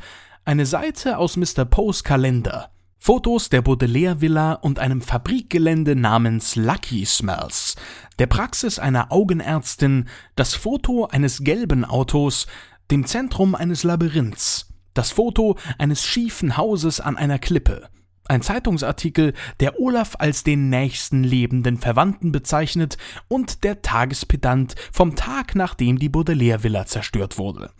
eine 0.47 0.65
Seite 0.65 1.17
aus 1.17 1.35
Mr. 1.35 1.65
Poes 1.65 2.05
Kalender, 2.05 2.71
Fotos 2.97 3.49
der 3.49 3.61
Baudelaire 3.61 4.21
Villa 4.21 4.53
und 4.53 4.79
einem 4.79 5.01
Fabrikgelände 5.01 5.93
namens 5.93 6.55
Lucky 6.55 7.05
Smells, 7.05 7.75
der 8.17 8.27
Praxis 8.27 8.79
einer 8.79 9.11
Augenärztin, 9.11 10.07
das 10.37 10.55
Foto 10.55 11.05
eines 11.07 11.43
gelben 11.43 11.83
Autos, 11.83 12.47
dem 12.91 13.05
Zentrum 13.05 13.55
eines 13.55 13.83
Labyrinths, 13.83 14.73
das 14.93 15.11
Foto 15.11 15.57
eines 15.79 16.05
schiefen 16.05 16.55
Hauses 16.55 17.01
an 17.01 17.17
einer 17.17 17.39
Klippe, 17.39 17.89
ein 18.29 18.41
Zeitungsartikel, 18.41 19.33
der 19.59 19.81
Olaf 19.81 20.15
als 20.17 20.45
den 20.45 20.69
nächsten 20.69 21.25
lebenden 21.25 21.75
Verwandten 21.75 22.31
bezeichnet 22.31 22.97
und 23.27 23.65
der 23.65 23.81
Tagespedant 23.81 24.75
vom 24.93 25.17
Tag, 25.17 25.55
nachdem 25.55 25.99
die 25.99 26.09
Baudelaire-Villa 26.09 26.85
zerstört 26.85 27.37
wurde. 27.37 27.71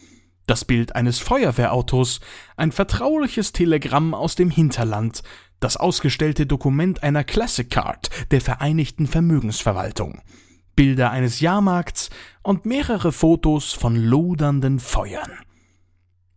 Das 0.47 0.63
Bild 0.63 0.95
eines 0.95 1.19
Feuerwehrautos, 1.19 2.21
ein 2.55 2.71
vertrauliches 2.71 3.51
Telegramm 3.51 4.13
aus 4.13 4.35
dem 4.35 4.49
Hinterland, 4.49 5.21
das 5.59 5.75
ausgestellte 5.75 6.45
Dokument 6.45 7.03
einer 7.03 7.25
Classic 7.25 7.69
Card 7.69 8.09
der 8.31 8.39
Vereinigten 8.39 9.07
Vermögensverwaltung, 9.07 10.21
Bilder 10.73 11.11
eines 11.11 11.41
Jahrmarkts 11.41 12.09
und 12.43 12.65
mehrere 12.65 13.11
Fotos 13.11 13.73
von 13.73 13.97
lodernden 13.97 14.79
Feuern. 14.79 15.31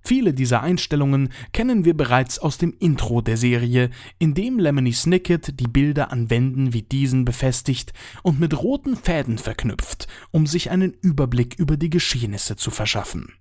Viele 0.02 0.34
dieser 0.34 0.60
Einstellungen 0.60 1.28
kennen 1.52 1.84
wir 1.84 1.96
bereits 1.96 2.40
aus 2.40 2.58
dem 2.58 2.74
Intro 2.80 3.20
der 3.20 3.36
Serie, 3.36 3.90
in 4.18 4.34
dem 4.34 4.58
Lemony 4.58 4.92
Snicket 4.92 5.60
die 5.60 5.68
Bilder 5.68 6.10
an 6.10 6.30
Wänden 6.30 6.72
wie 6.72 6.82
diesen 6.82 7.24
befestigt 7.24 7.92
und 8.24 8.40
mit 8.40 8.60
roten 8.60 8.96
Fäden 8.96 9.38
verknüpft, 9.38 10.08
um 10.32 10.48
sich 10.48 10.70
einen 10.72 10.94
Überblick 11.00 11.54
über 11.60 11.76
die 11.76 11.90
Geschehnisse 11.90 12.56
zu 12.56 12.72
verschaffen. 12.72 13.34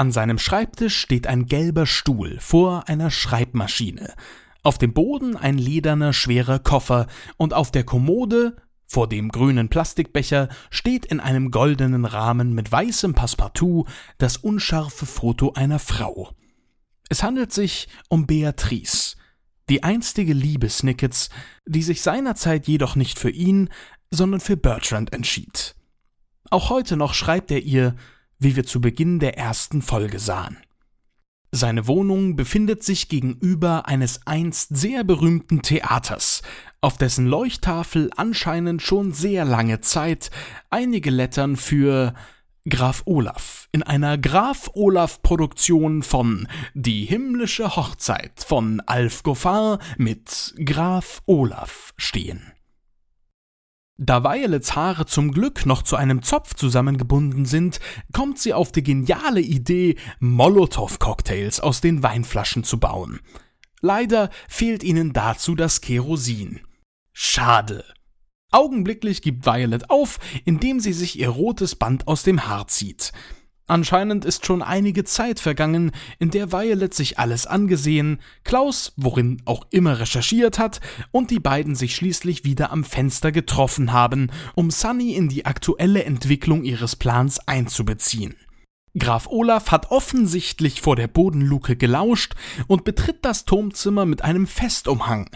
An 0.00 0.12
seinem 0.12 0.38
Schreibtisch 0.38 0.96
steht 0.96 1.26
ein 1.26 1.44
gelber 1.44 1.84
Stuhl 1.84 2.38
vor 2.40 2.88
einer 2.88 3.10
Schreibmaschine, 3.10 4.14
auf 4.62 4.78
dem 4.78 4.94
Boden 4.94 5.36
ein 5.36 5.58
lederner 5.58 6.14
schwerer 6.14 6.58
Koffer 6.58 7.06
und 7.36 7.52
auf 7.52 7.70
der 7.70 7.84
Kommode 7.84 8.56
vor 8.86 9.10
dem 9.10 9.28
grünen 9.28 9.68
Plastikbecher 9.68 10.48
steht 10.70 11.04
in 11.04 11.20
einem 11.20 11.50
goldenen 11.50 12.06
Rahmen 12.06 12.54
mit 12.54 12.72
weißem 12.72 13.12
Passepartout 13.12 13.84
das 14.16 14.38
unscharfe 14.38 15.04
Foto 15.04 15.52
einer 15.52 15.78
Frau. 15.78 16.34
Es 17.10 17.22
handelt 17.22 17.52
sich 17.52 17.86
um 18.08 18.26
Beatrice, 18.26 19.18
die 19.68 19.82
einstige 19.82 20.32
Liebe 20.32 20.70
Snickets, 20.70 21.28
die 21.66 21.82
sich 21.82 22.00
seinerzeit 22.00 22.66
jedoch 22.66 22.96
nicht 22.96 23.18
für 23.18 23.28
ihn, 23.28 23.68
sondern 24.10 24.40
für 24.40 24.56
Bertrand 24.56 25.12
entschied. 25.12 25.74
Auch 26.48 26.70
heute 26.70 26.96
noch 26.96 27.12
schreibt 27.12 27.50
er 27.50 27.60
ihr, 27.60 27.96
wie 28.40 28.56
wir 28.56 28.64
zu 28.64 28.80
Beginn 28.80 29.20
der 29.20 29.38
ersten 29.38 29.82
Folge 29.82 30.18
sahen. 30.18 30.56
Seine 31.52 31.86
Wohnung 31.86 32.36
befindet 32.36 32.82
sich 32.82 33.08
gegenüber 33.08 33.86
eines 33.86 34.26
einst 34.26 34.76
sehr 34.76 35.02
berühmten 35.04 35.62
Theaters, 35.62 36.42
auf 36.80 36.96
dessen 36.96 37.26
Leuchttafel 37.26 38.10
anscheinend 38.16 38.82
schon 38.82 39.12
sehr 39.12 39.44
lange 39.44 39.80
Zeit 39.80 40.30
einige 40.70 41.10
Lettern 41.10 41.56
für 41.56 42.14
Graf 42.68 43.02
Olaf 43.06 43.68
in 43.72 43.82
einer 43.82 44.16
Graf 44.16 44.70
Olaf 44.74 45.22
Produktion 45.22 46.02
von 46.02 46.46
Die 46.74 47.04
himmlische 47.04 47.74
Hochzeit 47.74 48.44
von 48.46 48.80
Alf 48.86 49.22
Goffard 49.22 49.82
mit 49.98 50.54
Graf 50.64 51.22
Olaf 51.26 51.92
stehen. 51.96 52.52
Da 54.02 54.24
Violets 54.24 54.76
Haare 54.76 55.04
zum 55.04 55.30
Glück 55.30 55.66
noch 55.66 55.82
zu 55.82 55.94
einem 55.94 56.22
Zopf 56.22 56.54
zusammengebunden 56.54 57.44
sind, 57.44 57.80
kommt 58.14 58.38
sie 58.38 58.54
auf 58.54 58.72
die 58.72 58.82
geniale 58.82 59.42
Idee, 59.42 59.96
Molotow-Cocktails 60.20 61.60
aus 61.60 61.82
den 61.82 62.02
Weinflaschen 62.02 62.64
zu 62.64 62.80
bauen. 62.80 63.20
Leider 63.82 64.30
fehlt 64.48 64.82
ihnen 64.82 65.12
dazu 65.12 65.54
das 65.54 65.82
Kerosin. 65.82 66.60
Schade. 67.12 67.84
Augenblicklich 68.50 69.20
gibt 69.20 69.44
Violet 69.44 69.90
auf, 69.90 70.18
indem 70.46 70.80
sie 70.80 70.94
sich 70.94 71.18
ihr 71.18 71.28
rotes 71.28 71.76
Band 71.76 72.08
aus 72.08 72.22
dem 72.22 72.48
Haar 72.48 72.68
zieht. 72.68 73.12
Anscheinend 73.70 74.24
ist 74.24 74.46
schon 74.46 74.62
einige 74.62 75.04
Zeit 75.04 75.38
vergangen, 75.38 75.92
in 76.18 76.32
der 76.32 76.50
Violet 76.50 76.92
sich 76.92 77.20
alles 77.20 77.46
angesehen, 77.46 78.18
Klaus, 78.42 78.92
worin 78.96 79.40
auch 79.44 79.64
immer 79.70 80.00
recherchiert 80.00 80.58
hat, 80.58 80.80
und 81.12 81.30
die 81.30 81.38
beiden 81.38 81.76
sich 81.76 81.94
schließlich 81.94 82.42
wieder 82.42 82.72
am 82.72 82.82
Fenster 82.82 83.30
getroffen 83.30 83.92
haben, 83.92 84.32
um 84.56 84.72
Sunny 84.72 85.14
in 85.14 85.28
die 85.28 85.46
aktuelle 85.46 86.02
Entwicklung 86.02 86.64
ihres 86.64 86.96
Plans 86.96 87.38
einzubeziehen. 87.46 88.34
Graf 88.98 89.28
Olaf 89.28 89.70
hat 89.70 89.92
offensichtlich 89.92 90.80
vor 90.80 90.96
der 90.96 91.06
Bodenluke 91.06 91.76
gelauscht 91.76 92.34
und 92.66 92.82
betritt 92.82 93.24
das 93.24 93.44
Turmzimmer 93.44 94.04
mit 94.04 94.24
einem 94.24 94.48
Festumhang, 94.48 95.30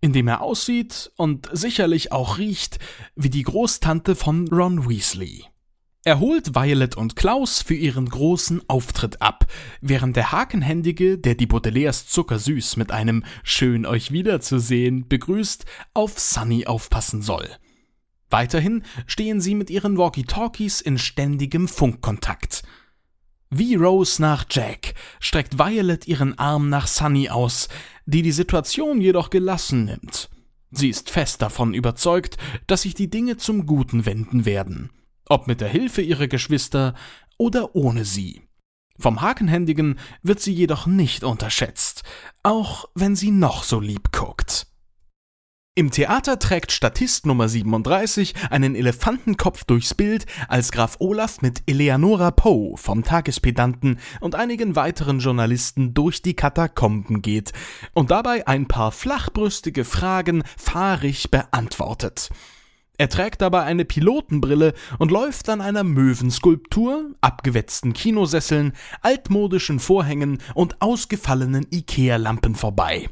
in 0.00 0.14
dem 0.14 0.26
er 0.26 0.40
aussieht 0.40 1.12
und 1.18 1.50
sicherlich 1.52 2.12
auch 2.12 2.38
riecht 2.38 2.78
wie 3.14 3.28
die 3.28 3.42
Großtante 3.42 4.16
von 4.16 4.48
Ron 4.48 4.88
Weasley. 4.88 5.44
Er 6.06 6.20
holt 6.20 6.54
Violet 6.54 6.98
und 6.98 7.16
Klaus 7.16 7.62
für 7.62 7.72
ihren 7.72 8.06
großen 8.06 8.68
Auftritt 8.68 9.22
ab, 9.22 9.46
während 9.80 10.16
der 10.16 10.32
Hakenhändige, 10.32 11.16
der 11.16 11.34
die 11.34 11.46
Baudelaires 11.46 12.06
zuckersüß 12.08 12.76
mit 12.76 12.92
einem 12.92 13.24
Schön 13.42 13.86
euch 13.86 14.12
wiederzusehen 14.12 15.08
begrüßt, 15.08 15.64
auf 15.94 16.18
Sunny 16.18 16.66
aufpassen 16.66 17.22
soll. 17.22 17.48
Weiterhin 18.28 18.82
stehen 19.06 19.40
sie 19.40 19.54
mit 19.54 19.70
ihren 19.70 19.96
Walkie-Talkies 19.96 20.82
in 20.82 20.98
ständigem 20.98 21.68
Funkkontakt. 21.68 22.64
Wie 23.48 23.74
Rose 23.74 24.20
nach 24.20 24.44
Jack 24.50 24.92
streckt 25.20 25.58
Violet 25.58 26.06
ihren 26.06 26.38
Arm 26.38 26.68
nach 26.68 26.86
Sunny 26.86 27.30
aus, 27.30 27.68
die 28.04 28.20
die 28.20 28.32
Situation 28.32 29.00
jedoch 29.00 29.30
gelassen 29.30 29.86
nimmt. 29.86 30.28
Sie 30.70 30.90
ist 30.90 31.08
fest 31.08 31.40
davon 31.40 31.72
überzeugt, 31.72 32.36
dass 32.66 32.82
sich 32.82 32.92
die 32.92 33.08
Dinge 33.08 33.38
zum 33.38 33.64
Guten 33.64 34.04
wenden 34.04 34.44
werden 34.44 34.90
ob 35.28 35.46
mit 35.46 35.60
der 35.60 35.68
Hilfe 35.68 36.02
ihrer 36.02 36.28
Geschwister 36.28 36.94
oder 37.38 37.74
ohne 37.74 38.04
sie. 38.04 38.42
Vom 38.98 39.20
Hakenhändigen 39.20 39.98
wird 40.22 40.40
sie 40.40 40.52
jedoch 40.52 40.86
nicht 40.86 41.24
unterschätzt, 41.24 42.04
auch 42.42 42.86
wenn 42.94 43.16
sie 43.16 43.32
noch 43.32 43.64
so 43.64 43.80
lieb 43.80 44.12
guckt. 44.12 44.68
Im 45.76 45.90
Theater 45.90 46.38
trägt 46.38 46.70
Statist 46.70 47.26
Nummer 47.26 47.48
37 47.48 48.34
einen 48.50 48.76
Elefantenkopf 48.76 49.64
durchs 49.64 49.92
Bild, 49.92 50.24
als 50.46 50.70
Graf 50.70 50.98
Olaf 51.00 51.42
mit 51.42 51.64
Eleonora 51.66 52.30
Poe 52.30 52.76
vom 52.76 53.02
Tagespedanten 53.02 53.98
und 54.20 54.36
einigen 54.36 54.76
weiteren 54.76 55.18
Journalisten 55.18 55.92
durch 55.92 56.22
die 56.22 56.34
Katakomben 56.34 57.22
geht 57.22 57.52
und 57.92 58.12
dabei 58.12 58.46
ein 58.46 58.68
paar 58.68 58.92
flachbrüstige 58.92 59.84
Fragen 59.84 60.44
fahrig 60.56 61.32
beantwortet. 61.32 62.30
Er 62.96 63.08
trägt 63.08 63.40
dabei 63.40 63.62
eine 63.62 63.84
Pilotenbrille 63.84 64.72
und 64.98 65.10
läuft 65.10 65.48
an 65.48 65.60
einer 65.60 65.82
Möwenskulptur, 65.82 67.10
abgewetzten 67.20 67.92
Kinosesseln, 67.92 68.72
altmodischen 69.00 69.80
Vorhängen 69.80 70.38
und 70.54 70.80
ausgefallenen 70.80 71.66
Ikea-Lampen 71.72 72.54
vorbei. 72.54 73.08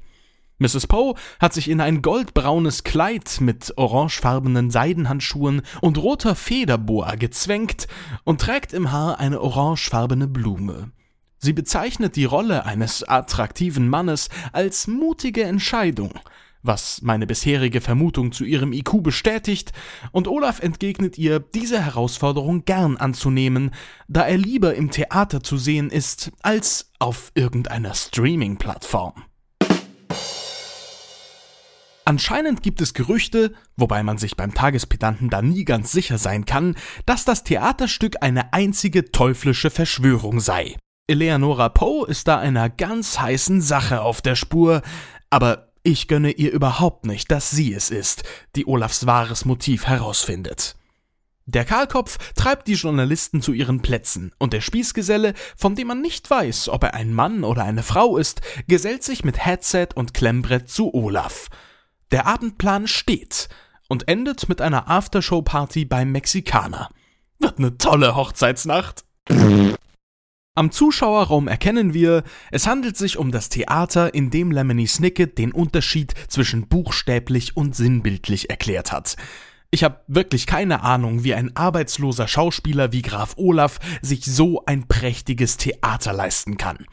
Mrs. 0.59 0.87
Poe 0.87 1.15
hat 1.41 1.53
sich 1.53 1.69
in 1.69 1.81
ein 1.81 2.01
goldbraunes 2.01 2.85
Kleid 2.85 3.41
mit 3.41 3.77
orangefarbenen 3.77 4.71
Seidenhandschuhen 4.71 5.63
und 5.81 5.99
roter 5.99 6.37
Federboa 6.37 7.17
gezwängt 7.17 7.89
und 8.23 8.41
trägt 8.41 8.73
im 8.73 8.93
Haar 8.93 9.19
eine 9.19 9.41
orangefarbene 9.41 10.29
Blume. 10.29 10.93
Sie 11.39 11.53
bezeichnet 11.53 12.15
die 12.15 12.25
Rolle 12.25 12.65
eines 12.67 13.03
attraktiven 13.03 13.89
Mannes 13.89 14.29
als 14.53 14.87
mutige 14.87 15.43
Entscheidung– 15.43 16.13
was 16.63 17.03
meine 17.03 17.27
bisherige 17.27 17.81
Vermutung 17.81 18.33
zu 18.33 18.45
ihrem 18.45 18.73
IQ 18.73 19.03
bestätigt, 19.03 19.73
und 20.13 20.29
Olaf 20.29 20.61
entgegnet 20.61 21.19
ihr, 21.19 21.41
diese 21.41 21.85
Herausforderung 21.85 22.65
gern 22.65 22.97
anzunehmen, 22.97 23.73
da 24.09 24.23
er 24.23 24.39
lieber 24.39 24.75
im 24.75 24.91
Theater 24.91 25.43
zu 25.43 25.57
sehen 25.57 25.91
ist, 25.91 26.33
als 26.43 26.93
auf 26.99 27.33
irgendeiner 27.35 27.95
Streaming-Plattform. 27.95 29.25
Anscheinend 32.05 32.63
gibt 32.63 32.81
es 32.81 32.95
Gerüchte, 32.95 33.55
wobei 33.77 34.03
man 34.03 34.19
sich 34.19 34.37
beim 34.37 34.55
Tagespedanten 34.55 35.31
da 35.31 35.41
nie 35.41 35.65
ganz 35.65 35.93
sicher 35.93 36.19
sein 36.19 36.45
kann, 36.45 36.75
dass 37.07 37.25
das 37.25 37.45
Theaterstück 37.45 38.17
eine 38.21 38.53
einzige 38.53 39.13
teuflische 39.13 39.71
Verschwörung 39.71 40.41
sei. 40.41 40.77
Eleonora 41.07 41.69
Poe 41.69 42.07
ist 42.07 42.29
da 42.29 42.39
einer 42.39 42.71
ganz 42.71 43.21
heißen 43.21 43.61
Sache 43.61 44.03
auf 44.03 44.21
der 44.21 44.35
Spur, 44.35 44.83
aber 45.31 45.72
ich 45.83 46.09
gönne 46.09 46.31
ihr 46.31 46.53
überhaupt 46.53 47.07
nicht, 47.07 47.31
dass 47.31 47.51
sie 47.51 47.75
es 47.75 47.91
ist, 47.91 48.23
die 48.57 48.67
Olafs 48.67 49.07
wahres 49.07 49.45
Motiv 49.45 49.87
herausfindet. 49.87 50.77
Der 51.47 51.65
Kahlkopf 51.65 52.19
treibt 52.35 52.69
die 52.69 52.75
Journalisten 52.75 53.43
zu 53.43 53.53
ihren 53.53 53.83
Plätzen, 53.83 54.33
und 54.39 54.53
der 54.53 54.61
Spießgeselle, 54.61 55.35
von 55.57 55.75
dem 55.75 55.89
man 55.89 56.01
nicht 56.01 56.31
weiß, 56.31 56.69
ob 56.69 56.85
er 56.85 56.95
ein 56.95 57.13
Mann 57.13 57.43
oder 57.43 57.65
eine 57.65 57.83
Frau 57.83 58.17
ist, 58.17 58.43
gesellt 58.69 59.03
sich 59.03 59.25
mit 59.25 59.45
Headset 59.45 59.89
und 59.95 60.15
Klemmbrett 60.15 60.71
zu 60.71 60.95
Olaf. 60.95 61.49
Der 62.13 62.27
Abendplan 62.27 62.87
steht 62.87 63.49
und 63.89 64.07
endet 64.07 64.49
mit 64.49 64.61
einer 64.61 64.89
Aftershow-Party 64.89 65.85
beim 65.85 66.13
Mexikaner. 66.13 66.91
Wird 67.41 67.59
ne 67.59 67.77
tolle 67.77 68.15
Hochzeitsnacht. 68.15 69.05
Am 70.55 70.71
Zuschauerraum 70.71 71.49
erkennen 71.49 71.95
wir, 71.95 72.25
es 72.51 72.67
handelt 72.67 72.99
sich 72.99 73.17
um 73.17 73.33
das 73.33 73.49
Theater, 73.49 74.13
in 74.13 74.29
dem 74.29 74.51
Lemony 74.51 74.87
Snicket 74.87 75.39
den 75.39 75.51
Unterschied 75.51 76.13
zwischen 76.29 76.69
buchstäblich 76.69 77.57
und 77.57 77.75
sinnbildlich 77.75 78.51
erklärt 78.51 78.93
hat. 78.93 79.17
Ich 79.71 79.83
habe 79.83 80.01
wirklich 80.09 80.47
keine 80.47 80.83
Ahnung, 80.83 81.25
wie 81.25 81.33
ein 81.33 81.57
arbeitsloser 81.57 82.29
Schauspieler 82.29 82.93
wie 82.93 83.01
Graf 83.01 83.33
Olaf 83.39 83.79
sich 84.03 84.27
so 84.27 84.63
ein 84.67 84.87
prächtiges 84.89 85.57
Theater 85.57 86.13
leisten 86.13 86.59
kann. 86.59 86.85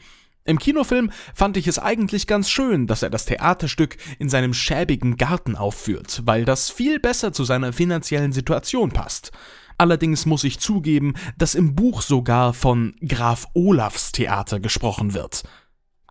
Im 0.44 0.58
Kinofilm 0.58 1.10
fand 1.34 1.58
ich 1.58 1.68
es 1.68 1.78
eigentlich 1.78 2.26
ganz 2.26 2.48
schön, 2.48 2.86
dass 2.86 3.02
er 3.02 3.10
das 3.10 3.26
Theaterstück 3.26 3.98
in 4.18 4.30
seinem 4.30 4.54
schäbigen 4.54 5.18
Garten 5.18 5.54
aufführt, 5.54 6.22
weil 6.24 6.46
das 6.46 6.70
viel 6.70 6.98
besser 6.98 7.34
zu 7.34 7.44
seiner 7.44 7.74
finanziellen 7.74 8.32
Situation 8.32 8.90
passt. 8.90 9.32
Allerdings 9.80 10.26
muss 10.26 10.44
ich 10.44 10.60
zugeben, 10.60 11.14
dass 11.38 11.54
im 11.54 11.74
Buch 11.74 12.02
sogar 12.02 12.52
von 12.52 12.94
Graf 13.00 13.48
Olafs 13.54 14.12
Theater 14.12 14.60
gesprochen 14.60 15.14
wird. 15.14 15.42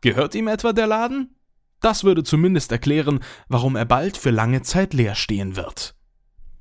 Gehört 0.01 0.33
ihm 0.33 0.47
etwa 0.47 0.73
der 0.73 0.87
Laden? 0.87 1.35
Das 1.79 2.03
würde 2.03 2.23
zumindest 2.23 2.71
erklären, 2.71 3.19
warum 3.47 3.75
er 3.75 3.85
bald 3.85 4.17
für 4.17 4.31
lange 4.31 4.63
Zeit 4.63 4.95
leer 4.95 5.13
stehen 5.13 5.55
wird. 5.55 5.93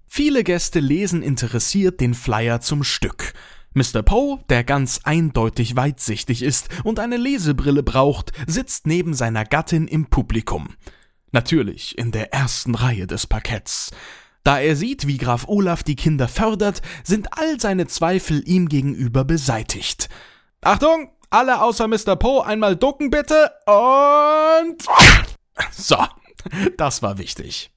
Viele 0.06 0.44
Gäste 0.44 0.80
lesen 0.80 1.22
interessiert 1.22 2.02
den 2.02 2.12
Flyer 2.12 2.60
zum 2.60 2.84
Stück. 2.84 3.32
Mr. 3.72 4.02
Poe, 4.02 4.40
der 4.50 4.62
ganz 4.62 5.00
eindeutig 5.04 5.76
weitsichtig 5.76 6.42
ist 6.42 6.68
und 6.84 7.00
eine 7.00 7.16
Lesebrille 7.16 7.82
braucht, 7.82 8.32
sitzt 8.46 8.86
neben 8.86 9.14
seiner 9.14 9.46
Gattin 9.46 9.88
im 9.88 10.10
Publikum. 10.10 10.74
Natürlich 11.32 11.96
in 11.96 12.10
der 12.10 12.34
ersten 12.34 12.74
Reihe 12.74 13.06
des 13.06 13.26
Parketts. 13.26 13.92
Da 14.44 14.60
er 14.60 14.76
sieht, 14.76 15.06
wie 15.06 15.18
Graf 15.18 15.46
Olaf 15.48 15.82
die 15.82 15.96
Kinder 15.96 16.28
fördert, 16.28 16.82
sind 17.04 17.38
all 17.38 17.60
seine 17.60 17.86
Zweifel 17.86 18.42
ihm 18.46 18.68
gegenüber 18.68 19.24
beseitigt. 19.24 20.08
Achtung, 20.60 21.10
alle 21.30 21.60
außer 21.60 21.88
Mr. 21.88 22.16
Poe 22.16 22.44
einmal 22.44 22.76
ducken 22.76 23.10
bitte 23.10 23.52
und... 23.66 24.82
So, 25.72 25.98
das 26.76 27.02
war 27.02 27.18
wichtig. 27.18 27.70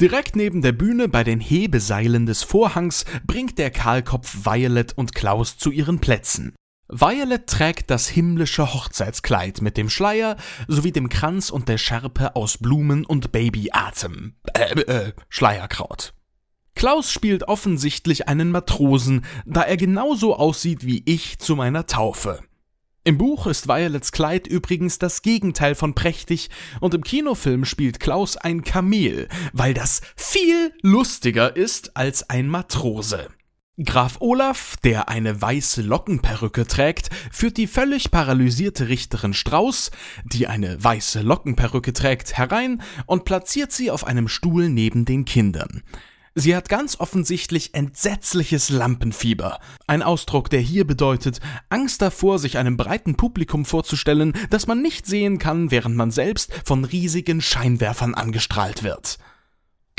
Direkt 0.00 0.34
neben 0.34 0.62
der 0.62 0.72
Bühne 0.72 1.08
bei 1.08 1.24
den 1.24 1.40
Hebeseilen 1.40 2.26
des 2.26 2.42
Vorhangs 2.42 3.04
bringt 3.26 3.58
der 3.58 3.70
Kahlkopf 3.70 4.46
Violet 4.46 4.96
und 4.96 5.14
Klaus 5.14 5.58
zu 5.58 5.70
ihren 5.70 6.00
Plätzen. 6.00 6.54
Violet 6.92 7.46
trägt 7.46 7.88
das 7.90 8.08
himmlische 8.08 8.74
Hochzeitskleid 8.74 9.62
mit 9.62 9.76
dem 9.76 9.88
Schleier 9.88 10.36
sowie 10.66 10.90
dem 10.90 11.08
Kranz 11.08 11.50
und 11.50 11.68
der 11.68 11.78
Schärpe 11.78 12.34
aus 12.34 12.58
Blumen 12.58 13.04
und 13.06 13.30
Babyatem. 13.30 14.34
Äh, 14.54 14.80
äh, 14.80 15.12
Schleierkraut. 15.28 16.14
Klaus 16.74 17.12
spielt 17.12 17.44
offensichtlich 17.44 18.26
einen 18.26 18.50
Matrosen, 18.50 19.24
da 19.46 19.62
er 19.62 19.76
genauso 19.76 20.34
aussieht 20.34 20.84
wie 20.84 21.02
ich 21.06 21.38
zu 21.38 21.54
meiner 21.54 21.86
Taufe. 21.86 22.40
Im 23.04 23.18
Buch 23.18 23.46
ist 23.46 23.68
Violets 23.68 24.10
Kleid 24.10 24.48
übrigens 24.48 24.98
das 24.98 25.22
Gegenteil 25.22 25.76
von 25.76 25.94
prächtig 25.94 26.50
und 26.80 26.92
im 26.92 27.04
Kinofilm 27.04 27.64
spielt 27.64 28.00
Klaus 28.00 28.36
ein 28.36 28.62
Kamel, 28.62 29.28
weil 29.52 29.74
das 29.74 30.00
viel 30.16 30.72
lustiger 30.82 31.56
ist 31.56 31.96
als 31.96 32.28
ein 32.28 32.48
Matrose. 32.48 33.28
Graf 33.82 34.18
Olaf, 34.20 34.76
der 34.84 35.08
eine 35.08 35.40
weiße 35.40 35.80
Lockenperücke 35.80 36.66
trägt, 36.66 37.08
führt 37.32 37.56
die 37.56 37.66
völlig 37.66 38.10
paralysierte 38.10 38.88
Richterin 38.88 39.32
Strauß, 39.32 39.90
die 40.24 40.46
eine 40.46 40.82
weiße 40.84 41.22
Lockenperücke 41.22 41.94
trägt, 41.94 42.36
herein 42.36 42.82
und 43.06 43.24
platziert 43.24 43.72
sie 43.72 43.90
auf 43.90 44.06
einem 44.06 44.28
Stuhl 44.28 44.68
neben 44.68 45.06
den 45.06 45.24
Kindern. 45.24 45.82
Sie 46.34 46.54
hat 46.54 46.68
ganz 46.68 47.00
offensichtlich 47.00 47.74
entsetzliches 47.74 48.68
Lampenfieber. 48.68 49.58
Ein 49.86 50.02
Ausdruck, 50.02 50.50
der 50.50 50.60
hier 50.60 50.86
bedeutet, 50.86 51.40
Angst 51.70 52.02
davor, 52.02 52.38
sich 52.38 52.58
einem 52.58 52.76
breiten 52.76 53.16
Publikum 53.16 53.64
vorzustellen, 53.64 54.34
das 54.50 54.66
man 54.66 54.82
nicht 54.82 55.06
sehen 55.06 55.38
kann, 55.38 55.70
während 55.70 55.96
man 55.96 56.10
selbst 56.10 56.52
von 56.66 56.84
riesigen 56.84 57.40
Scheinwerfern 57.40 58.14
angestrahlt 58.14 58.82
wird. 58.82 59.18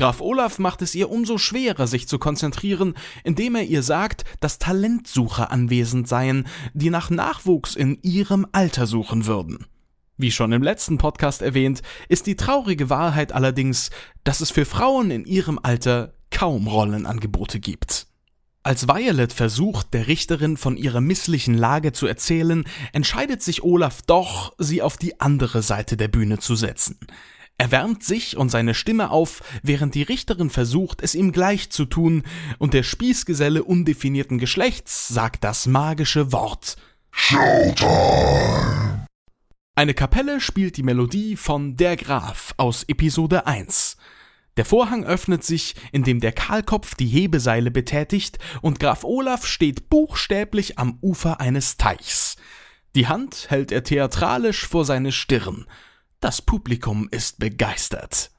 Graf 0.02 0.20
Olaf 0.20 0.58
macht 0.58 0.82
es 0.82 0.96
ihr 0.96 1.12
umso 1.12 1.38
schwerer, 1.38 1.86
sich 1.86 2.08
zu 2.08 2.18
konzentrieren, 2.18 2.96
indem 3.24 3.54
er 3.54 3.66
ihr 3.66 3.84
sagt, 3.84 4.24
dass 4.40 4.58
Talentsucher 4.58 5.52
anwesend 5.52 6.08
seien, 6.08 6.48
die 6.74 6.90
nach 6.90 7.12
Nachwuchs 7.12 7.76
in 7.76 8.00
ihrem 8.02 8.48
Alter 8.52 8.88
suchen 8.88 9.28
würden. 9.28 9.68
Wie 10.18 10.32
schon 10.32 10.54
im 10.54 10.64
letzten 10.64 10.98
Podcast 10.98 11.44
erwähnt, 11.44 11.84
ist 12.10 12.26
die 12.26 12.36
traurige 12.36 12.90
Wahrheit 12.90 13.32
allerdings, 13.32 13.92
dass 14.24 14.42
es 14.42 14.50
für 14.50 14.66
Frauen 14.66 15.12
in 15.12 15.24
ihrem 15.24 15.60
Alter 15.62 16.16
kaum 16.32 16.66
Rollenangebote 16.66 17.60
gibt. 17.60 18.08
Als 18.64 18.88
Violet 18.88 19.32
versucht, 19.32 19.94
der 19.94 20.08
Richterin 20.08 20.58
von 20.58 20.78
ihrer 20.78 21.02
misslichen 21.02 21.54
Lage 21.54 21.94
zu 21.94 22.08
erzählen, 22.08 22.64
entscheidet 22.92 23.44
sich 23.44 23.62
Olaf 23.62 24.02
doch, 24.02 24.56
sie 24.58 24.82
auf 24.82 24.98
die 24.98 25.22
andere 25.22 25.62
Seite 25.62 25.96
der 25.96 26.08
Bühne 26.08 26.40
zu 26.40 26.56
setzen. 26.56 26.98
Er 27.62 27.70
wärmt 27.70 28.04
sich 28.04 28.38
und 28.38 28.50
seine 28.50 28.74
Stimme 28.74 29.12
auf, 29.12 29.44
während 29.62 29.94
die 29.94 30.02
Richterin 30.02 30.50
versucht, 30.50 31.04
es 31.04 31.14
ihm 31.14 31.32
gleich 31.32 31.70
zu 31.70 31.86
tun, 31.86 32.24
und 32.58 32.74
der 32.74 32.82
Spießgeselle 32.82 33.64
undefinierten 33.64 34.40
Geschlechts 34.40 35.10
sagt 35.10 35.44
das 35.44 35.68
magische 35.68 36.32
Wort 36.32 36.78
Showtime. 37.12 39.06
Eine 39.76 39.94
Kapelle 39.94 40.42
spielt 40.42 40.76
die 40.76 40.82
Melodie 40.82 41.36
von 41.36 41.78
Der 41.78 41.98
Graf 41.98 42.56
aus 42.58 42.84
Episode 42.88 43.46
1. 43.46 43.96
Der 44.58 44.66
Vorhang 44.66 45.04
öffnet 45.04 45.44
sich, 45.44 45.76
indem 45.92 46.20
der 46.20 46.32
Kahlkopf 46.32 46.96
die 46.96 47.06
Hebeseile 47.06 47.70
betätigt 47.70 48.40
und 48.64 48.80
Graf 48.80 49.04
Olaf 49.04 49.46
steht 49.46 49.88
buchstäblich 49.88 50.80
am 50.80 50.98
Ufer 51.04 51.40
eines 51.40 51.78
Teichs. 51.78 52.38
Die 52.96 53.08
Hand 53.08 53.52
hält 53.52 53.72
er 53.72 53.84
theatralisch 53.84 54.66
vor 54.66 54.84
seine 54.84 55.12
Stirn. 55.12 55.68
Das 56.22 56.40
Publikum 56.40 57.10
ist 57.10 57.40
begeistert. 57.40 58.30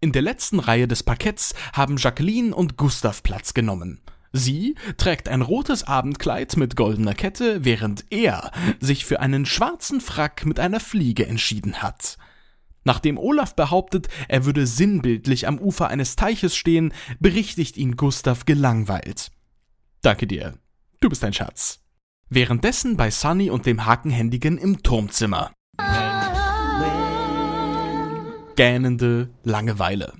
In 0.00 0.12
der 0.12 0.20
letzten 0.20 0.58
Reihe 0.58 0.86
des 0.86 1.02
Parketts 1.02 1.54
haben 1.72 1.96
Jacqueline 1.96 2.54
und 2.54 2.76
Gustav 2.76 3.22
Platz 3.22 3.54
genommen. 3.54 4.02
Sie 4.32 4.74
trägt 4.98 5.30
ein 5.30 5.40
rotes 5.40 5.84
Abendkleid 5.84 6.58
mit 6.58 6.76
goldener 6.76 7.14
Kette, 7.14 7.64
während 7.64 8.04
er 8.10 8.50
sich 8.80 9.06
für 9.06 9.20
einen 9.20 9.46
schwarzen 9.46 10.02
Frack 10.02 10.44
mit 10.44 10.60
einer 10.60 10.78
Fliege 10.78 11.26
entschieden 11.26 11.80
hat. 11.80 12.18
Nachdem 12.84 13.16
Olaf 13.16 13.56
behauptet, 13.56 14.08
er 14.28 14.44
würde 14.44 14.66
sinnbildlich 14.66 15.48
am 15.48 15.58
Ufer 15.58 15.88
eines 15.88 16.16
Teiches 16.16 16.54
stehen, 16.54 16.92
berichtigt 17.18 17.78
ihn 17.78 17.96
Gustav 17.96 18.44
gelangweilt. 18.44 19.30
Danke 20.02 20.26
dir. 20.26 20.58
Du 21.00 21.08
bist 21.08 21.24
ein 21.24 21.32
Schatz. 21.32 21.80
Währenddessen 22.28 22.98
bei 22.98 23.10
Sunny 23.10 23.48
und 23.48 23.64
dem 23.64 23.86
Hakenhändigen 23.86 24.58
im 24.58 24.82
Turmzimmer 24.82 25.50
gähnende 28.62 29.28
Langeweile. 29.42 30.12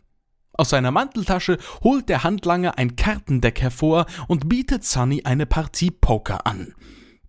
Aus 0.54 0.70
seiner 0.70 0.90
Manteltasche 0.90 1.58
holt 1.84 2.08
der 2.08 2.24
Handlanger 2.24 2.76
ein 2.76 2.96
Kartendeck 2.96 3.62
hervor 3.62 4.06
und 4.26 4.48
bietet 4.48 4.84
Sunny 4.84 5.22
eine 5.22 5.46
Partie 5.46 5.92
Poker 5.92 6.44
an. 6.44 6.74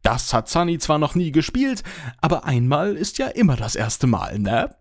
Das 0.01 0.33
hat 0.33 0.49
Sunny 0.49 0.79
zwar 0.79 0.97
noch 0.97 1.13
nie 1.13 1.31
gespielt, 1.31 1.83
aber 2.19 2.45
einmal 2.45 2.95
ist 2.95 3.19
ja 3.19 3.27
immer 3.27 3.55
das 3.55 3.75
erste 3.75 4.07
Mal, 4.07 4.39
ne? 4.39 4.75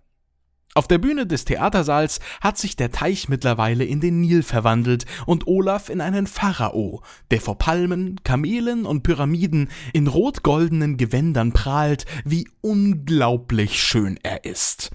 Auf 0.75 0.89
der 0.89 0.97
Bühne 0.97 1.27
des 1.27 1.45
Theatersaals 1.45 2.19
hat 2.41 2.57
sich 2.57 2.77
der 2.77 2.91
Teich 2.91 3.29
mittlerweile 3.29 3.85
in 3.85 4.01
den 4.01 4.23
Nil 4.23 4.43
verwandelt 4.43 5.05
und 5.27 5.47
Olaf 5.47 5.91
in 5.91 6.01
einen 6.01 6.27
Pharao, 6.27 7.03
der 7.31 7.43
vor 7.43 7.59
Palmen, 7.59 8.19
Kamelen 8.25 8.87
und 8.87 9.03
Pyramiden 9.03 9.69
in 9.93 10.07
rot-goldenen 10.07 10.97
Gewändern 10.97 11.53
prahlt, 11.53 12.07
wie 12.25 12.49
unglaublich 12.63 13.83
schön 13.83 14.19
er 14.23 14.47
ist. 14.47 14.93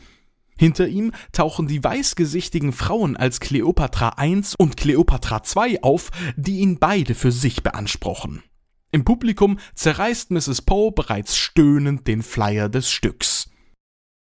Hinter 0.59 0.87
ihm 0.87 1.11
tauchen 1.31 1.67
die 1.67 1.83
weißgesichtigen 1.83 2.73
Frauen 2.73 3.15
als 3.15 3.39
Kleopatra 3.39 4.15
I 4.23 4.41
und 4.57 4.77
Kleopatra 4.77 5.41
II 5.55 5.83
auf, 5.83 6.09
die 6.35 6.59
ihn 6.59 6.79
beide 6.79 7.15
für 7.15 7.31
sich 7.31 7.63
beanspruchen. 7.63 8.43
Im 8.91 9.03
Publikum 9.03 9.59
zerreißt 9.75 10.31
Mrs. 10.31 10.61
Poe 10.61 10.91
bereits 10.91 11.35
stöhnend 11.37 12.07
den 12.07 12.23
Flyer 12.23 12.69
des 12.69 12.89
Stücks. 12.89 13.49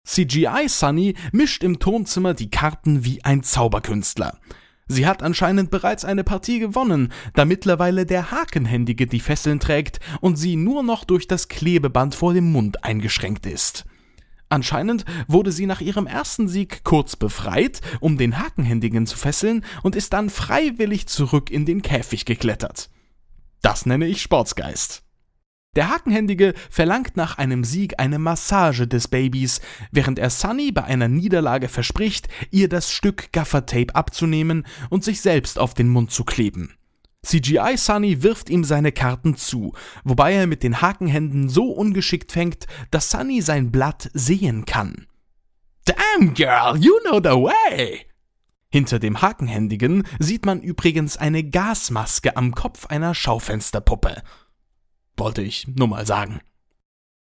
CGI 0.04 0.68
Sunny 0.68 1.14
mischt 1.32 1.62
im 1.62 1.78
Turmzimmer 1.78 2.34
die 2.34 2.50
Karten 2.50 3.04
wie 3.04 3.24
ein 3.24 3.42
Zauberkünstler. 3.42 4.38
Sie 4.88 5.06
hat 5.06 5.22
anscheinend 5.22 5.70
bereits 5.70 6.04
eine 6.04 6.24
Partie 6.24 6.58
gewonnen, 6.58 7.12
da 7.34 7.44
mittlerweile 7.44 8.04
der 8.04 8.30
Hakenhändige 8.30 9.06
die 9.06 9.20
Fesseln 9.20 9.60
trägt 9.60 10.00
und 10.20 10.36
sie 10.36 10.56
nur 10.56 10.82
noch 10.82 11.04
durch 11.04 11.28
das 11.28 11.48
Klebeband 11.48 12.14
vor 12.14 12.34
dem 12.34 12.50
Mund 12.50 12.84
eingeschränkt 12.84 13.46
ist. 13.46 13.84
Anscheinend 14.52 15.06
wurde 15.28 15.50
sie 15.50 15.64
nach 15.64 15.80
ihrem 15.80 16.06
ersten 16.06 16.46
Sieg 16.46 16.84
kurz 16.84 17.16
befreit, 17.16 17.80
um 18.00 18.18
den 18.18 18.38
Hakenhändigen 18.38 19.06
zu 19.06 19.16
fesseln, 19.16 19.64
und 19.82 19.96
ist 19.96 20.12
dann 20.12 20.28
freiwillig 20.28 21.06
zurück 21.06 21.50
in 21.50 21.64
den 21.64 21.80
Käfig 21.80 22.26
geklettert. 22.26 22.90
Das 23.62 23.86
nenne 23.86 24.06
ich 24.06 24.20
Sportsgeist. 24.20 25.04
Der 25.74 25.88
Hakenhändige 25.88 26.52
verlangt 26.68 27.16
nach 27.16 27.38
einem 27.38 27.64
Sieg 27.64 27.98
eine 27.98 28.18
Massage 28.18 28.86
des 28.86 29.08
Babys, 29.08 29.62
während 29.90 30.18
er 30.18 30.28
Sunny 30.28 30.70
bei 30.70 30.84
einer 30.84 31.08
Niederlage 31.08 31.68
verspricht, 31.68 32.28
ihr 32.50 32.68
das 32.68 32.92
Stück 32.92 33.32
Gaffertape 33.32 33.94
abzunehmen 33.94 34.66
und 34.90 35.02
sich 35.02 35.22
selbst 35.22 35.58
auf 35.58 35.72
den 35.72 35.88
Mund 35.88 36.10
zu 36.10 36.24
kleben. 36.24 36.74
CGI 37.24 37.76
Sunny 37.76 38.22
wirft 38.22 38.50
ihm 38.50 38.64
seine 38.64 38.90
Karten 38.90 39.36
zu, 39.36 39.74
wobei 40.02 40.34
er 40.34 40.46
mit 40.46 40.62
den 40.62 40.80
Hakenhänden 40.80 41.48
so 41.48 41.70
ungeschickt 41.70 42.32
fängt, 42.32 42.66
dass 42.90 43.10
Sunny 43.10 43.42
sein 43.42 43.70
Blatt 43.70 44.10
sehen 44.12 44.64
kann. 44.64 45.06
Damn, 45.84 46.34
girl, 46.34 46.76
you 46.76 46.98
know 47.04 47.20
the 47.22 47.30
way! 47.30 48.06
Hinter 48.70 48.98
dem 48.98 49.20
Hakenhändigen 49.20 50.04
sieht 50.18 50.46
man 50.46 50.62
übrigens 50.62 51.16
eine 51.16 51.44
Gasmaske 51.44 52.36
am 52.36 52.54
Kopf 52.54 52.86
einer 52.86 53.14
Schaufensterpuppe. 53.14 54.22
Wollte 55.16 55.42
ich 55.42 55.68
nur 55.68 55.88
mal 55.88 56.06
sagen. 56.06 56.40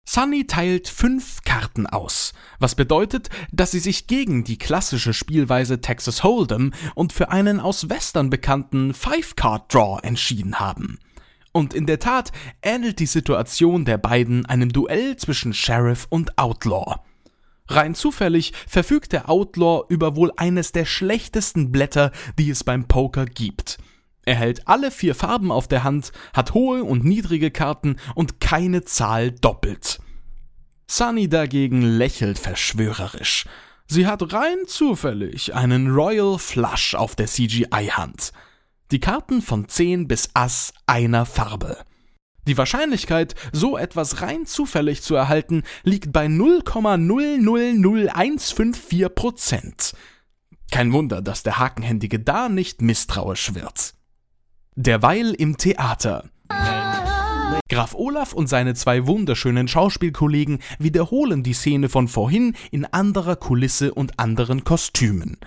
Sunny 0.08 0.46
teilt 0.46 0.86
fünf 0.86 1.42
Karten 1.44 1.86
aus, 1.86 2.32
was 2.60 2.76
bedeutet, 2.76 3.28
dass 3.50 3.72
sie 3.72 3.80
sich 3.80 4.06
gegen 4.06 4.44
die 4.44 4.56
klassische 4.56 5.12
Spielweise 5.12 5.80
Texas 5.80 6.22
Hold'em 6.22 6.72
und 6.94 7.12
für 7.12 7.30
einen 7.30 7.58
aus 7.58 7.90
Western 7.90 8.30
bekannten 8.30 8.94
Five-Card-Draw 8.94 9.98
entschieden 10.06 10.60
haben. 10.60 11.00
Und 11.50 11.74
in 11.74 11.86
der 11.86 11.98
Tat 11.98 12.30
ähnelt 12.62 13.00
die 13.00 13.06
Situation 13.06 13.84
der 13.84 13.98
beiden 13.98 14.46
einem 14.46 14.72
Duell 14.72 15.16
zwischen 15.16 15.52
Sheriff 15.52 16.06
und 16.08 16.38
Outlaw. 16.38 17.00
Rein 17.68 17.96
zufällig 17.96 18.52
verfügt 18.68 19.12
der 19.12 19.28
Outlaw 19.28 19.86
über 19.88 20.14
wohl 20.14 20.32
eines 20.36 20.70
der 20.70 20.84
schlechtesten 20.84 21.72
Blätter, 21.72 22.12
die 22.38 22.50
es 22.50 22.62
beim 22.62 22.86
Poker 22.86 23.26
gibt– 23.26 23.78
er 24.26 24.34
hält 24.34 24.68
alle 24.68 24.90
vier 24.90 25.14
Farben 25.14 25.50
auf 25.52 25.68
der 25.68 25.84
Hand, 25.84 26.12
hat 26.34 26.52
hohe 26.52 26.84
und 26.84 27.04
niedrige 27.04 27.52
Karten 27.52 27.96
und 28.16 28.40
keine 28.40 28.82
Zahl 28.84 29.30
doppelt. 29.30 30.00
Sunny 30.88 31.28
dagegen 31.28 31.82
lächelt 31.82 32.38
verschwörerisch. 32.38 33.44
Sie 33.86 34.06
hat 34.06 34.32
rein 34.32 34.56
zufällig 34.66 35.54
einen 35.54 35.92
Royal 35.92 36.40
Flush 36.40 36.96
auf 36.96 37.14
der 37.14 37.28
CGI-Hand. 37.28 38.32
Die 38.90 38.98
Karten 38.98 39.42
von 39.42 39.68
10 39.68 40.08
bis 40.08 40.30
Ass 40.34 40.74
einer 40.86 41.24
Farbe. 41.24 41.78
Die 42.48 42.58
Wahrscheinlichkeit, 42.58 43.36
so 43.52 43.78
etwas 43.78 44.22
rein 44.22 44.44
zufällig 44.44 45.02
zu 45.02 45.14
erhalten, 45.14 45.62
liegt 45.84 46.12
bei 46.12 46.26
0,000154 46.26 49.08
Prozent. 49.08 49.94
Kein 50.72 50.92
Wunder, 50.92 51.22
dass 51.22 51.44
der 51.44 51.61
Hakenhändige 51.61 52.18
da 52.18 52.48
nicht 52.48 52.82
misstrauisch 52.82 53.55
wird. 53.55 53.94
Derweil 54.79 55.33
im 55.33 55.57
Theater. 55.57 56.29
Graf 57.70 57.95
Olaf 57.95 58.35
und 58.35 58.47
seine 58.47 58.74
zwei 58.74 59.07
wunderschönen 59.07 59.68
Schauspielkollegen 59.68 60.59
wiederholen 60.79 61.43
die 61.43 61.55
Szene 61.55 61.89
von 61.89 62.09
vorhin 62.09 62.55
in 62.70 62.85
anderer 62.85 63.37
Kulisse 63.37 63.95
und 63.95 64.20
anderen 64.20 64.64
Kostümen. 64.64 65.39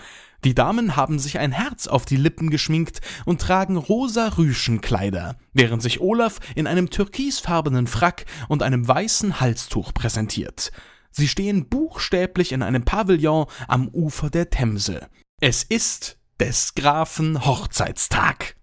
Die 0.44 0.56
Damen 0.56 0.96
haben 0.96 1.20
sich 1.20 1.38
ein 1.38 1.52
Herz 1.52 1.86
auf 1.86 2.06
die 2.06 2.16
Lippen 2.16 2.50
geschminkt 2.50 3.02
und 3.26 3.40
tragen 3.40 3.78
rosa 3.78 4.30
Rüschenkleider, 4.30 5.36
während 5.54 5.84
sich 5.84 6.02
Olaf 6.02 6.40
in 6.56 6.66
einem 6.66 6.90
türkisfarbenen 6.90 7.86
Frack 7.86 8.26
und 8.48 8.64
einem 8.64 8.88
weißen 8.88 9.40
Halstuch 9.40 9.94
präsentiert. 9.94 10.72
Sie 11.12 11.28
stehen 11.28 11.70
buchstäblich 11.70 12.52
in 12.52 12.64
einem 12.64 12.84
Pavillon 12.84 13.46
am 13.68 13.90
Ufer 13.90 14.32
der 14.32 14.50
Themse. 14.50 15.08
Es 15.40 15.62
ist 15.62 16.18
des 16.40 16.74
Grafen 16.74 17.46
Hochzeitstag. 17.46 18.56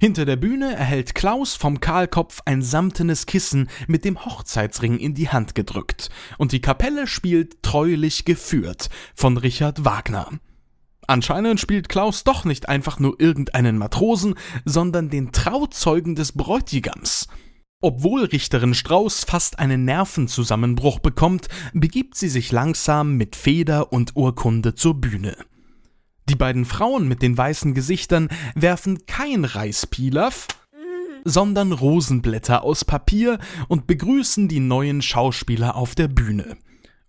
Hinter 0.00 0.24
der 0.24 0.36
Bühne 0.36 0.76
erhält 0.76 1.16
Klaus 1.16 1.56
vom 1.56 1.80
Kahlkopf 1.80 2.40
ein 2.44 2.62
samtenes 2.62 3.26
Kissen 3.26 3.68
mit 3.88 4.04
dem 4.04 4.24
Hochzeitsring 4.24 4.96
in 4.96 5.14
die 5.14 5.28
Hand 5.28 5.56
gedrückt 5.56 6.08
und 6.38 6.52
die 6.52 6.60
Kapelle 6.60 7.08
spielt 7.08 7.64
treulich 7.64 8.24
geführt 8.24 8.90
von 9.16 9.36
Richard 9.36 9.84
Wagner. 9.84 10.30
Anscheinend 11.08 11.58
spielt 11.58 11.88
Klaus 11.88 12.22
doch 12.22 12.44
nicht 12.44 12.68
einfach 12.68 13.00
nur 13.00 13.18
irgendeinen 13.18 13.76
Matrosen, 13.76 14.36
sondern 14.64 15.10
den 15.10 15.32
Trauzeugen 15.32 16.14
des 16.14 16.30
Bräutigams. 16.30 17.26
Obwohl 17.80 18.24
Richterin 18.24 18.74
Strauß 18.74 19.24
fast 19.24 19.58
einen 19.58 19.84
Nervenzusammenbruch 19.84 21.00
bekommt, 21.00 21.48
begibt 21.72 22.14
sie 22.14 22.28
sich 22.28 22.52
langsam 22.52 23.16
mit 23.16 23.34
Feder 23.34 23.92
und 23.92 24.14
Urkunde 24.14 24.76
zur 24.76 24.94
Bühne. 25.00 25.36
Die 26.28 26.34
beiden 26.34 26.66
Frauen 26.66 27.08
mit 27.08 27.22
den 27.22 27.38
weißen 27.38 27.72
Gesichtern 27.72 28.28
werfen 28.54 29.06
kein 29.06 29.44
Reispilaf, 29.44 30.46
sondern 31.24 31.72
Rosenblätter 31.72 32.62
aus 32.64 32.84
Papier 32.84 33.38
und 33.68 33.86
begrüßen 33.86 34.46
die 34.46 34.60
neuen 34.60 35.00
Schauspieler 35.00 35.74
auf 35.74 35.94
der 35.94 36.08
Bühne. 36.08 36.58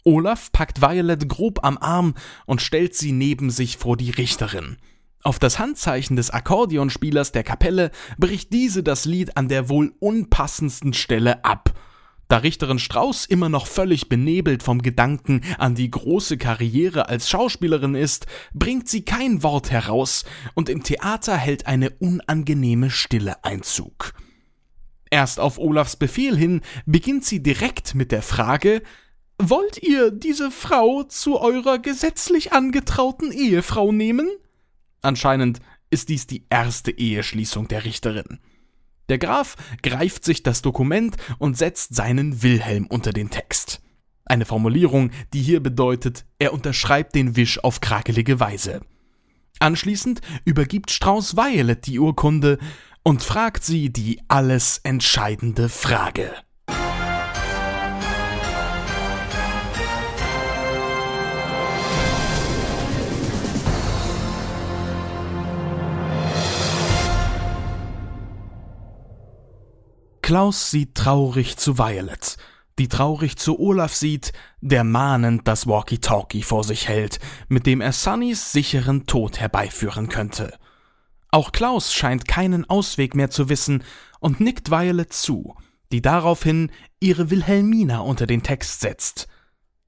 Olaf 0.06 0.52
packt 0.52 0.82
Violet 0.82 1.28
grob 1.28 1.64
am 1.64 1.78
Arm 1.78 2.16
und 2.46 2.62
stellt 2.62 2.96
sie 2.96 3.12
neben 3.12 3.50
sich 3.50 3.78
vor 3.78 3.98
die 3.98 4.12
Richterin. 4.12 4.78
Auf 5.22 5.38
das 5.38 5.60
Handzeichen 5.60 6.16
des 6.16 6.32
Akkordeonspielers 6.32 7.34
der 7.34 7.44
Kapelle 7.44 7.92
bricht 8.18 8.54
diese 8.54 8.84
das 8.84 9.04
Lied 9.04 9.36
an 9.36 9.50
der 9.50 9.68
wohl 9.68 9.94
unpassendsten 10.00 10.94
Stelle 10.94 11.44
ab– 11.44 11.74
da 12.30 12.38
Richterin 12.38 12.80
Strauß 12.80 13.26
immer 13.26 13.50
noch 13.50 13.68
völlig 13.68 14.08
benebelt 14.08 14.64
vom 14.64 14.82
Gedanken 14.82 15.42
an 15.58 15.76
die 15.76 15.92
große 15.92 16.38
Karriere 16.38 17.10
als 17.10 17.30
Schauspielerin 17.30 17.96
ist, 17.96 18.28
bringt 18.54 18.88
sie 18.88 19.04
kein 19.04 19.44
Wort 19.44 19.72
heraus 19.72 20.24
und 20.54 20.70
im 20.70 20.84
Theater 20.84 21.36
hält 21.36 21.68
eine 21.68 21.90
unangenehme 21.90 22.90
Stille 22.90 23.44
Einzug. 23.44 24.14
Erst 25.10 25.40
auf 25.40 25.58
Olafs 25.58 25.96
Befehl 25.96 26.38
hin 26.38 26.62
beginnt 26.86 27.26
sie 27.26 27.44
direkt 27.44 27.96
mit 27.96 28.12
der 28.12 28.22
Frage, 28.22 28.84
Wollt 29.42 29.82
ihr 29.82 30.12
diese 30.12 30.52
Frau 30.52 31.04
zu 31.04 31.40
eurer 31.40 31.80
gesetzlich 31.80 32.52
angetrauten 32.52 33.32
Ehefrau 33.32 33.94
nehmen? 33.94 34.30
Anscheinend 35.02 35.62
ist 35.90 36.10
dies 36.10 36.28
die 36.28 36.46
erste 36.50 36.92
Eheschließung 36.92 37.70
der 37.70 37.86
Richterin. 37.86 38.40
Der 39.10 39.18
Graf 39.18 39.56
greift 39.82 40.24
sich 40.24 40.44
das 40.44 40.62
Dokument 40.62 41.18
und 41.40 41.58
setzt 41.58 41.96
seinen 41.96 42.42
Wilhelm 42.44 42.88
unter 42.88 43.12
den 43.12 43.30
Text. 43.30 43.82
Eine 44.26 44.46
Formulierung, 44.46 45.10
die 45.34 45.42
hier 45.42 45.62
bedeutet, 45.62 46.26
er 46.38 46.54
unterschreibt 46.54 47.16
den 47.16 47.36
Wisch 47.36 47.64
auf 47.64 47.82
krakelige 47.82 48.40
Weise. 48.40 48.82
Anschließend 49.60 50.22
übergibt 50.46 50.92
Strauß 50.92 51.36
Violet 51.36 51.86
die 51.88 52.00
Urkunde 52.00 52.60
und 53.04 53.24
fragt 53.24 53.64
sie 53.64 53.92
die 53.92 54.22
alles 54.28 54.80
entscheidende 54.84 55.68
Frage. 55.68 56.32
Klaus 70.30 70.70
sieht 70.70 70.94
traurig 70.94 71.58
zu 71.58 71.80
Violet, 71.80 72.38
die 72.78 72.88
traurig 72.88 73.38
zu 73.38 73.60
Olaf 73.60 73.96
sieht, 73.96 74.32
der 74.62 74.84
mahnend 74.84 75.48
das 75.48 75.66
Walkie-Talkie 75.66 76.44
vor 76.44 76.64
sich 76.64 76.88
hält, 76.88 77.18
mit 77.48 77.66
dem 77.66 77.82
er 77.82 77.94
Sunnys 77.94 78.52
sicheren 78.52 79.08
Tod 79.08 79.40
herbeiführen 79.40 80.08
könnte. 80.08 80.56
Auch 81.32 81.52
Klaus 81.52 81.96
scheint 81.96 82.28
keinen 82.28 82.70
Ausweg 82.70 83.16
mehr 83.16 83.32
zu 83.32 83.50
wissen 83.50 83.84
und 84.20 84.40
nickt 84.40 84.70
Violet 84.70 85.12
zu, 85.12 85.56
die 85.92 86.04
daraufhin 86.04 86.72
ihre 87.00 87.32
Wilhelmina 87.32 88.02
unter 88.02 88.28
den 88.28 88.44
Text 88.44 88.82
setzt. 88.82 89.28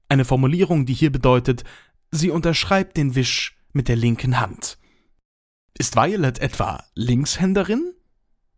Eine 0.08 0.24
Formulierung, 0.24 0.86
die 0.86 0.94
hier 0.94 1.12
bedeutet, 1.12 1.62
sie 2.10 2.30
unterschreibt 2.30 2.96
den 2.96 3.14
Wisch 3.14 3.56
mit 3.72 3.86
der 3.86 3.94
linken 3.94 4.40
Hand. 4.40 4.76
Ist 5.78 5.94
Violet 5.94 6.40
etwa 6.40 6.82
Linkshänderin? 6.96 7.94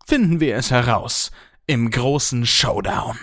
Finden 0.06 0.40
wir 0.40 0.56
es 0.56 0.70
heraus 0.70 1.30
im 1.66 1.90
großen 1.90 2.44
Showdown. 2.44 3.16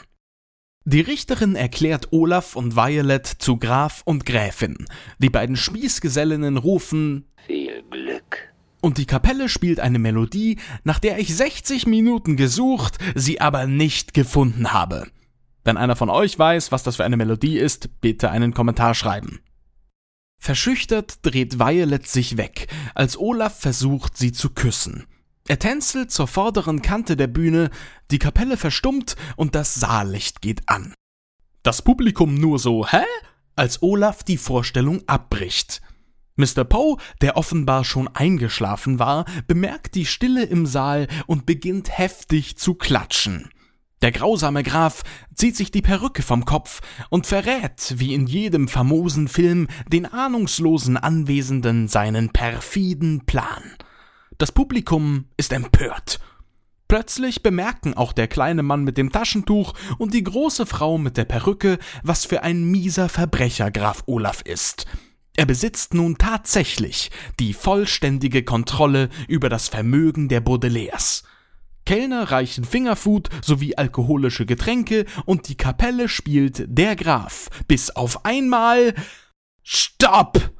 Die 0.83 1.01
Richterin 1.01 1.55
erklärt 1.55 2.11
Olaf 2.11 2.55
und 2.55 2.75
Violet 2.75 3.27
zu 3.27 3.57
Graf 3.57 4.01
und 4.03 4.25
Gräfin. 4.25 4.87
Die 5.19 5.29
beiden 5.29 5.55
Spießgesellinnen 5.55 6.57
rufen 6.57 7.25
Viel 7.45 7.83
Glück. 7.91 8.51
Und 8.81 8.97
die 8.97 9.05
Kapelle 9.05 9.47
spielt 9.47 9.79
eine 9.79 9.99
Melodie, 9.99 10.57
nach 10.83 10.97
der 10.97 11.19
ich 11.19 11.35
60 11.35 11.85
Minuten 11.85 12.35
gesucht, 12.35 12.97
sie 13.13 13.39
aber 13.39 13.67
nicht 13.67 14.15
gefunden 14.15 14.73
habe. 14.73 15.07
Wenn 15.63 15.77
einer 15.77 15.95
von 15.95 16.09
euch 16.09 16.39
weiß, 16.39 16.71
was 16.71 16.81
das 16.81 16.95
für 16.95 17.05
eine 17.05 17.17
Melodie 17.17 17.59
ist, 17.59 18.01
bitte 18.01 18.31
einen 18.31 18.55
Kommentar 18.55 18.95
schreiben. 18.95 19.39
Verschüchtert 20.39 21.23
dreht 21.23 21.59
Violet 21.59 22.07
sich 22.07 22.37
weg, 22.37 22.65
als 22.95 23.15
Olaf 23.19 23.59
versucht, 23.59 24.17
sie 24.17 24.31
zu 24.31 24.49
küssen. 24.49 25.05
Er 25.47 25.59
tänzelt 25.59 26.11
zur 26.11 26.27
vorderen 26.27 26.81
Kante 26.81 27.17
der 27.17 27.27
Bühne, 27.27 27.69
die 28.11 28.19
Kapelle 28.19 28.57
verstummt 28.57 29.15
und 29.35 29.55
das 29.55 29.75
Saallicht 29.75 30.41
geht 30.41 30.67
an. 30.67 30.93
Das 31.63 31.81
Publikum 31.81 32.35
nur 32.35 32.59
so, 32.59 32.87
hä? 32.87 33.03
Als 33.55 33.81
Olaf 33.81 34.23
die 34.23 34.37
Vorstellung 34.37 35.01
abbricht. 35.07 35.81
Mr. 36.35 36.63
Poe, 36.63 36.97
der 37.21 37.37
offenbar 37.37 37.83
schon 37.83 38.07
eingeschlafen 38.07 38.97
war, 38.97 39.25
bemerkt 39.47 39.95
die 39.95 40.05
Stille 40.05 40.43
im 40.43 40.65
Saal 40.65 41.07
und 41.27 41.45
beginnt 41.45 41.97
heftig 41.97 42.57
zu 42.57 42.73
klatschen. 42.75 43.49
Der 44.01 44.11
grausame 44.11 44.63
Graf 44.63 45.03
zieht 45.35 45.55
sich 45.55 45.69
die 45.69 45.83
Perücke 45.83 46.23
vom 46.23 46.45
Kopf 46.45 46.81
und 47.09 47.27
verrät, 47.27 47.93
wie 47.97 48.15
in 48.15 48.25
jedem 48.25 48.67
famosen 48.67 49.27
Film, 49.27 49.67
den 49.87 50.07
ahnungslosen 50.07 50.97
Anwesenden 50.97 51.87
seinen 51.87 52.29
perfiden 52.29 53.25
Plan. 53.27 53.75
Das 54.41 54.51
Publikum 54.51 55.25
ist 55.37 55.53
empört. 55.53 56.19
Plötzlich 56.87 57.43
bemerken 57.43 57.93
auch 57.93 58.11
der 58.11 58.27
kleine 58.27 58.63
Mann 58.63 58.83
mit 58.83 58.97
dem 58.97 59.11
Taschentuch 59.11 59.75
und 59.99 60.15
die 60.15 60.23
große 60.23 60.65
Frau 60.65 60.97
mit 60.97 61.15
der 61.15 61.25
Perücke, 61.25 61.77
was 62.01 62.25
für 62.25 62.41
ein 62.41 62.63
mieser 62.63 63.07
Verbrecher 63.07 63.69
Graf 63.69 64.01
Olaf 64.07 64.41
ist. 64.41 64.87
Er 65.37 65.45
besitzt 65.45 65.93
nun 65.93 66.17
tatsächlich 66.17 67.11
die 67.39 67.53
vollständige 67.53 68.43
Kontrolle 68.43 69.09
über 69.27 69.47
das 69.47 69.67
Vermögen 69.67 70.27
der 70.27 70.41
Baudelaires. 70.41 71.21
Kellner 71.85 72.31
reichen 72.31 72.63
Fingerfood 72.63 73.29
sowie 73.43 73.75
alkoholische 73.75 74.47
Getränke 74.47 75.05
und 75.27 75.49
die 75.49 75.55
Kapelle 75.55 76.09
spielt 76.09 76.63
der 76.65 76.95
Graf 76.95 77.47
bis 77.67 77.91
auf 77.91 78.25
einmal 78.25 78.95
Stopp! 79.61 80.51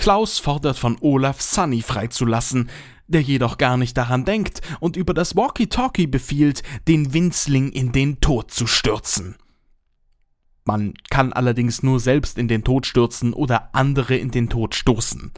Klaus 0.00 0.38
fordert 0.38 0.78
von 0.78 0.96
Olaf 1.02 1.42
Sunny 1.42 1.82
freizulassen, 1.82 2.70
der 3.06 3.20
jedoch 3.20 3.58
gar 3.58 3.76
nicht 3.76 3.98
daran 3.98 4.24
denkt 4.24 4.62
und 4.80 4.96
über 4.96 5.12
das 5.12 5.36
Walkie-Talkie 5.36 6.06
befiehlt, 6.06 6.62
den 6.88 7.12
Winzling 7.12 7.70
in 7.70 7.92
den 7.92 8.18
Tod 8.18 8.50
zu 8.50 8.66
stürzen. 8.66 9.36
Man 10.64 10.94
kann 11.10 11.34
allerdings 11.34 11.82
nur 11.82 12.00
selbst 12.00 12.38
in 12.38 12.48
den 12.48 12.64
Tod 12.64 12.86
stürzen 12.86 13.34
oder 13.34 13.74
andere 13.74 14.16
in 14.16 14.30
den 14.30 14.48
Tod 14.48 14.74
stoßen. 14.74 15.32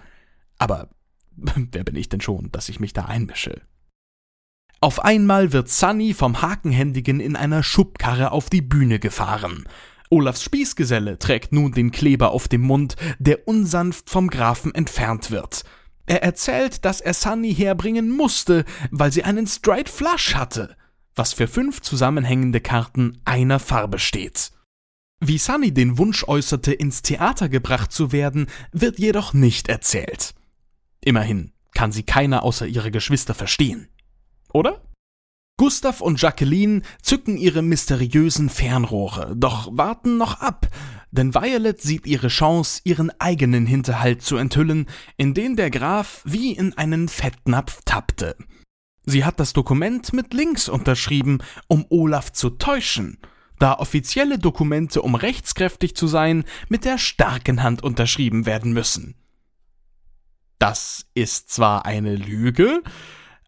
Aber 0.59 0.91
wer 1.35 1.83
bin 1.83 1.97
ich 1.97 2.09
denn 2.09 2.21
schon, 2.21 2.53
dass 2.53 2.69
ich 2.69 2.79
mich 2.79 2.93
da 2.93 3.07
einmische? 3.07 3.63
Auf 4.81 5.05
einmal 5.05 5.53
wird 5.53 5.71
Sunny 5.71 6.15
vom 6.15 6.41
Hakenhändigen 6.41 7.19
in 7.19 7.35
einer 7.35 7.65
Schubkarre 7.65 8.31
auf 8.31 8.49
die 8.49 8.63
Bühne 8.63 9.01
gefahren. 9.01 9.65
Olafs 10.13 10.43
Spießgeselle 10.43 11.19
trägt 11.19 11.53
nun 11.53 11.73
den 11.73 11.91
Kleber 11.91 12.33
auf 12.33 12.47
dem 12.47 12.61
Mund, 12.61 12.97
der 13.19 13.49
unsanft 13.49 14.11
vom 14.11 14.29
Grafen 14.29 14.75
entfernt 14.75 15.31
wird. 15.31 15.65
Er 16.05 16.23
erzählt, 16.23 16.85
dass 16.85 17.01
er 17.01 17.15
Sunny 17.15 17.55
herbringen 17.55 18.11
musste, 18.11 18.67
weil 18.91 19.11
sie 19.11 19.25
einen 19.25 19.47
Straight 19.47 19.89
Flush 19.89 20.35
hatte, 20.35 20.77
was 21.15 21.33
für 21.33 21.49
fünf 21.49 21.81
zusammenhängende 21.81 22.61
Karten 22.61 23.23
einer 23.25 23.59
Farbe 23.59 23.99
steht. 23.99 24.53
Wie 25.21 25.39
Sunny 25.39 25.73
den 25.73 25.97
Wunsch 25.97 26.25
äußerte, 26.29 26.75
ins 26.75 27.01
Theater 27.01 27.49
gebracht 27.49 27.91
zu 27.91 28.13
werden, 28.13 28.49
wird 28.71 28.99
jedoch 28.99 29.33
nicht 29.33 29.69
erzählt. 29.69 30.35
Immerhin 31.01 31.53
kann 31.73 31.91
sie 31.91 32.03
keiner 32.03 32.43
außer 32.43 32.67
ihre 32.67 32.91
Geschwister 32.91 33.33
verstehen. 33.33 33.89
Oder? 34.53 34.83
Gustav 35.57 36.01
und 36.01 36.21
Jacqueline 36.21 36.83
zücken 37.03 37.37
ihre 37.37 37.63
mysteriösen 37.63 38.49
Fernrohre, 38.49 39.35
doch 39.37 39.69
warten 39.71 40.17
noch 40.17 40.41
ab, 40.41 40.69
denn 41.11 41.35
Violet 41.35 41.81
sieht 41.81 42.07
ihre 42.07 42.29
Chance, 42.29 42.81
ihren 42.85 43.13
eigenen 43.21 43.67
Hinterhalt 43.67 44.23
zu 44.23 44.37
enthüllen, 44.37 44.87
in 45.17 45.35
den 45.35 45.57
der 45.57 45.71
Graf 45.71 46.23
wie 46.25 46.53
in 46.53 46.77
einen 46.77 47.09
Fettnapf 47.09 47.81
tappte. 47.85 48.37
Sie 49.05 49.25
hat 49.25 49.41
das 49.41 49.53
Dokument 49.53 50.13
mit 50.13 50.33
links 50.33 50.69
unterschrieben, 50.69 51.39
um 51.69 51.85
Olaf 51.91 52.33
zu 52.33 52.51
täuschen, 52.51 53.19
da 53.59 53.75
offizielle 53.75 54.39
Dokumente, 54.39 55.03
um 55.03 55.15
rechtskräftig 55.15 55.95
zu 55.95 56.07
sein, 56.07 56.45
mit 56.69 56.85
der 56.85 56.99
starken 56.99 57.63
Hand 57.63 57.83
unterschrieben 57.83 58.47
werden 58.47 58.73
müssen. 58.73 59.15
Das 60.59 61.07
ist 61.15 61.51
zwar 61.51 61.85
eine 61.85 62.15
Lüge, 62.17 62.83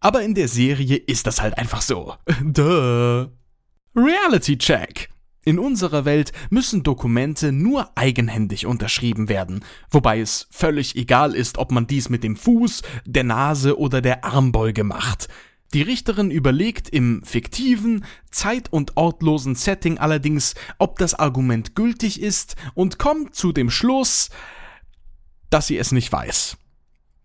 Aber 0.05 0.23
in 0.23 0.35
der 0.35 0.49
Serie 0.49 0.97
ist 0.97 1.27
das 1.27 1.41
halt 1.41 1.57
einfach 1.57 1.81
so. 1.81 2.15
Duh. 2.43 3.27
Reality 3.97 4.59
Check. 4.59 5.09
In 5.47 5.59
unserer 5.59 6.05
Welt 6.05 6.33
müssen 6.51 6.83
Dokumente 6.83 7.53
nur 7.53 7.91
eigenhändig 7.97 8.67
unterschrieben 8.67 9.31
werden, 9.31 9.65
wobei 9.91 10.21
es 10.21 10.47
völlig 10.51 10.95
egal 10.97 11.35
ist, 11.35 11.57
ob 11.57 11.73
man 11.73 11.87
dies 11.87 12.11
mit 12.11 12.23
dem 12.23 12.37
Fuß, 12.37 12.83
der 13.07 13.25
Nase 13.25 13.79
oder 13.79 14.03
der 14.03 14.27
Armbeuge 14.27 14.85
macht. 14.85 15.29
Die 15.73 15.81
Richterin 15.81 16.31
überlegt 16.31 16.91
im 16.91 17.23
fiktiven, 17.25 18.05
zeit- 18.31 18.71
und 18.71 18.99
ortlosen 18.99 19.55
Setting 19.55 19.97
allerdings, 19.97 20.55
ob 20.77 20.99
das 20.99 21.15
Argument 21.15 21.75
gültig 21.75 22.21
ist 22.21 22.57
und 22.75 22.99
kommt 22.99 23.35
zu 23.35 23.53
dem 23.53 23.71
Schluss, 23.71 24.29
dass 25.49 25.67
sie 25.67 25.79
es 25.79 25.93
nicht 25.93 26.13
weiß. 26.13 26.59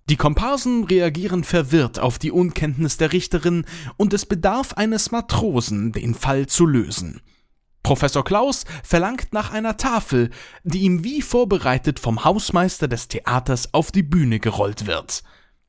Die 0.10 0.18
Komparsen 0.18 0.86
reagieren 0.86 1.44
verwirrt 1.44 2.00
auf 2.00 2.18
die 2.18 2.32
Unkenntnis 2.32 2.98
der 2.98 3.14
Richterin 3.14 3.66
und 3.96 4.12
es 4.12 4.26
bedarf 4.26 4.74
eines 4.74 5.12
Matrosen, 5.12 5.92
den 5.92 6.16
Fall 6.16 6.48
zu 6.48 6.66
lösen. 6.66 7.22
Professor 7.84 8.24
Klaus 8.24 8.66
verlangt 8.84 9.34
nach 9.34 9.52
einer 9.52 9.78
Tafel, 9.78 10.32
die 10.64 10.80
ihm 10.80 11.04
wie 11.04 11.22
vorbereitet 11.22 12.00
vom 12.00 12.26
Hausmeister 12.26 12.88
des 12.88 13.08
Theaters 13.08 13.72
auf 13.76 13.92
die 13.92 14.02
Bühne 14.02 14.40
gerollt 14.40 14.88
wird. 14.88 15.22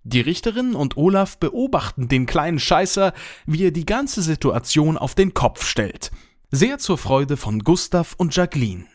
Die 0.05 0.23
Richterin 0.23 0.75
und 0.75 0.97
Olaf 0.97 1.37
beobachten 1.37 2.09
den 2.09 2.25
kleinen 2.25 2.59
Scheißer, 2.59 3.13
wie 3.45 3.65
er 3.65 3.73
die 3.73 3.85
ganze 3.85 4.23
Situation 4.23 4.97
auf 4.97 5.15
den 5.15 5.35
Kopf 5.35 5.67
stellt. 5.67 6.11
Sehr 6.51 6.79
zur 6.79 6.97
Freude 6.97 7.37
von 7.37 7.59
Gustav 7.59 8.15
und 8.17 8.35
Jacqueline. 8.35 8.87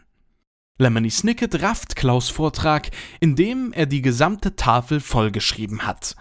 Lemony 0.78 1.09
Snicket 1.09 1.61
rafft 1.61 1.95
Klaus 1.95 2.30
Vortrag, 2.30 2.91
indem 3.21 3.71
er 3.71 3.86
die 3.86 4.01
gesamte 4.01 4.57
Tafel 4.57 4.99
vollgeschrieben 4.99 5.88
hat. 5.88 6.17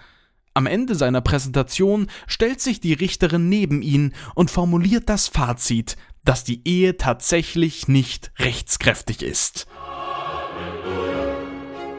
Am 0.55 0.66
Ende 0.66 0.94
seiner 0.94 1.20
Präsentation 1.20 2.07
stellt 2.28 2.61
sich 2.61 2.78
die 2.78 2.92
Richterin 2.92 3.48
neben 3.48 3.82
ihn 3.82 4.14
und 4.36 4.52
formuliert 4.52 5.09
das 5.09 5.26
Fazit, 5.26 5.96
dass 6.24 6.44
die 6.44 6.62
Ehe 6.68 6.96
tatsächlich 6.96 7.88
nicht 7.88 8.30
rechtskräftig 8.38 9.22
ist. 9.22 9.66
Halleluja. 9.76 11.24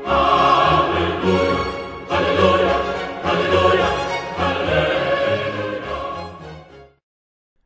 Halleluja. 0.05 0.54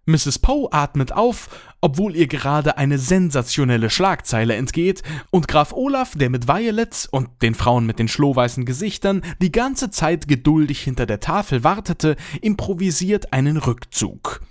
Mrs. 0.09 0.39
Poe 0.39 0.67
atmet 0.71 1.11
auf, 1.11 1.47
obwohl 1.81 2.15
ihr 2.15 2.27
gerade 2.27 2.77
eine 2.77 2.97
sensationelle 2.97 3.89
Schlagzeile 3.89 4.55
entgeht, 4.55 5.03
und 5.31 5.47
Graf 5.47 5.71
Olaf, 5.71 6.13
der 6.15 6.29
mit 6.29 6.47
Violet 6.47 7.07
und 7.11 7.29
den 7.41 7.55
Frauen 7.55 7.85
mit 7.85 7.99
den 7.99 8.07
schlohweißen 8.07 8.65
Gesichtern 8.65 9.21
die 9.41 9.51
ganze 9.51 9.89
Zeit 9.91 10.27
geduldig 10.27 10.81
hinter 10.81 11.05
der 11.05 11.19
Tafel 11.19 11.63
wartete, 11.63 12.15
improvisiert 12.41 13.31
einen 13.31 13.57
Rückzug. 13.57 14.41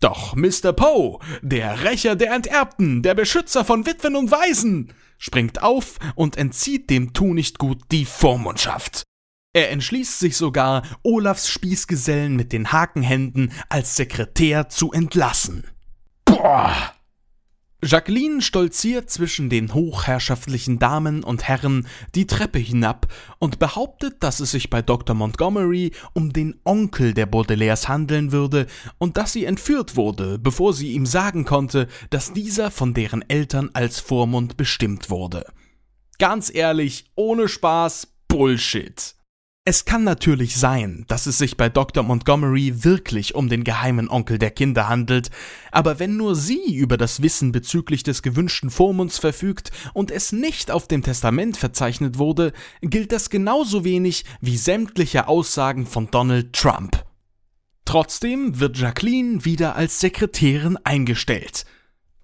Doch 0.00 0.36
Mr. 0.36 0.72
Poe, 0.72 1.18
der 1.42 1.82
Rächer 1.82 2.14
der 2.14 2.32
Enterbten, 2.32 3.02
der 3.02 3.14
Beschützer 3.14 3.64
von 3.64 3.84
Witwen 3.84 4.14
und 4.14 4.30
Waisen, 4.30 4.92
springt 5.18 5.62
auf 5.62 5.98
und 6.14 6.36
entzieht 6.36 6.88
dem 6.88 7.12
Tunichtgut 7.12 7.80
die 7.90 8.04
Vormundschaft. 8.04 9.07
Er 9.58 9.72
entschließt 9.72 10.20
sich 10.20 10.36
sogar, 10.36 10.84
Olafs 11.02 11.48
Spießgesellen 11.48 12.36
mit 12.36 12.52
den 12.52 12.70
Hakenhänden 12.70 13.50
als 13.68 13.96
Sekretär 13.96 14.68
zu 14.68 14.92
entlassen. 14.92 15.64
Boah! 16.24 16.92
Jacqueline 17.82 18.40
stolziert 18.40 19.10
zwischen 19.10 19.50
den 19.50 19.74
hochherrschaftlichen 19.74 20.78
Damen 20.78 21.24
und 21.24 21.42
Herren 21.42 21.88
die 22.14 22.28
Treppe 22.28 22.60
hinab 22.60 23.08
und 23.40 23.58
behauptet, 23.58 24.22
dass 24.22 24.38
es 24.38 24.52
sich 24.52 24.70
bei 24.70 24.80
Dr. 24.80 25.16
Montgomery 25.16 25.90
um 26.12 26.32
den 26.32 26.60
Onkel 26.62 27.12
der 27.12 27.26
Baudelaires 27.26 27.88
handeln 27.88 28.30
würde 28.30 28.68
und 28.98 29.16
dass 29.16 29.32
sie 29.32 29.44
entführt 29.44 29.96
wurde, 29.96 30.38
bevor 30.38 30.72
sie 30.72 30.92
ihm 30.92 31.04
sagen 31.04 31.44
konnte, 31.44 31.88
dass 32.10 32.32
dieser 32.32 32.70
von 32.70 32.94
deren 32.94 33.28
Eltern 33.28 33.70
als 33.72 33.98
Vormund 33.98 34.56
bestimmt 34.56 35.10
wurde. 35.10 35.46
Ganz 36.20 36.48
ehrlich, 36.54 37.06
ohne 37.16 37.48
Spaß, 37.48 38.06
Bullshit. 38.28 39.17
Es 39.70 39.84
kann 39.84 40.02
natürlich 40.02 40.56
sein, 40.56 41.04
dass 41.08 41.26
es 41.26 41.36
sich 41.36 41.58
bei 41.58 41.68
Dr. 41.68 42.02
Montgomery 42.02 42.84
wirklich 42.84 43.34
um 43.34 43.50
den 43.50 43.64
geheimen 43.64 44.08
Onkel 44.08 44.38
der 44.38 44.50
Kinder 44.50 44.88
handelt, 44.88 45.30
aber 45.70 45.98
wenn 45.98 46.16
nur 46.16 46.36
sie 46.36 46.74
über 46.74 46.96
das 46.96 47.20
Wissen 47.20 47.52
bezüglich 47.52 48.02
des 48.02 48.22
gewünschten 48.22 48.70
Vormunds 48.70 49.18
verfügt 49.18 49.70
und 49.92 50.10
es 50.10 50.32
nicht 50.32 50.70
auf 50.70 50.88
dem 50.88 51.02
Testament 51.02 51.58
verzeichnet 51.58 52.16
wurde, 52.16 52.54
gilt 52.80 53.12
das 53.12 53.28
genauso 53.28 53.84
wenig 53.84 54.24
wie 54.40 54.56
sämtliche 54.56 55.28
Aussagen 55.28 55.84
von 55.84 56.10
Donald 56.10 56.54
Trump. 56.54 57.04
Trotzdem 57.84 58.60
wird 58.60 58.78
Jacqueline 58.78 59.44
wieder 59.44 59.76
als 59.76 60.00
Sekretärin 60.00 60.78
eingestellt. 60.82 61.66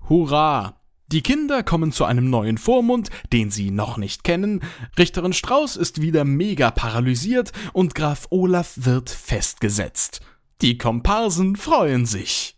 Hurra! 0.09 0.81
Die 1.09 1.23
Kinder 1.23 1.63
kommen 1.63 1.93
zu 1.93 2.05
einem 2.05 2.31
neuen 2.31 2.59
Vormund, 2.59 3.11
den 3.33 3.51
sie 3.51 3.71
noch 3.71 3.99
nicht 3.99 4.25
kennen. 4.25 4.63
Richterin 4.99 5.33
Strauß 5.33 5.77
ist 5.77 6.01
wieder 6.01 6.25
mega 6.25 6.71
paralysiert 6.71 7.53
und 7.73 7.95
Graf 7.95 8.27
Olaf 8.31 8.73
wird 8.77 9.11
festgesetzt. 9.11 10.21
Die 10.63 10.79
Komparsen 10.79 11.57
freuen 11.57 12.07
sich. 12.07 12.57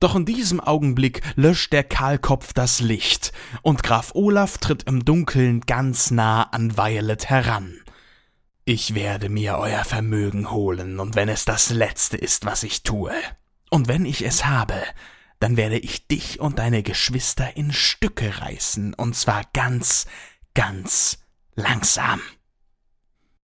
Doch 0.00 0.14
in 0.14 0.24
diesem 0.24 0.60
Augenblick 0.60 1.22
löscht 1.36 1.72
der 1.72 1.84
Kahlkopf 1.84 2.52
das 2.52 2.80
Licht 2.80 3.32
und 3.62 3.82
Graf 3.82 4.12
Olaf 4.14 4.58
tritt 4.58 4.84
im 4.84 5.04
Dunkeln 5.04 5.60
ganz 5.62 6.10
nah 6.10 6.44
an 6.44 6.76
Violet 6.76 7.28
heran. 7.28 7.80
Ich 8.64 8.94
werde 8.94 9.28
mir 9.28 9.58
euer 9.58 9.84
Vermögen 9.84 10.50
holen, 10.50 10.98
und 10.98 11.14
wenn 11.14 11.28
es 11.28 11.44
das 11.44 11.70
Letzte 11.70 12.16
ist, 12.16 12.44
was 12.44 12.64
ich 12.64 12.82
tue, 12.82 13.12
und 13.70 13.86
wenn 13.86 14.04
ich 14.04 14.24
es 14.24 14.44
habe, 14.44 14.82
dann 15.40 15.56
werde 15.56 15.78
ich 15.78 16.06
dich 16.06 16.40
und 16.40 16.58
deine 16.58 16.82
Geschwister 16.82 17.56
in 17.56 17.72
Stücke 17.72 18.40
reißen, 18.40 18.94
und 18.94 19.14
zwar 19.14 19.42
ganz, 19.52 20.06
ganz 20.54 21.18
langsam. 21.54 22.20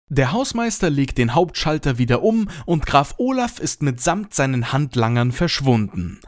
Der 0.08 0.30
Hausmeister 0.30 0.88
legt 0.88 1.18
den 1.18 1.34
Hauptschalter 1.34 1.98
wieder 1.98 2.22
um 2.22 2.48
und 2.64 2.86
Graf 2.86 3.14
Olaf 3.18 3.58
ist 3.58 3.82
mitsamt 3.82 4.34
seinen 4.34 4.72
Handlangern 4.72 5.32
verschwunden. 5.32 6.20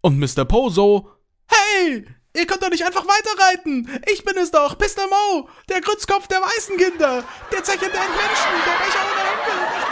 Und 0.00 0.18
Mr. 0.20 0.44
Poe 0.44 0.70
so, 0.70 1.10
Hey, 1.46 2.06
ihr 2.36 2.46
könnt 2.46 2.62
doch 2.62 2.70
nicht 2.70 2.84
einfach 2.84 3.04
weiterreiten! 3.04 3.90
Ich 4.12 4.24
bin 4.24 4.36
es 4.36 4.52
doch, 4.52 4.78
Mr. 4.78 5.08
Mo, 5.10 5.48
der 5.68 5.80
Grützkopf 5.80 6.28
der 6.28 6.40
weißen 6.40 6.76
Kinder, 6.76 7.24
der 7.52 7.64
Zecher 7.64 7.88
der 7.88 8.00
Menschen, 8.00 8.54
der 8.66 8.84
Becher 8.84 9.02
ohne 9.02 9.24
Henkel, 9.28 9.83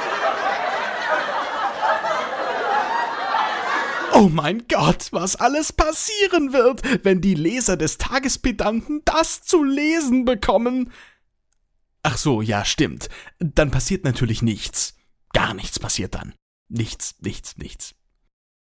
Oh 4.22 4.28
mein 4.28 4.68
Gott, 4.68 5.08
was 5.10 5.34
alles 5.34 5.72
passieren 5.72 6.52
wird, 6.52 7.04
wenn 7.04 7.20
die 7.20 7.34
Leser 7.34 7.76
des 7.76 7.98
Tagespedanten 7.98 9.02
das 9.04 9.42
zu 9.42 9.64
lesen 9.64 10.24
bekommen. 10.24 10.92
Ach 12.04 12.16
so, 12.16 12.40
ja, 12.40 12.64
stimmt. 12.64 13.08
Dann 13.40 13.72
passiert 13.72 14.04
natürlich 14.04 14.40
nichts. 14.40 14.94
Gar 15.32 15.54
nichts 15.54 15.80
passiert 15.80 16.14
dann. 16.14 16.34
Nichts, 16.68 17.16
nichts, 17.20 17.56
nichts. 17.56 17.96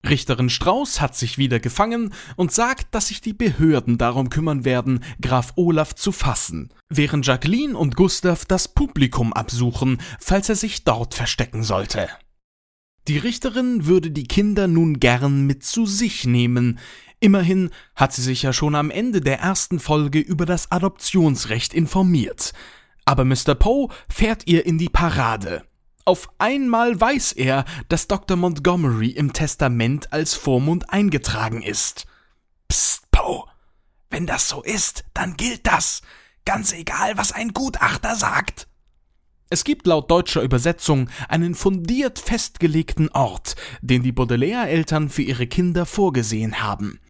Richterin 0.09 0.49
Strauß 0.49 1.01
hat 1.01 1.17
sich 1.17 1.39
wieder 1.39 1.59
gefangen 1.59 2.15
und 2.37 2.53
sagt, 2.53 2.95
dass 2.95 3.09
sich 3.09 3.21
die 3.21 3.33
Behörden 3.33 3.99
darum 3.99 4.31
kümmern 4.31 4.65
werden, 4.65 5.03
Graf 5.21 5.55
Olaf 5.57 5.93
zu 5.93 6.13
fassen, 6.13 6.73
während 6.89 7.27
Jacqueline 7.27 7.77
und 7.77 7.97
Gustav 7.97 8.45
das 8.45 8.69
Publikum 8.69 9.33
absuchen, 9.33 10.01
falls 10.21 10.49
er 10.49 10.55
sich 10.55 10.85
dort 10.85 11.15
verstecken 11.15 11.65
sollte. 11.65 12.09
Die 13.09 13.17
Richterin 13.17 13.87
würde 13.87 14.11
die 14.11 14.27
Kinder 14.29 14.69
nun 14.69 15.01
gern 15.01 15.47
mit 15.47 15.65
zu 15.65 15.87
sich 15.87 16.27
nehmen. 16.27 16.79
Immerhin 17.21 17.71
hat 17.97 18.13
sie 18.13 18.21
sich 18.21 18.43
ja 18.43 18.53
schon 18.53 18.75
am 18.75 18.91
Ende 18.91 19.23
der 19.23 19.41
ersten 19.41 19.81
Folge 19.81 20.19
über 20.19 20.45
das 20.45 20.71
Adoptionsrecht 20.71 21.73
informiert. 21.73 22.53
Aber 23.07 23.25
Mr. 23.25 23.55
Poe 23.55 23.89
fährt 24.11 24.47
ihr 24.47 24.67
in 24.67 24.77
die 24.77 24.91
Parade. 24.91 25.65
Auf 26.05 26.29
einmal 26.37 27.01
weiß 27.01 27.33
er, 27.33 27.65
dass 27.89 28.09
Dr. 28.09 28.37
Montgomery 28.37 29.09
im 29.09 29.33
Testament 29.33 30.13
als 30.13 30.35
Vormund 30.35 30.91
eingetragen 30.91 31.63
ist. 31.63 32.05
Psst, 32.69 33.11
Poe. 33.11 33.45
Wenn 34.11 34.27
das 34.27 34.51
so 34.51 34.63
ist, 34.63 35.05
dann 35.15 35.35
gilt 35.39 35.67
das. 35.67 36.03
Ganz 36.45 36.75
egal, 36.75 37.17
was 37.17 37.33
ein 37.33 37.55
Gutachter 37.55 38.15
sagt. 38.17 38.68
Es 39.51 39.65
gibt 39.65 39.87
laut 39.87 40.11
deutscher 40.11 40.43
Übersetzung 40.43 41.09
einen 41.29 41.55
fundiert 41.55 42.19
festgelegten 42.19 43.09
Ort, 43.11 43.57
den 43.81 44.03
die 44.03 44.13
Baudelaire-Eltern 44.13 45.09
für 45.09 45.23
ihre 45.23 45.47
Kinder 45.47 45.87
vorgesehen 45.87 46.63
haben. 46.63 47.01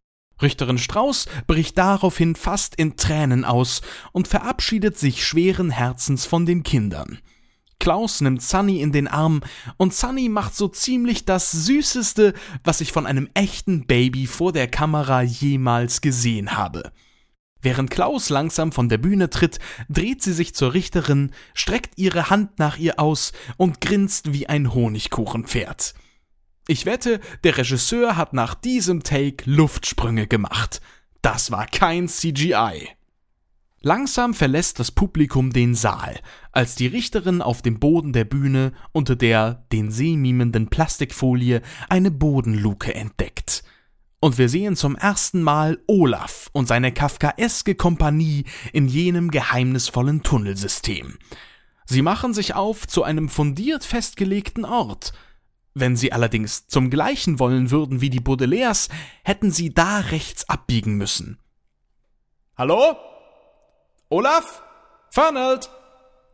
Richterin 0.41 0.79
Strauß 0.79 1.27
bricht 1.49 1.79
daraufhin 1.79 2.37
fast 2.37 2.77
in 2.77 2.97
Tränen 2.97 3.45
aus 3.45 3.83
und 4.13 4.29
verabschiedet 4.29 4.97
sich 4.97 5.27
schweren 5.27 5.71
Herzens 5.71 6.27
von 6.27 6.47
den 6.47 6.63
Kindern. 6.63 7.19
Klaus 7.81 8.21
nimmt 8.21 8.43
Sunny 8.43 8.81
in 8.81 8.93
den 8.93 9.09
Arm 9.09 9.41
und 9.77 9.95
Sunny 9.95 10.29
macht 10.29 10.55
so 10.55 10.69
ziemlich 10.69 11.25
das 11.25 11.51
Süßeste, 11.51 12.35
was 12.63 12.81
ich 12.81 12.93
von 12.93 13.07
einem 13.07 13.29
echten 13.35 13.87
Baby 13.87 14.27
vor 14.27 14.53
der 14.53 14.69
Kamera 14.69 15.23
jemals 15.23 16.01
gesehen 16.01 16.57
habe. 16.57 16.93
Während 17.61 17.91
Klaus 17.91 18.31
langsam 18.31 18.71
von 18.73 18.89
der 18.89 18.99
Bühne 18.99 19.31
tritt, 19.31 19.59
dreht 19.89 20.23
sie 20.23 20.33
sich 20.33 20.55
zur 20.55 20.75
Richterin, 20.75 21.33
streckt 21.55 21.99
ihre 21.99 22.31
Hand 22.31 22.59
nach 22.59 22.79
ihr 22.79 23.01
aus 23.01 23.33
und 23.57 23.81
grinst 23.81 24.33
wie 24.33 24.49
ein 24.49 24.73
Honigkuchenpferd. 24.73 25.95
Ich 26.69 26.87
wette, 26.87 27.21
der 27.45 27.57
Regisseur 27.57 28.17
hat 28.17 28.33
nach 28.35 28.55
diesem 28.55 29.03
Take 29.03 29.51
Luftsprünge 29.51 30.27
gemacht. 30.27 30.81
Das 31.23 31.51
war 31.51 31.67
kein 31.67 32.09
CGI. 32.09 32.89
Langsam 33.81 34.35
verlässt 34.35 34.81
das 34.81 34.91
Publikum 34.91 35.53
den 35.53 35.75
Saal, 35.75 36.21
als 36.53 36.75
die 36.75 36.89
Richterin 36.89 37.41
auf 37.43 37.63
dem 37.63 37.79
Boden 37.79 38.13
der 38.13 38.25
Bühne 38.25 38.73
unter 38.93 39.17
der 39.17 39.67
den 39.73 39.91
See 39.91 40.17
mimenden 40.17 40.69
Plastikfolie 40.69 41.63
eine 41.89 42.11
Bodenluke 42.11 42.95
entdeckt. 42.95 43.63
Und 44.21 44.39
wir 44.39 44.49
sehen 44.49 44.75
zum 44.75 44.97
ersten 44.97 45.43
Mal 45.43 45.79
Olaf 45.87 46.49
und 46.53 46.67
seine 46.67 46.93
kafkaeske 46.93 47.75
Kompanie 47.75 48.45
in 48.73 48.89
jenem 48.89 49.31
geheimnisvollen 49.31 50.23
Tunnelsystem. 50.23 51.19
Sie 51.87 52.03
machen 52.03 52.35
sich 52.35 52.55
auf 52.55 52.87
zu 52.87 53.03
einem 53.05 53.29
fundiert 53.29 53.85
festgelegten 53.85 54.65
Ort– 54.65 55.13
wenn 55.81 55.97
sie 55.97 56.13
allerdings 56.13 56.67
zum 56.67 56.91
gleichen 56.91 57.39
wollen 57.39 57.71
würden 57.71 58.01
wie 58.01 58.11
die 58.11 58.21
Baudelaires, 58.21 58.89
hätten 59.25 59.51
sie 59.51 59.73
da 59.73 59.99
rechts 59.99 60.49
abbiegen 60.49 60.95
müssen. 60.97 61.39
Hallo? 62.57 62.97
Olaf? 64.09 64.63
Fernald? 65.11 65.71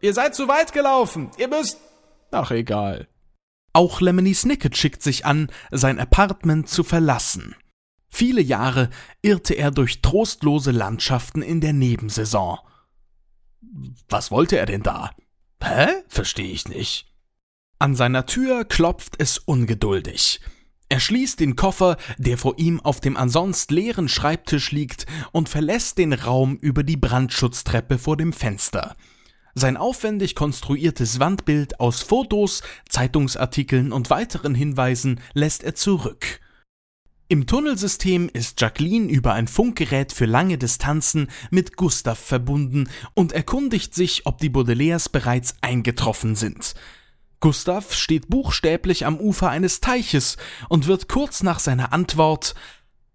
Ihr 0.01 0.15
seid 0.15 0.35
zu 0.35 0.49
weit 0.49 0.73
gelaufen. 0.73 1.31
Ihr 1.37 1.49
müsst. 1.49 1.79
Ach, 2.31 2.51
egal. 2.51 3.09
Auch 3.73 4.01
Lemony 4.01 4.35
Snicket 4.35 4.77
schickt 4.77 5.03
sich 5.03 5.27
an, 5.27 5.51
sein 5.71 5.99
Apartment 5.99 6.69
zu 6.69 6.85
verlassen. 6.85 7.55
Viele 8.17 8.43
Jahre 8.43 8.91
irrte 9.23 9.55
er 9.55 9.73
durch 9.73 10.01
trostlose 10.01 10.71
Landschaften 10.71 11.43
in 11.43 11.61
der 11.61 11.73
Nebensaison. 11.73 12.61
Was 14.09 14.31
wollte 14.31 14.57
er 14.57 14.67
denn 14.67 14.85
da? 14.85 15.11
Hä? 15.61 15.89
Verstehe 16.07 16.53
ich 16.53 16.69
nicht. 16.69 17.13
An 17.81 17.97
seiner 17.97 18.25
Tür 18.25 18.65
klopft 18.67 19.17
es 19.19 19.39
ungeduldig. 19.39 20.41
Er 20.89 21.01
schließt 21.01 21.41
den 21.41 21.57
Koffer, 21.57 21.97
der 22.17 22.39
vor 22.39 22.57
ihm 22.57 22.81
auf 22.81 23.01
dem 23.01 23.17
ansonst 23.17 23.73
leeren 23.73 24.09
Schreibtisch 24.09 24.71
liegt, 24.71 25.07
und 25.33 25.49
verlässt 25.49 25.99
den 25.99 26.13
Raum 26.13 26.57
über 26.59 26.85
die 26.85 26.97
Brandschutztreppe 26.97 27.99
vor 27.99 28.17
dem 28.17 28.33
Fenster. 28.33 28.95
Sein 29.57 29.77
aufwendig 29.77 30.37
konstruiertes 30.37 31.19
Wandbild 31.19 31.81
aus 31.81 32.01
Fotos, 32.01 32.63
Zeitungsartikeln 32.89 33.91
und 33.91 34.09
weiteren 34.09 34.55
Hinweisen 34.55 35.19
lässt 35.33 35.65
er 35.65 35.75
zurück. 35.75 36.39
Im 37.29 37.47
Tunnelsystem 37.47 38.29
ist 38.31 38.61
Jacqueline 38.61 39.11
über 39.11 39.33
ein 39.33 39.49
Funkgerät 39.49 40.13
für 40.13 40.27
lange 40.27 40.59
Distanzen 40.59 41.29
mit 41.51 41.77
Gustav 41.77 42.19
verbunden 42.19 42.91
und 43.15 43.33
erkundigt 43.33 43.95
sich, 43.95 44.27
ob 44.27 44.39
die 44.39 44.51
Baudelaires 44.51 45.09
bereits 45.09 45.55
eingetroffen 45.63 46.35
sind. 46.37 46.75
Gustav 47.41 47.95
steht 47.95 48.29
buchstäblich 48.29 49.07
am 49.07 49.19
Ufer 49.19 49.49
eines 49.49 49.81
Teiches 49.81 50.37
und 50.69 50.87
wird 50.87 51.09
kurz 51.09 51.43
nach 51.43 51.61
seiner 51.61 51.95
Antwort 51.95 52.55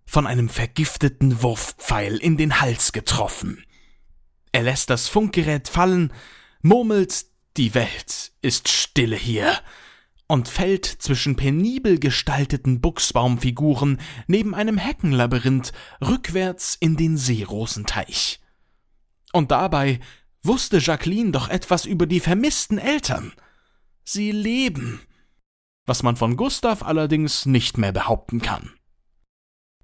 von 0.06 0.26
einem 0.26 0.50
vergifteten 0.50 1.44
Wurfpfeil 1.44 2.18
in 2.18 2.36
den 2.36 2.62
Hals 2.62 2.94
getroffen. 2.94 3.64
Er 4.52 4.64
lässt 4.64 4.90
das 4.90 5.08
Funkgerät 5.08 5.68
fallen, 5.68 6.12
murmelt, 6.64 7.26
die 7.58 7.76
Welt 7.76 8.32
ist 8.42 8.70
stille 8.70 9.16
hier, 9.16 9.60
und 10.30 10.48
fällt 10.48 10.86
zwischen 10.86 11.36
penibel 11.36 12.00
gestalteten 12.00 12.80
Buchsbaumfiguren 12.80 14.00
neben 14.28 14.56
einem 14.56 14.78
Heckenlabyrinth 14.78 15.74
rückwärts 16.02 16.78
in 16.80 16.96
den 16.96 17.18
Seerosenteich. 17.18 18.40
Und 19.34 19.52
dabei 19.52 20.00
wusste 20.42 20.78
Jacqueline 20.78 21.32
doch 21.32 21.50
etwas 21.50 21.84
über 21.86 22.06
die 22.06 22.22
vermissten 22.22 22.78
Eltern– 22.78 23.34
Sie 24.12 24.32
leben. 24.32 25.02
Was 25.86 26.02
man 26.02 26.16
von 26.16 26.36
Gustav 26.36 26.82
allerdings 26.82 27.46
nicht 27.46 27.78
mehr 27.78 27.92
behaupten 27.92 28.42
kann. 28.42 28.74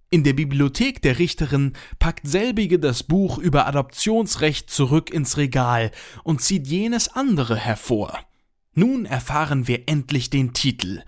In 0.10 0.24
der 0.24 0.34
Bibliothek 0.34 1.00
der 1.04 1.20
Richterin 1.20 1.74
packt 2.00 2.28
selbige 2.28 2.80
das 2.80 3.04
Buch 3.04 3.38
über 3.38 3.68
Adoptionsrecht 3.68 4.72
zurück 4.72 5.12
ins 5.12 5.38
Regal 5.38 5.92
und 6.24 6.42
zieht 6.42 6.66
jenes 6.66 7.08
andere 7.08 7.56
hervor. 7.56 8.18
Nun 8.76 9.06
erfahren 9.06 9.68
wir 9.68 9.88
endlich 9.88 10.30
den 10.30 10.54
Titel 10.54 11.02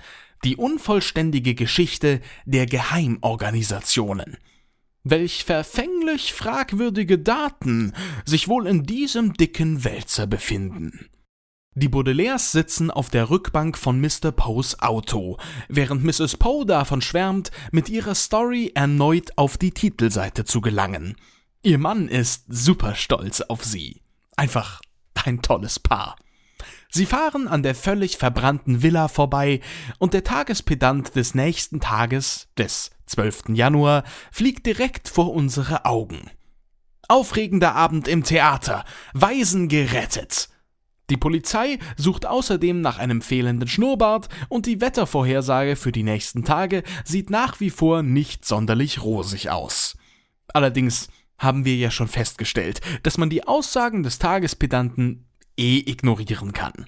Die 0.46 0.56
unvollständige 0.56 1.54
Geschichte 1.54 2.22
der 2.46 2.66
Geheimorganisationen. 2.66 4.38
Welch 5.04 5.44
verfänglich 5.44 6.34
fragwürdige 6.34 7.20
Daten 7.20 7.94
sich 8.26 8.48
wohl 8.48 8.68
in 8.68 8.84
diesem 8.84 9.34
dicken 9.34 9.84
Wälzer 9.84 10.28
befinden. 10.28 11.10
Die 11.76 11.90
Baudelaires 11.90 12.54
sitzen 12.54 12.90
auf 12.90 13.10
der 13.10 13.30
Rückbank 13.30 13.78
von 13.78 14.02
Mr. 14.02 14.32
Poes 14.32 14.80
Auto, 14.80 15.38
während 15.68 16.04
Mrs. 16.04 16.38
Poe 16.38 16.66
davon 16.66 17.02
schwärmt, 17.02 17.52
mit 17.72 17.90
ihrer 17.90 18.16
Story 18.16 18.72
erneut 18.74 19.32
auf 19.36 19.58
die 19.58 19.72
Titelseite 19.72 20.44
zu 20.44 20.62
gelangen. 20.62 21.16
Ihr 21.64 21.78
Mann 21.78 22.08
ist 22.08 22.46
super 22.48 22.96
stolz 22.96 23.42
auf 23.42 23.64
sie. 23.64 24.02
Einfach 24.36 24.82
ein 25.26 25.42
tolles 25.42 25.80
Paar. 25.80 26.16
Sie 26.98 27.06
fahren 27.06 27.48
an 27.48 27.62
der 27.62 27.76
völlig 27.76 28.18
verbrannten 28.18 28.82
Villa 28.82 29.08
vorbei 29.08 29.62
und 30.00 30.16
der 30.16 30.24
Tagespedant 30.24 31.16
des 31.16 31.36
nächsten 31.36 31.80
Tages, 31.80 32.48
des 32.58 32.90
12. 33.06 33.50
Januar, 33.50 34.04
fliegt 34.32 34.66
direkt 34.66 35.08
vor 35.08 35.32
unsere 35.32 35.86
Augen. 35.86 36.32
Aufregender 37.08 37.76
Abend 37.76 38.08
im 38.08 38.24
Theater, 38.24 38.84
Waisen 39.14 39.68
gerettet. 39.68 40.50
Die 41.12 41.18
Polizei 41.18 41.78
sucht 41.98 42.26
außerdem 42.26 42.82
nach 42.82 42.98
einem 42.98 43.22
fehlenden 43.22 43.68
Schnurrbart 43.68 44.28
und 44.50 44.66
die 44.66 44.82
Wettervorhersage 44.82 45.76
für 45.76 45.92
die 45.92 46.02
nächsten 46.02 46.46
Tage 46.46 46.82
sieht 47.06 47.30
nach 47.30 47.60
wie 47.60 47.70
vor 47.70 48.02
nicht 48.02 48.44
sonderlich 48.44 49.04
rosig 49.04 49.52
aus. 49.52 49.96
Allerdings 50.52 51.10
haben 51.38 51.64
wir 51.64 51.76
ja 51.76 51.92
schon 51.92 52.08
festgestellt, 52.08 52.82
dass 53.04 53.20
man 53.20 53.30
die 53.30 53.48
Aussagen 53.48 54.02
des 54.02 54.18
Tagespedanten 54.18 55.27
eh 55.58 55.80
ignorieren 55.80 56.54
kann. 56.54 56.86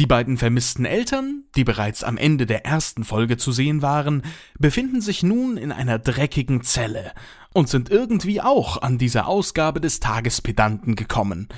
Die 0.00 0.06
beiden 0.06 0.38
vermissten 0.38 0.86
Eltern, 0.86 1.44
die 1.56 1.64
bereits 1.64 2.04
am 2.04 2.16
Ende 2.16 2.46
der 2.46 2.64
ersten 2.64 3.04
Folge 3.04 3.36
zu 3.36 3.52
sehen 3.52 3.82
waren, 3.82 4.22
befinden 4.58 5.02
sich 5.02 5.22
nun 5.22 5.58
in 5.58 5.72
einer 5.72 5.98
dreckigen 5.98 6.62
Zelle 6.62 7.12
und 7.52 7.68
sind 7.68 7.90
irgendwie 7.90 8.40
auch 8.40 8.80
an 8.80 8.96
diese 8.96 9.26
Ausgabe 9.26 9.78
des 9.78 10.00
Tagespedanten 10.00 10.96
gekommen. 10.96 11.48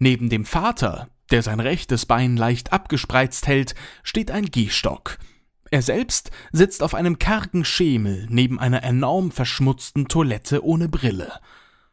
Neben 0.00 0.30
dem 0.30 0.44
Vater, 0.44 1.08
der 1.30 1.42
sein 1.42 1.60
rechtes 1.60 2.06
Bein 2.06 2.36
leicht 2.36 2.72
abgespreizt 2.72 3.46
hält, 3.46 3.76
steht 4.02 4.32
ein 4.32 4.46
Gehstock. 4.46 5.18
Er 5.70 5.82
selbst 5.82 6.32
sitzt 6.50 6.82
auf 6.82 6.94
einem 6.94 7.20
kargen 7.20 7.64
Schemel 7.64 8.26
neben 8.28 8.58
einer 8.58 8.82
enorm 8.82 9.30
verschmutzten 9.30 10.08
Toilette 10.08 10.64
ohne 10.64 10.88
Brille. 10.88 11.32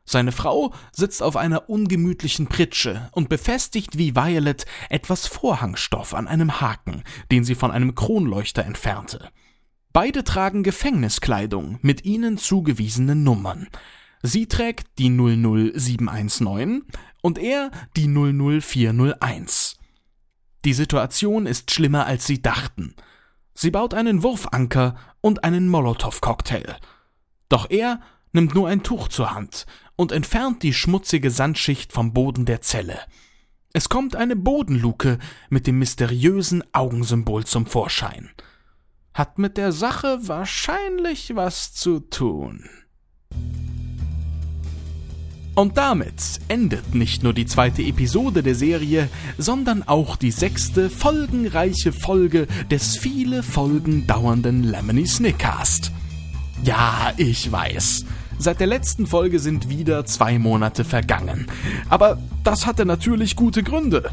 Seine 0.05 0.31
Frau 0.31 0.73
sitzt 0.91 1.23
auf 1.23 1.37
einer 1.37 1.69
ungemütlichen 1.69 2.47
Pritsche 2.47 3.09
und 3.13 3.29
befestigt 3.29 3.97
wie 3.97 4.15
Violet 4.15 4.65
etwas 4.89 5.27
Vorhangstoff 5.27 6.13
an 6.13 6.27
einem 6.27 6.59
Haken, 6.59 7.03
den 7.31 7.43
sie 7.43 7.55
von 7.55 7.71
einem 7.71 7.95
Kronleuchter 7.95 8.65
entfernte. 8.65 9.29
Beide 9.93 10.23
tragen 10.23 10.63
Gefängniskleidung 10.63 11.79
mit 11.81 12.03
ihnen 12.03 12.37
zugewiesenen 12.37 13.23
Nummern. 13.23 13.67
Sie 14.23 14.47
trägt 14.47 14.97
die 14.97 15.09
00719, 15.09 16.83
und 17.23 17.37
er 17.39 17.71
die 17.95 18.07
00401. 18.07 19.77
Die 20.65 20.73
Situation 20.73 21.45
ist 21.45 21.71
schlimmer, 21.71 22.05
als 22.05 22.27
sie 22.27 22.41
dachten. 22.41 22.95
Sie 23.53 23.71
baut 23.71 23.93
einen 23.93 24.23
Wurfanker 24.23 24.95
und 25.21 25.43
einen 25.43 25.69
Molotow-Cocktail. 25.69 26.75
Doch 27.49 27.69
er 27.69 28.01
nimmt 28.33 28.55
nur 28.55 28.67
ein 28.67 28.83
Tuch 28.83 29.07
zur 29.07 29.33
Hand 29.33 29.65
und 29.95 30.11
entfernt 30.11 30.63
die 30.63 30.73
schmutzige 30.73 31.31
Sandschicht 31.31 31.93
vom 31.93 32.13
Boden 32.13 32.45
der 32.45 32.61
Zelle. 32.61 32.99
Es 33.73 33.89
kommt 33.89 34.15
eine 34.15 34.35
Bodenluke 34.35 35.17
mit 35.49 35.65
dem 35.65 35.79
mysteriösen 35.79 36.63
Augensymbol 36.73 37.45
zum 37.45 37.65
Vorschein. 37.65 38.29
Hat 39.13 39.39
mit 39.39 39.57
der 39.57 39.71
Sache 39.71 40.19
wahrscheinlich 40.21 41.35
was 41.35 41.73
zu 41.73 41.99
tun. 41.99 42.69
Und 45.55 45.77
damit 45.77 46.39
endet 46.47 46.95
nicht 46.95 47.21
nur 47.21 47.33
die 47.33 47.45
zweite 47.45 47.83
Episode 47.83 48.41
der 48.41 48.55
Serie, 48.55 49.07
sondern 49.37 49.83
auch 49.83 50.15
die 50.15 50.31
sechste 50.31 50.89
folgenreiche 50.89 51.93
Folge 51.93 52.47
des 52.71 52.97
viele 52.97 53.43
Folgen 53.43 54.07
dauernden 54.07 54.63
Lemony 54.63 55.05
Snickcast. 55.05 55.91
Ja, 56.63 57.13
ich 57.17 57.51
weiß. 57.51 58.05
Seit 58.43 58.59
der 58.59 58.67
letzten 58.67 59.07
Folge 59.07 59.39
sind 59.39 59.69
wieder 59.69 60.05
zwei 60.05 60.37
Monate 60.37 60.83
vergangen. 60.83 61.47
Aber 61.87 62.17
das 62.43 62.65
hatte 62.65 62.85
natürlich 62.85 63.37
gute 63.37 63.63
Gründe. 63.63 64.11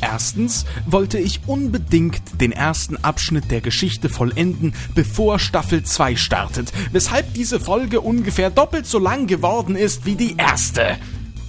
Erstens 0.00 0.66
wollte 0.86 1.18
ich 1.18 1.40
unbedingt 1.48 2.22
den 2.40 2.52
ersten 2.52 2.96
Abschnitt 2.98 3.50
der 3.50 3.60
Geschichte 3.60 4.08
vollenden, 4.08 4.72
bevor 4.94 5.40
Staffel 5.40 5.82
2 5.82 6.14
startet, 6.14 6.72
weshalb 6.92 7.34
diese 7.34 7.58
Folge 7.58 8.00
ungefähr 8.00 8.50
doppelt 8.50 8.86
so 8.86 9.00
lang 9.00 9.26
geworden 9.26 9.74
ist 9.74 10.06
wie 10.06 10.14
die 10.14 10.36
erste. 10.36 10.96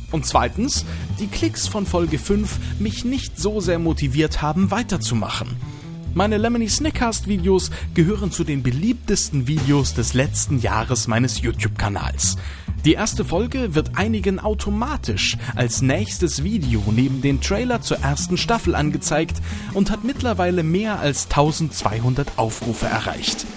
Und 0.10 0.26
zweitens, 0.26 0.86
die 1.20 1.28
Klicks 1.28 1.68
von 1.68 1.86
Folge 1.86 2.18
5 2.18 2.80
mich 2.80 3.06
nicht 3.06 3.40
so 3.40 3.62
sehr 3.62 3.78
motiviert 3.78 4.42
haben, 4.42 4.72
weiterzumachen. 4.72 5.56
Meine 6.16 6.38
Lemony 6.38 6.70
Snickcast 6.70 7.28
Videos 7.28 7.72
gehören 7.95 8.32
zu 8.32 8.43
den 8.43 8.61
beliebtesten 8.61 9.47
Videos 9.47 9.95
des 9.95 10.14
letzten 10.14 10.59
Jahres 10.59 11.07
meines 11.07 11.41
YouTube-Kanals. 11.41 12.38
Die 12.86 12.93
erste 12.93 13.26
Folge 13.26 13.74
wird 13.74 13.97
einigen 13.97 14.39
automatisch 14.39 15.38
als 15.55 15.82
nächstes 15.82 16.43
Video 16.43 16.84
neben 16.91 17.24
dem 17.24 17.41
Trailer 17.41 17.82
zur 17.82 17.97
ersten 18.01 18.38
Staffel 18.38 18.76
angezeigt 18.76 19.41
und 19.74 19.89
hat 19.89 20.03
mittlerweile 20.03 20.61
mehr 20.61 20.99
als 20.99 21.26
1200 21.26 22.38
Aufrufe 22.38 22.86
erreicht. 22.86 23.47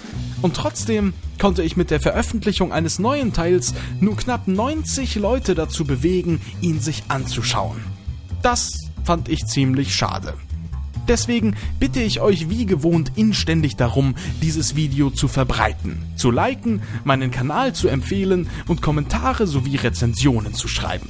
Und 0.41 0.55
trotzdem 0.55 1.13
konnte 1.39 1.61
ich 1.61 1.77
mit 1.77 1.91
der 1.91 1.99
Veröffentlichung 1.99 2.73
eines 2.73 2.97
neuen 2.97 3.33
Teils 3.33 3.75
nur 3.99 4.17
knapp 4.17 4.47
90 4.47 5.13
Leute 5.17 5.53
dazu 5.53 5.85
bewegen, 5.85 6.41
ihn 6.61 6.79
sich 6.79 7.03
anzuschauen. 7.09 7.77
Das 8.41 8.87
fand 9.03 9.29
ich 9.29 9.45
ziemlich 9.45 9.95
schade. 9.95 10.33
Deswegen 11.07 11.55
bitte 11.79 12.01
ich 12.01 12.19
euch 12.19 12.49
wie 12.49 12.65
gewohnt 12.65 13.13
inständig 13.15 13.75
darum, 13.75 14.15
dieses 14.41 14.75
Video 14.75 15.09
zu 15.09 15.27
verbreiten, 15.27 16.01
zu 16.15 16.31
liken, 16.31 16.81
meinen 17.03 17.31
Kanal 17.31 17.73
zu 17.73 17.87
empfehlen 17.87 18.49
und 18.67 18.81
Kommentare 18.81 19.47
sowie 19.47 19.77
Rezensionen 19.77 20.53
zu 20.53 20.67
schreiben. 20.67 21.09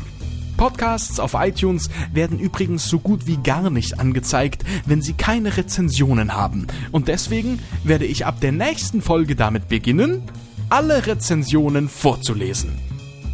Podcasts 0.58 1.20
auf 1.20 1.36
iTunes 1.36 1.90
werden 2.12 2.40
übrigens 2.40 2.88
so 2.90 3.00
gut 3.00 3.28
wie 3.28 3.38
gar 3.38 3.70
nicht 3.70 4.00
angezeigt, 4.00 4.64
wenn 4.88 5.04
sie 5.04 5.14
keine 5.14 5.56
Rezensionen 5.56 6.34
haben. 6.34 6.66
Und 6.92 7.08
deswegen 7.08 7.60
werde 7.84 8.06
ich 8.06 8.26
ab 8.26 8.42
der 8.42 8.52
nächsten 8.52 9.02
Folge 9.04 9.36
damit 9.36 9.68
beginnen, 9.68 10.24
alle 10.70 11.06
Rezensionen 11.06 11.88
vorzulesen. 11.88 12.87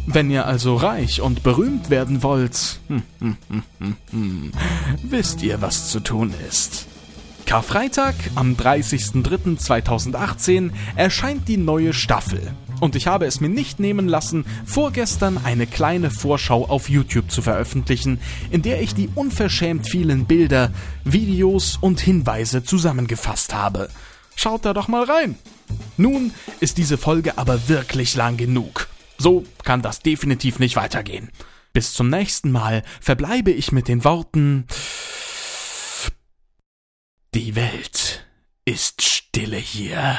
Wenn 0.06 0.30
ihr 0.30 0.46
also 0.46 0.76
reich 0.76 1.22
und 1.22 1.42
berühmt 1.42 1.90
werden 1.90 2.22
wollt, 2.22 2.78
wisst 5.02 5.42
ihr, 5.42 5.60
was 5.62 5.88
zu 5.88 5.98
tun 6.00 6.34
ist. 6.48 6.86
Karfreitag 7.46 8.14
am 8.34 8.54
30.03.2018 8.54 10.72
erscheint 10.96 11.46
die 11.48 11.56
neue 11.56 11.92
Staffel. 11.92 12.52
Und 12.80 12.96
ich 12.96 13.06
habe 13.06 13.26
es 13.26 13.40
mir 13.40 13.48
nicht 13.48 13.78
nehmen 13.80 14.08
lassen, 14.08 14.44
vorgestern 14.66 15.38
eine 15.42 15.66
kleine 15.66 16.10
Vorschau 16.10 16.66
auf 16.66 16.90
YouTube 16.90 17.30
zu 17.30 17.40
veröffentlichen, 17.42 18.20
in 18.50 18.62
der 18.62 18.82
ich 18.82 18.94
die 18.94 19.08
unverschämt 19.14 19.88
vielen 19.88 20.26
Bilder, 20.26 20.72
Videos 21.04 21.78
und 21.80 22.00
Hinweise 22.00 22.64
zusammengefasst 22.64 23.54
habe. 23.54 23.88
Schaut 24.36 24.64
da 24.64 24.72
doch 24.72 24.88
mal 24.88 25.04
rein. 25.04 25.36
Nun 25.96 26.32
ist 26.60 26.78
diese 26.78 26.98
Folge 26.98 27.38
aber 27.38 27.68
wirklich 27.68 28.16
lang 28.16 28.36
genug. 28.36 28.88
So 29.18 29.44
kann 29.62 29.82
das 29.82 30.00
definitiv 30.00 30.58
nicht 30.58 30.76
weitergehen. 30.76 31.30
Bis 31.72 31.92
zum 31.92 32.08
nächsten 32.08 32.50
Mal 32.52 32.82
verbleibe 33.00 33.50
ich 33.50 33.72
mit 33.72 33.88
den 33.88 34.04
Worten 34.04 34.66
Die 37.34 37.56
Welt 37.56 38.26
ist 38.64 39.02
stille 39.02 39.56
hier. 39.56 40.16